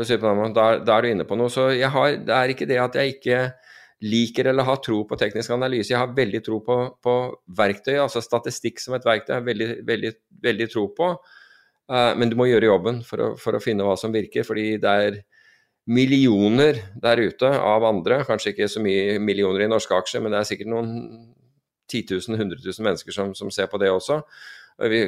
[0.00, 1.52] Da er du inne på noe.
[1.52, 3.42] Så har, det er ikke det at jeg ikke
[4.00, 5.92] liker eller har tro på teknisk analyse.
[5.92, 7.16] Jeg har veldig tro på, på
[7.56, 9.34] verktøy, altså statistikk som et verktøy.
[9.34, 10.12] Jeg har veldig, veldig,
[10.46, 11.10] veldig tro på.
[11.90, 14.78] Uh, men du må gjøre jobben for å, for å, finne hva som virker, fordi
[14.80, 15.18] det er
[15.90, 18.22] millioner der ute av andre.
[18.28, 20.94] Kanskje ikke så mye millioner i norske aksjer, men det er sikkert noen
[21.90, 24.20] 10 000, 100 000 mennesker som, som ser på det også,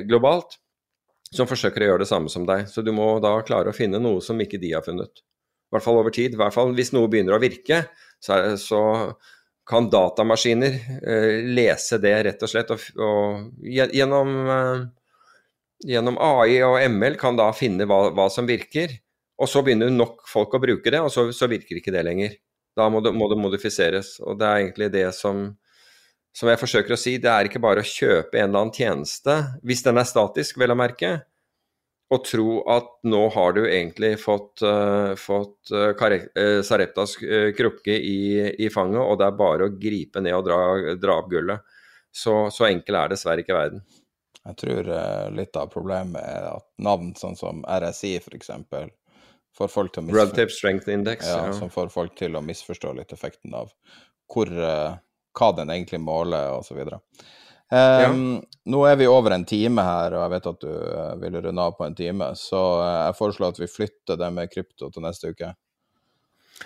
[0.09, 0.59] globalt.
[1.33, 2.67] Som forsøker å gjøre det samme som deg.
[2.69, 5.23] Så du må da klare å finne noe som ikke de har funnet.
[5.23, 6.35] I hvert fall over tid.
[6.35, 7.87] I hvert fall hvis noe begynner å virke,
[8.23, 8.83] så, så
[9.67, 10.75] kan datamaskiner
[11.07, 12.71] eh, lese det rett og slett.
[12.75, 14.85] Og, og gjennom, eh,
[15.95, 18.95] gjennom, AI og ML kan da finne hva, hva, som virker.
[19.43, 22.39] Og så begynner nok folk å bruke det, og så, så virker ikke det lenger.
[22.79, 24.17] Da må det, må det, modifiseres.
[24.23, 25.49] Og det er egentlig det som,
[26.37, 27.17] som jeg forsøker å si.
[27.23, 30.75] Det er ikke bare å kjøpe en eller annen tjeneste, hvis den er statisk, vel
[30.75, 31.17] å merke
[32.13, 38.19] å tro at nå har du egentlig fått, uh, fått uh, Sareptas uh, krukke i,
[38.53, 40.59] i, fanget, og det er bare å gripe ned og dra,
[41.01, 41.65] dra opp gullet.
[42.13, 43.85] Så, så, enkel er dessverre ikke verden.
[44.43, 44.89] Jeg tror
[45.33, 48.51] litt av problemet er at navn sånn som RSI f.eks.
[49.57, 51.29] får folk til å misforstå Strength Index.
[51.31, 53.71] Ja, ja, som får folk til å misforstå litt effekten av
[54.35, 56.83] hvor, hva den egentlig måler, osv.
[57.73, 58.41] Um, ja.
[58.69, 61.63] Nå er vi over en time her, og jeg vet at du uh, vil runde
[61.65, 65.07] av på en time, så uh, jeg foreslår at vi flytter det med krypto til
[65.07, 65.55] neste uke.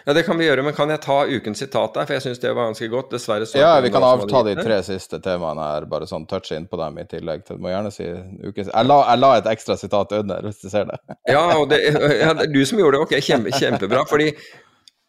[0.04, 2.04] Ja, det kan vi gjøre, men kan jeg ta ukens sitat der?
[2.08, 3.08] For jeg syns det var ganske godt.
[3.14, 6.66] Dessverre så Ja, vi kan avta de tre siste temaene her, bare sånn touche inn
[6.68, 7.46] på dem i tillegg.
[7.48, 8.10] Du må gjerne si
[8.44, 11.00] ukens jeg la, jeg la, et ekstra sitat under, hvis du ser det.
[11.36, 13.06] ja, og det, ja, det er du som gjorde det.
[13.08, 14.04] Ok, kjempe, kjempebra.
[14.10, 14.32] fordi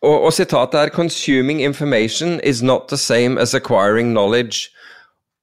[0.06, 4.70] og, og sitatet er 'Consuming information is not the same as acquiring knowledge'.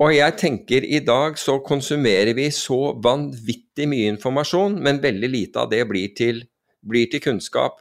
[0.03, 5.63] Og jeg tenker i dag så konsumerer vi så vanvittig mye informasjon, men veldig lite
[5.63, 6.43] av det blir til,
[6.83, 7.79] blir til kunnskap.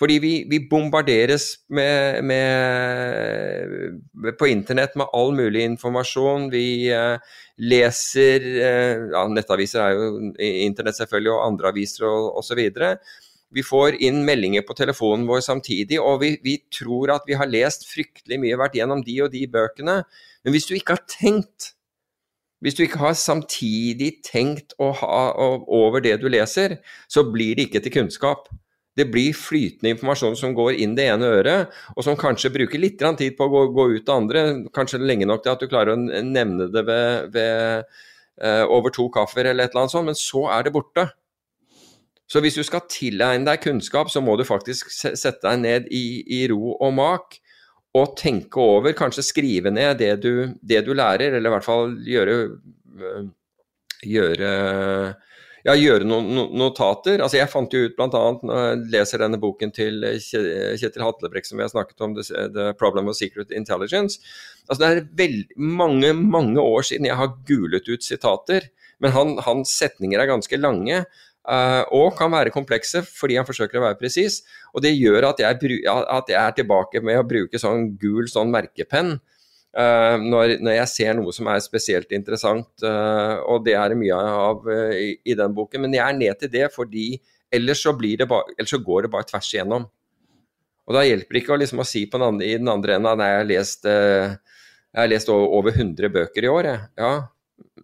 [0.00, 3.92] Fordi vi, vi bombarderes med, med,
[4.40, 6.48] på internett med all mulig informasjon.
[6.50, 7.18] Vi eh,
[7.60, 12.62] leser eh, ja, Nettaviser er jo internett selvfølgelig, og andre aviser og osv.
[13.52, 17.52] Vi får inn meldinger på telefonen vår samtidig, og vi, vi tror at vi har
[17.52, 20.00] lest fryktelig mye, vært gjennom de og de bøkene.
[20.44, 21.74] Men hvis du ikke har tenkt,
[22.60, 27.84] hvis du ikke har samtidig tenkt ha over det du leser, så blir det ikke
[27.84, 28.50] til kunnskap.
[28.98, 33.00] Det blir flytende informasjon som går inn det ene øret, og som kanskje bruker litt
[33.00, 34.42] tid på å gå, gå ut det andre,
[34.76, 37.84] kanskje lenge nok til at du klarer å nevne det ved, ved
[38.42, 41.06] eh, over to kaffer eller et eller annet sånt, men så er det borte.
[42.30, 46.22] Så hvis du skal tilegne deg kunnskap, så må du faktisk sette deg ned i,
[46.40, 47.40] i ro og mak
[47.98, 51.96] og tenke over, kanskje skrive ned det du, det du lærer, eller i hvert fall
[52.06, 52.36] gjøre,
[53.00, 53.26] øh,
[54.06, 54.52] gjøre
[55.66, 57.20] ja, gjøre noen notater.
[57.20, 58.08] Altså Jeg fant jo ut bl.a.
[58.08, 63.10] når jeg leser denne boken til Kjetil Hatlebrekk som vi har snakket om, The Problem
[63.12, 64.20] of Secret Intelligence.
[64.68, 69.36] Altså Det er veldig mange, mange år siden jeg har gulet ut sitater, men han,
[69.44, 71.04] hans setninger er ganske lange.
[71.48, 74.42] Uh, og kan være komplekse fordi han forsøker å være presis.
[74.74, 75.56] Og det gjør at jeg,
[75.88, 80.90] at jeg, er tilbake med å bruke sånn gul sånn merkepenn uh, når, når, jeg
[80.92, 82.68] ser noe som er spesielt interessant.
[82.84, 85.86] Uh, og det er det mye av i, i, den boken.
[85.86, 87.14] Men jeg er ned til det fordi
[87.50, 89.88] ellers så, ba, ellers så går det bare tvers igjennom.
[90.90, 93.12] Og da hjelper det ikke å, liksom, å si den andre, i den andre enden
[93.14, 96.66] at jeg har lest, jeg har lest over 100 bøker i år.
[96.66, 96.88] Jeg.
[96.98, 97.12] Ja,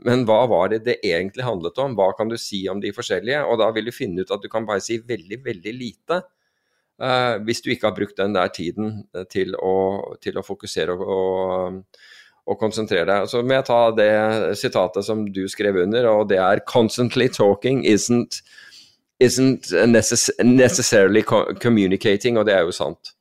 [0.07, 1.95] men hva var det det egentlig handlet om?
[1.99, 3.43] Hva kan du si om de forskjellige?
[3.49, 6.21] Og da vil du finne ut at du kan bare si veldig, veldig lite.
[6.97, 9.73] Uh, hvis du ikke har brukt den der tiden eh, til å,
[10.17, 12.07] til å fokusere og, og,
[12.47, 13.27] og, konsentrere deg.
[13.29, 14.13] Så må jeg ta det
[14.57, 18.41] sitatet som du skrev under, og det er 'Constantly talking isn't,
[19.21, 23.16] isn't necess necessarily communicating', og det er jo sant.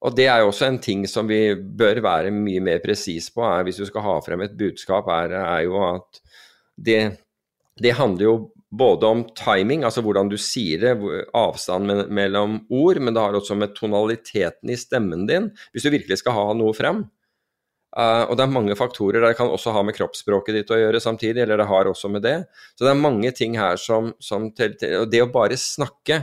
[0.00, 3.44] Og det er jo også en ting som vi bør være mye mer presis på,
[3.44, 6.22] er, hvis du skal ha frem et budskap, er, er jo at
[6.80, 7.00] det,
[7.76, 8.34] det, handler jo
[8.70, 10.94] både om timing, altså hvordan du sier det,
[11.36, 16.22] avstand mellom ord, men det har også med tonaliteten i stemmen din, hvis du virkelig
[16.22, 17.04] skal ha noe frem.
[17.90, 19.18] Uh, og det er mange faktorer.
[19.24, 22.22] Det kan også ha med kroppsspråket ditt å gjøre samtidig, eller det har også med
[22.22, 22.36] det.
[22.78, 26.22] Så det er mange ting her som, som Og det å bare snakke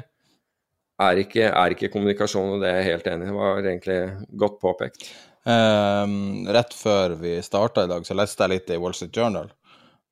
[1.01, 3.29] er ikke, er ikke kommunikasjon, og det er jeg helt enig i.
[3.29, 3.99] Det var egentlig
[4.43, 5.09] godt påpekt.
[5.47, 9.51] Um, rett før vi starta i dag, så leste jeg litt i Wall Street Journal.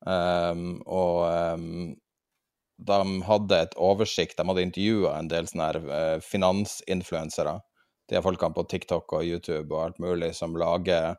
[0.06, 1.26] Um, og
[1.58, 1.94] um,
[2.76, 7.58] de hadde et oversikt, de hadde intervjua en del sånne her uh, finansinfluensere.
[8.06, 11.16] De er folkene på TikTok og YouTube og alt mulig som lager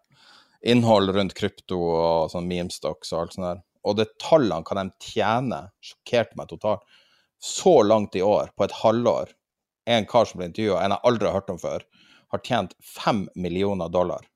[0.65, 3.65] innhold rundt krypto og sånn memestocks og alt sånt der.
[3.88, 6.88] Og det tallene hva de tjener, sjokkerte meg totalt.
[7.38, 9.36] Så langt i år, på et halvår,
[9.88, 11.85] en kar som ble intervjua, en jeg aldri har hørt om før,
[12.34, 14.27] har tjent fem millioner dollar.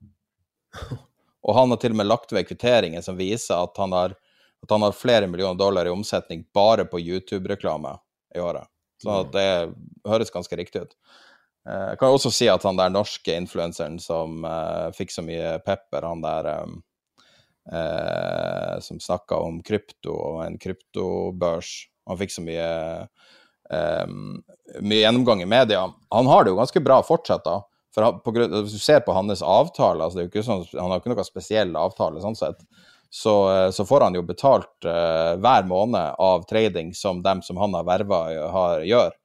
[1.41, 4.13] Og han har til og med lagt ved kvitteringer som viser at han har,
[4.61, 7.95] at han har flere millioner dollar i omsetning bare på YouTube-reklame
[8.35, 8.69] i året.
[9.01, 9.31] Så mm.
[9.33, 9.49] det
[10.07, 10.95] høres ganske riktig ut.
[11.67, 15.57] Eh, jeg kan også si at han der norske influenseren som uh, fikk så mye
[15.65, 16.79] pepper, han der um,
[17.73, 21.73] uh, som snakka om krypto og en kryptobørs,
[22.09, 22.69] han fikk så mye
[23.01, 23.11] um,
[23.72, 25.85] mye gjennomgang i media.
[26.11, 27.61] Han har det jo ganske bra fortsatt, da.
[27.95, 30.65] For han, på, Hvis du ser på hans avtale, altså det er jo ikke sånn,
[30.77, 32.61] han har ikke noe spesiell avtale sånn sett,
[33.11, 37.60] så, eh, så får han jo betalt uh, hver måned av trading som dem som
[37.60, 38.22] han har verva,
[38.88, 39.18] gjør.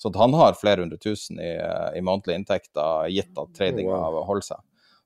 [0.00, 1.52] Så han har flere hundre tusen i,
[1.96, 4.24] i månedlige inntekter, gitt at tradinga wow.
[4.26, 4.62] holder seg.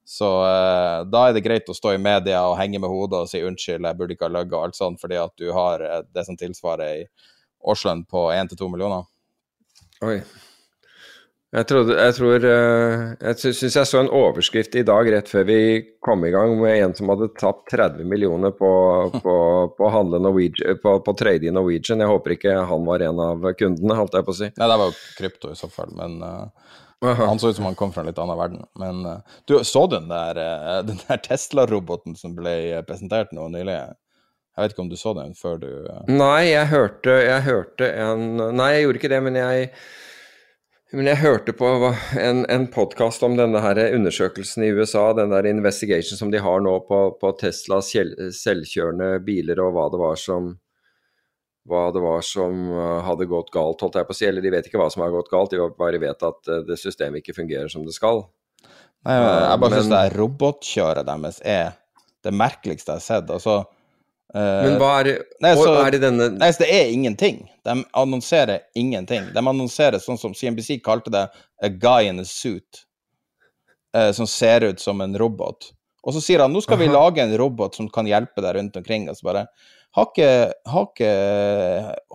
[0.09, 3.33] Så uh, da er det greit å stå i media og henge med hodet og
[3.33, 6.25] si unnskyld, jeg burde ikke ha løyet og alt sånt, fordi at du har det
[6.25, 7.03] som tilsvarer ei
[7.65, 9.09] årslønn på 1-2 millioner.
[10.05, 10.21] Oi.
[11.49, 15.47] Jeg, trodde, jeg tror eh, Jeg syns jeg så en overskrift i dag rett før
[15.49, 15.61] vi
[16.05, 18.69] kom i gang med en som hadde tapt 30 millioner på,
[19.25, 19.37] på,
[19.79, 19.89] på,
[20.83, 22.05] på, på trade i Norwegian.
[22.05, 24.51] Jeg håper ikke han var en av kundene, holdt jeg på å si.
[24.53, 27.79] Nei, det var jo krypto i så fall, men uh, han så ut som han
[27.79, 28.69] kom fra en litt annen verden.
[28.77, 30.43] Men uh, du, så den der,
[30.85, 33.81] uh, der Tesla-roboten som ble presentert nå nylig?
[34.59, 36.03] Jeg vet ikke om du så den før du uh...
[36.11, 38.25] Nei, jeg hørte, jeg hørte, en
[38.59, 39.69] Nei, jeg gjorde ikke det, men jeg,
[40.99, 41.69] men jeg hørte på
[42.19, 46.65] en, en podkast om denne her undersøkelsen i USA, den der investigation som de har
[46.67, 50.57] nå på, på Teslas selvkjørende biler, og hva det var som
[51.69, 54.27] hva det var som eh, hadde gått galt, holdt jeg på å si.
[54.27, 56.79] Eller de vet ikke hva som har gått galt, de bare vet at eh, det
[56.81, 58.25] systemet ikke fungerer som det skal.
[59.07, 61.77] Nei, jeg bare syns det robotkjøret deres er
[62.27, 63.29] det merkeligste jeg har sett.
[63.31, 63.61] Altså,
[64.35, 67.39] Men hva er, nei, så, er det denne Nei, så det er ingenting.
[67.65, 69.31] De annonserer ingenting.
[69.33, 72.85] De annonserer sånn som CNBC kalte det 'a guy in a suit',
[73.97, 75.73] eh, som ser ut som en robot.
[76.05, 78.77] Og så sier han nå skal vi lage en robot som kan hjelpe deg rundt
[78.77, 79.09] omkring.
[79.09, 79.49] Og så bare
[79.97, 81.13] Har ikke, har ikke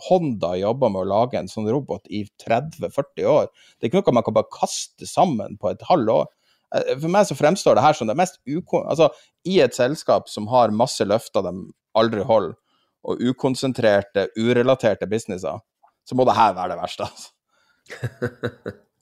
[0.08, 3.48] Honda jobba med å lage en sånn robot i 30-40 år?
[3.82, 6.28] Det er ikke noe man kan bare kaste sammen på et halvt år.
[6.74, 8.86] Eh, for meg så fremstår det her som det mest ukon...
[8.88, 9.10] Altså,
[9.48, 11.54] i et selskap som har masse løfter de
[12.00, 12.56] aldri holder,
[13.04, 15.60] og ukonsentrerte, urelaterte businesser,
[16.08, 17.30] så må det her være det verste, altså.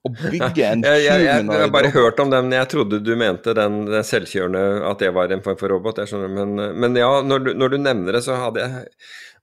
[0.01, 0.89] Å bygge en tur.
[0.95, 4.63] jeg, jeg, jeg, har bare hørt om den, jeg trodde du mente den, den, selvkjørende,
[4.89, 6.01] at det var en form for robot.
[6.25, 8.87] Men, men ja, når du, når du, nevner det, så hadde jeg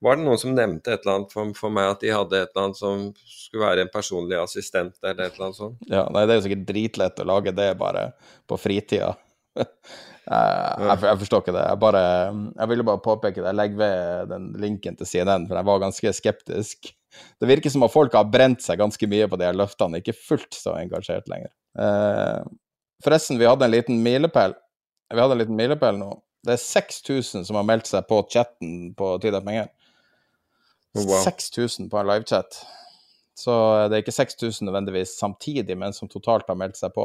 [0.02, 2.50] Var det noen som nevnte et eller annet for, for, meg, at de hadde et
[2.50, 3.06] eller annet som
[3.48, 5.80] skulle være en personlig assistent, eller et eller annet sånt?
[5.88, 8.12] Ja, nei, det er jo sikkert dritlett å lage det bare
[8.48, 9.14] på fritida.
[10.28, 11.62] Eh, jeg, jeg, forstår ikke det.
[11.70, 12.00] Jeg, bare,
[12.52, 13.46] jeg ville bare påpeke det.
[13.46, 16.90] Jeg legger ved den linken til CNN, for jeg var ganske skeptisk.
[17.40, 20.12] Det virker som at folk har brent seg ganske mye på de her løftene, ikke
[20.12, 21.48] fullt så engasjert lenger.
[21.80, 22.44] Eh,
[23.06, 24.52] forresten, vi hadde en liten milepæl.
[25.14, 26.10] Vi hadde en liten milepæl nå.
[26.44, 29.72] Det er 6000 som har meldt seg på chatten på Tid er penger.
[30.98, 31.22] Wow.
[31.24, 32.60] 6000 på en livechat.
[33.38, 33.54] Så
[33.86, 37.04] det er ikke 6000 nødvendigvis samtidig, men som totalt har meldt seg på.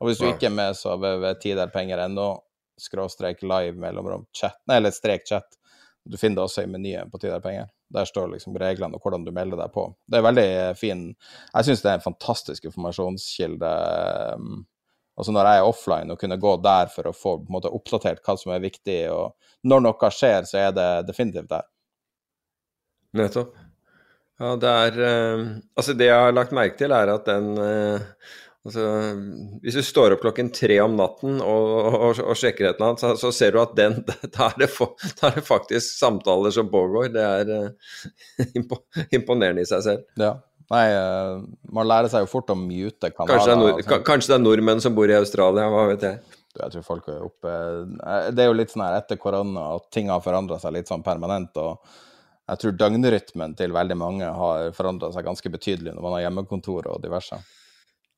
[0.00, 2.28] Og hvis du ikke er med, så www.tiderpenger.no,
[2.80, 5.58] skråstrek live mellomrom chat, nei, eller strek chat.
[6.08, 7.68] Du finner det også i menyen på Tiderpenger.
[7.92, 9.84] Der står liksom reglene og hvordan du melder deg på.
[10.08, 10.46] Det er veldig
[10.80, 13.72] fin Jeg syns det er en fantastisk informasjonskilde.
[15.12, 18.34] Altså når jeg er offline, og kunne gå der for å få måte, oppdatert hva
[18.40, 21.68] som er viktig, og når noe skjer, så er det definitivt der.
[23.20, 23.52] Nettopp.
[24.40, 25.42] Ja, det er eh,
[25.76, 28.06] Altså, det jeg har lagt merke til, er at den eh,
[28.62, 28.84] Altså,
[29.58, 33.00] hvis du står opp klokken tre om natten og, og, og sjekker et eller annet,
[33.02, 33.96] så, så ser du at den
[34.36, 37.10] Da er det, for, da er det faktisk samtaler som pågår.
[37.10, 38.52] Det er eh,
[39.18, 40.06] imponerende i seg selv.
[40.20, 40.36] Ja.
[40.72, 40.84] Nei,
[41.74, 43.34] man lærer seg jo fort å mute kanaler.
[43.34, 44.04] Kanskje det, er nord, sånn.
[44.06, 46.38] kanskje det er nordmenn som bor i Australia, hva vet jeg.
[46.52, 47.52] Jeg tror folk er oppe
[48.36, 51.04] Det er jo litt sånn her etter korona at ting har forandra seg litt sånn
[51.04, 51.56] permanent.
[51.60, 51.80] og
[52.50, 56.88] jeg tror døgnrytmen til veldig mange har forandra seg ganske betydelig når man har hjemmekontor
[56.90, 57.38] og diverse.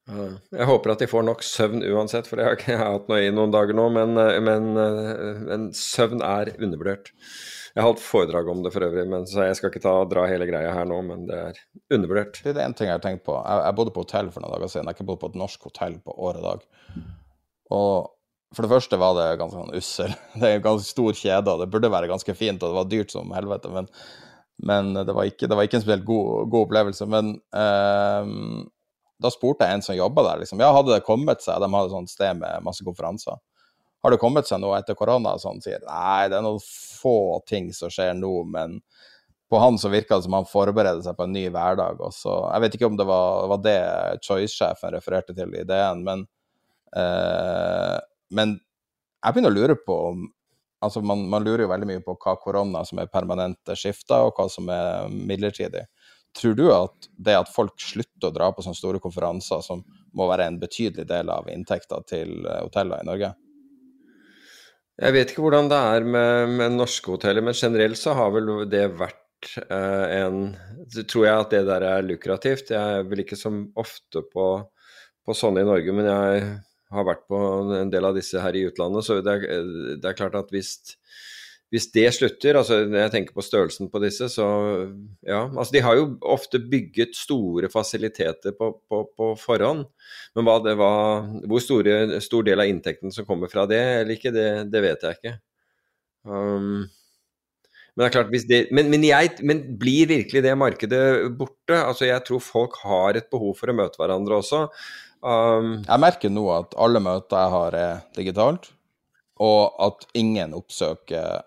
[0.05, 3.33] Jeg håper at de får nok søvn uansett, for det har ikke hatt noe i
[3.33, 3.87] noen dager nå.
[3.95, 7.09] Men, eh, men, eh, men søvn er undervurdert.
[7.75, 10.27] Jeg har holdt foredrag om det for øvrig, men, så jeg skal ikke ta, dra
[10.31, 11.63] hele greia her nå, men det er
[11.97, 12.43] undervurdert.
[12.45, 13.35] Det er en ting jeg har tenkt på.
[13.41, 14.85] Jeg, jeg bodde på hotell for noen dager siden.
[14.85, 16.69] Jeg har ikke bodd på et norsk hotell på år og dag.
[17.75, 18.14] Og
[18.57, 20.15] for det første var det ganske sånn ussel.
[20.41, 22.91] Det er en ganske stor kjede, og det burde være ganske fint, og det var
[22.91, 23.89] dyrt som helvete, men,
[24.67, 27.09] men det, var ikke, det var ikke en spesielt god, god opplevelse.
[27.11, 28.31] Men eh,
[29.25, 31.91] da spurte jeg en som jobba der, liksom, ja, hadde det kommet seg, de hadde
[31.91, 33.41] et sånt sted med masse konferanser.
[34.05, 35.39] Har det kommet seg noe etter korona?
[35.41, 38.81] Sånn sier nei, det er noen få ting som skjer nå, men
[39.49, 42.03] på han så virka det som han forbereder seg på en ny hverdag.
[42.05, 43.79] Og så, jeg vet ikke om det var, var det
[44.25, 46.27] Choice-sjefen refererte til i DN, men,
[46.97, 47.97] eh,
[48.37, 48.59] men
[49.25, 50.25] jeg begynner å lure på om
[50.85, 54.37] altså man, man lurer jo veldig mye på hva korona som er permanente skifter, og
[54.37, 55.87] hva som er midlertidig.
[56.35, 59.85] Tror du at det at folk slutter å dra på sånne store konferanser, som
[60.19, 63.31] må være en betydelig del av inntekta til eh, hoteller i Norge?
[64.95, 68.51] Jeg vet ikke hvordan det er med, med norske hoteller, men generelt så har vel
[68.71, 70.53] det vært eh, en
[70.91, 72.71] Så tror jeg at det der er lukrativt.
[72.75, 73.51] Jeg er vel ikke så
[73.81, 74.47] ofte på,
[75.25, 76.45] på sånne i Norge, men jeg
[76.95, 77.41] har vært på
[77.83, 80.77] en del av disse her i utlandet, så det er, det er klart at hvis
[81.75, 84.45] hvis det slutter, altså når jeg tenker på størrelsen på disse, så
[85.27, 85.41] ja.
[85.49, 89.83] Altså de har jo ofte bygget store fasiliteter på, på, på forhånd.
[90.39, 94.15] Men hva det var, hvor store, stor del av inntekten som kommer fra det eller
[94.15, 95.35] ikke, det, det vet jeg ikke.
[96.31, 96.85] Um,
[97.99, 101.03] men klart, det, men, men, jeg, men blir virkelig det markedet
[101.39, 101.75] borte?
[101.75, 104.69] Altså Jeg tror folk har et behov for å møte hverandre også.
[105.25, 108.69] Um, Jeg merker nå at alle møter jeg har er digitalt,
[109.41, 111.41] og at ingen oppsøker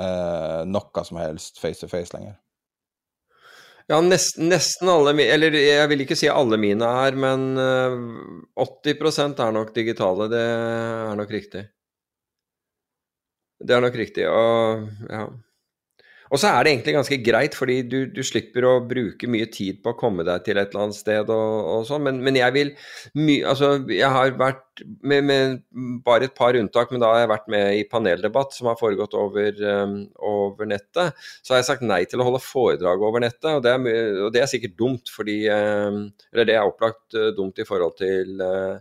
[0.00, 2.34] eh, noe som helst face to face lenger.
[3.90, 7.96] Ja, nesten, nesten alle Eller jeg vil ikke si alle mine er, men eh,
[8.58, 10.28] 80% er nok digitale.
[10.30, 11.64] Det er nok riktig.
[13.60, 14.26] Det er nok riktig.
[14.30, 15.24] Og, ja.
[16.30, 19.80] Og så er det egentlig ganske greit, fordi du, du slipper å bruke mye tid
[19.82, 22.04] på å komme deg til et eller annet sted og, og sånn.
[22.06, 22.70] Men, men jeg vil
[23.18, 25.58] my, Altså, jeg har vært med, med
[26.06, 29.16] bare et par unntak, men da har jeg vært med i paneldebatt som har foregått
[29.18, 29.96] over, um,
[30.30, 31.18] over nettet.
[31.42, 34.30] Så har jeg sagt nei til å holde foredrag over nettet, og det er, og
[34.36, 38.38] det er sikkert dumt, fordi um, Eller det er opplagt uh, dumt i forhold til
[38.38, 38.78] uh,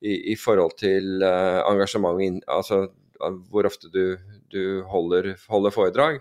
[0.00, 2.86] i, i forhold til uh, engasjement, altså
[3.50, 4.16] hvor ofte du,
[4.52, 6.20] du holder, holder foredrag.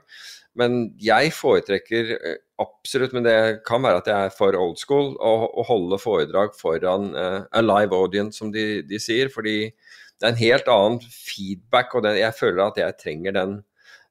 [0.55, 3.37] Men jeg foretrekker eh, absolutt, men det
[3.67, 7.63] kan være at jeg er for old school, å, å holde foredrag foran uh, a
[7.63, 9.31] live audience, som de, de sier.
[9.33, 13.57] Fordi det er en helt annen feedback, og det, jeg føler at jeg trenger den,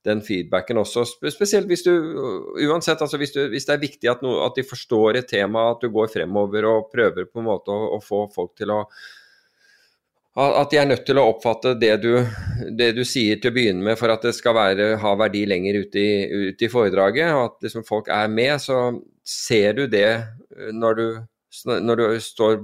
[0.05, 1.07] den feedbacken også.
[1.33, 1.95] Spesielt hvis du
[2.69, 5.71] Uansett, altså hvis, du, hvis det er viktig at, no, at de forstår et tema,
[5.73, 8.83] at du går fremover og prøver på en måte å, å få folk til å
[10.35, 12.11] at de er nødt til å oppfatte det du,
[12.75, 15.79] det du sier til å begynne med for at det skal være, ha verdi lenger
[15.85, 18.81] ute i, ut i foredraget, og at liksom folk er med, så
[19.23, 21.07] ser du det eh, når du,
[21.71, 22.59] når du står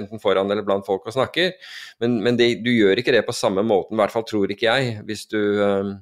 [0.00, 1.52] enten foran eller blant folk og snakker.
[2.00, 4.70] Men, men det, du gjør ikke det på samme måten, i hvert fall tror ikke
[4.70, 5.92] jeg, hvis du eh,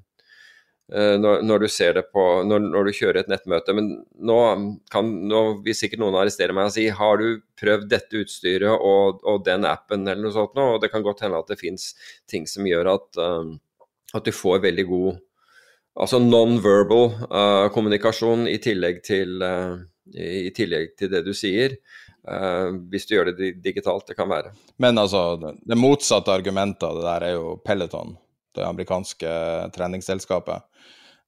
[0.89, 3.75] når, når du ser det på når, når du kjører et nettmøte.
[3.77, 3.91] Men
[4.25, 4.37] nå,
[4.89, 9.21] kan, nå vil sikkert noen arrestere meg og si har du prøvd dette utstyret og,
[9.29, 10.65] og den appen eller noe sånt nå?
[10.75, 11.91] Og det kan godt hende at det fins
[12.31, 13.53] ting som gjør at, uh,
[14.17, 15.21] at du får veldig god
[15.99, 19.77] altså non-verbal uh, kommunikasjon i tillegg til uh,
[20.15, 21.77] i tillegg til det du sier.
[22.29, 24.53] Uh, hvis du gjør det digitalt, det kan være.
[24.83, 28.17] Men altså, det det motsatte argumentet av det der er jo Peloton,
[28.57, 29.33] det amerikanske
[29.75, 30.63] treningsselskapet.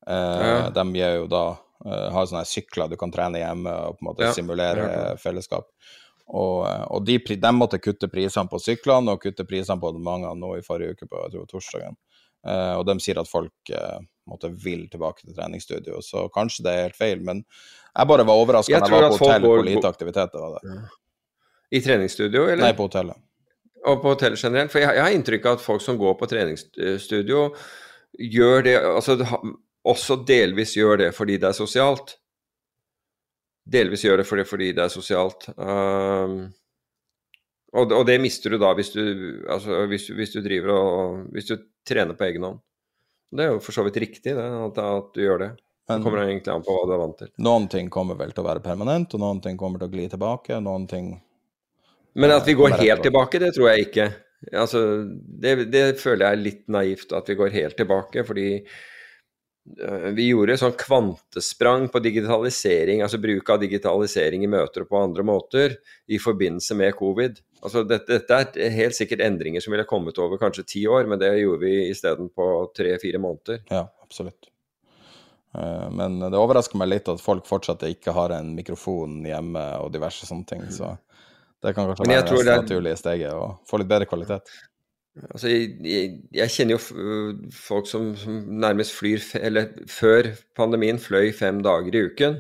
[0.06, 0.70] Eh, Ja.
[0.70, 1.44] De gir jo da
[1.80, 5.70] Uh, har sånne sykler du kan trene hjemme og på en måte ja, simulere fellesskap.
[6.28, 10.59] Og, og de, de, måtte kutte prisene på syklene og kutte prisene på abonnementene nå
[10.59, 11.97] i forrige uke, på jeg tror, torsdagen.
[12.47, 13.97] Uh, og de sier at folk uh,
[14.28, 17.24] måtte vil tilbake til treningsstudio, så kanskje det er helt feil.
[17.24, 20.59] Men jeg bare var overraska da jeg var på hotell hvor lite aktivitet det var
[20.59, 20.78] der.
[21.70, 22.66] I treningsstudio, eller?
[22.66, 23.16] Nei, på hotellet.
[23.89, 24.73] Og på hotell generelt?
[24.73, 27.44] For jeg, jeg har inntrykk av at folk som går på treningsstudio,
[28.20, 29.16] gjør det altså,
[29.89, 32.16] også delvis gjør det fordi det er sosialt.
[33.70, 35.47] Delvis gjør det fordi, fordi det er sosialt.
[35.57, 36.51] Um,
[37.70, 39.02] og, og, det mister du da hvis du,
[39.48, 42.61] altså, hvis, hvis du driver og Hvis du trener på egen hånd.
[43.31, 45.51] Det er jo for så vidt riktig det, at, at du gjør det.
[45.90, 47.31] Det kommer egentlig an på hva du er vant til.
[47.43, 50.05] Noen ting kommer vel til å være permanent, og noen ting kommer til å gli
[50.11, 50.59] tilbake.
[50.62, 51.09] Noen ting
[52.14, 54.06] Men at vi går helt tilbake, det tror jeg ikke.
[54.56, 54.80] Altså,
[55.14, 58.24] det, det føler jeg er litt naivt, at vi går helt tilbake.
[58.26, 64.90] Fordi øh, vi gjorde sånn kvantesprang på digitalisering, altså bruk av digitalisering i møter og
[64.90, 65.76] på andre måter
[66.10, 67.38] i forbindelse med covid.
[67.60, 71.20] Altså dette, dette, er helt sikkert endringer som ville kommet over kanskje ti år, men
[71.20, 72.46] det gjorde vi isteden på
[72.76, 73.60] tre-fire måneder.
[73.68, 74.48] Ja, absolutt.
[75.54, 79.92] Eh, men det overrasker meg litt at folk fortsatt ikke har en mikrofon hjemme og
[79.94, 80.66] diverse sånne ting.
[80.72, 80.94] Så
[81.60, 84.52] det kan kanskje være det naturlige steget å få litt bedre kvalitet.
[85.26, 91.32] Altså, jeg, jeg, jeg kjenner jo folk som, som, nærmest flyr Eller før pandemien fløy
[91.36, 92.38] fem dager i uken.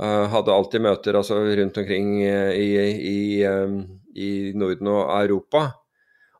[0.00, 2.68] Uh, hadde alltid møter altså, rundt omkring uh, i,
[3.10, 3.80] i um,
[4.16, 5.66] i Norden og Europa.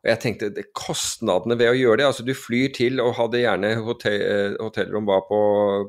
[0.00, 3.42] Og jeg tenkte det, kostnadene ved å gjøre det altså Du flyr til og hadde
[3.42, 5.40] gjerne hotell, eh, hotellrom var på,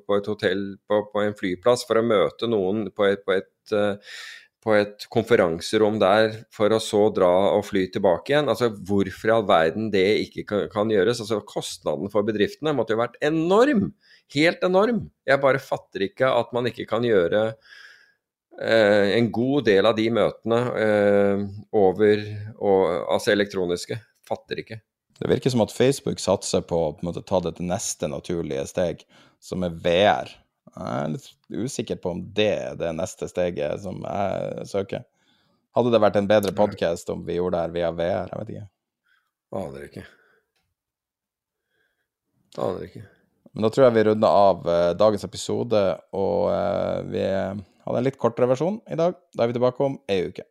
[0.04, 3.54] på, et hotell på, på, en flyplass for å møte noen på et, på et,
[3.72, 4.18] eh,
[4.62, 8.50] på et konferanserom der, for å så dra og fly tilbake igjen.
[8.52, 11.22] Altså Hvorfor i all verden det ikke kan, kan gjøres?
[11.24, 13.90] Altså Kostnaden for bedriftene måtte jo vært enorm!
[14.36, 15.08] Helt enorm!
[15.28, 17.48] Jeg bare fatter ikke at man ikke kan gjøre
[18.62, 21.44] eh, en god del av de møtene eh,
[21.82, 22.24] over
[22.60, 22.86] og,
[23.18, 23.98] Altså elektroniske.
[24.30, 24.78] Fatter ikke.
[25.22, 29.04] Det virker som at Facebook satser på å ta det neste naturlige steg,
[29.42, 30.30] som er VR.
[30.72, 35.04] Jeg er litt usikker på om det er det neste steget som jeg søker.
[35.76, 38.32] Hadde det vært en bedre podkast om vi gjorde det her via VR?
[38.32, 38.68] Jeg vet ikke.
[39.62, 40.06] Aner ikke.
[42.60, 43.04] Aner ikke.
[43.52, 45.82] Men da tror jeg vi runder av uh, dagens episode,
[46.16, 49.18] og uh, vi hadde en litt kortere versjon i dag.
[49.36, 50.48] Da er vi tilbake om ei uke.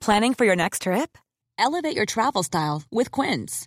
[0.00, 1.18] Planning for your next trip?
[1.58, 3.66] Elevate your travel style with Quince.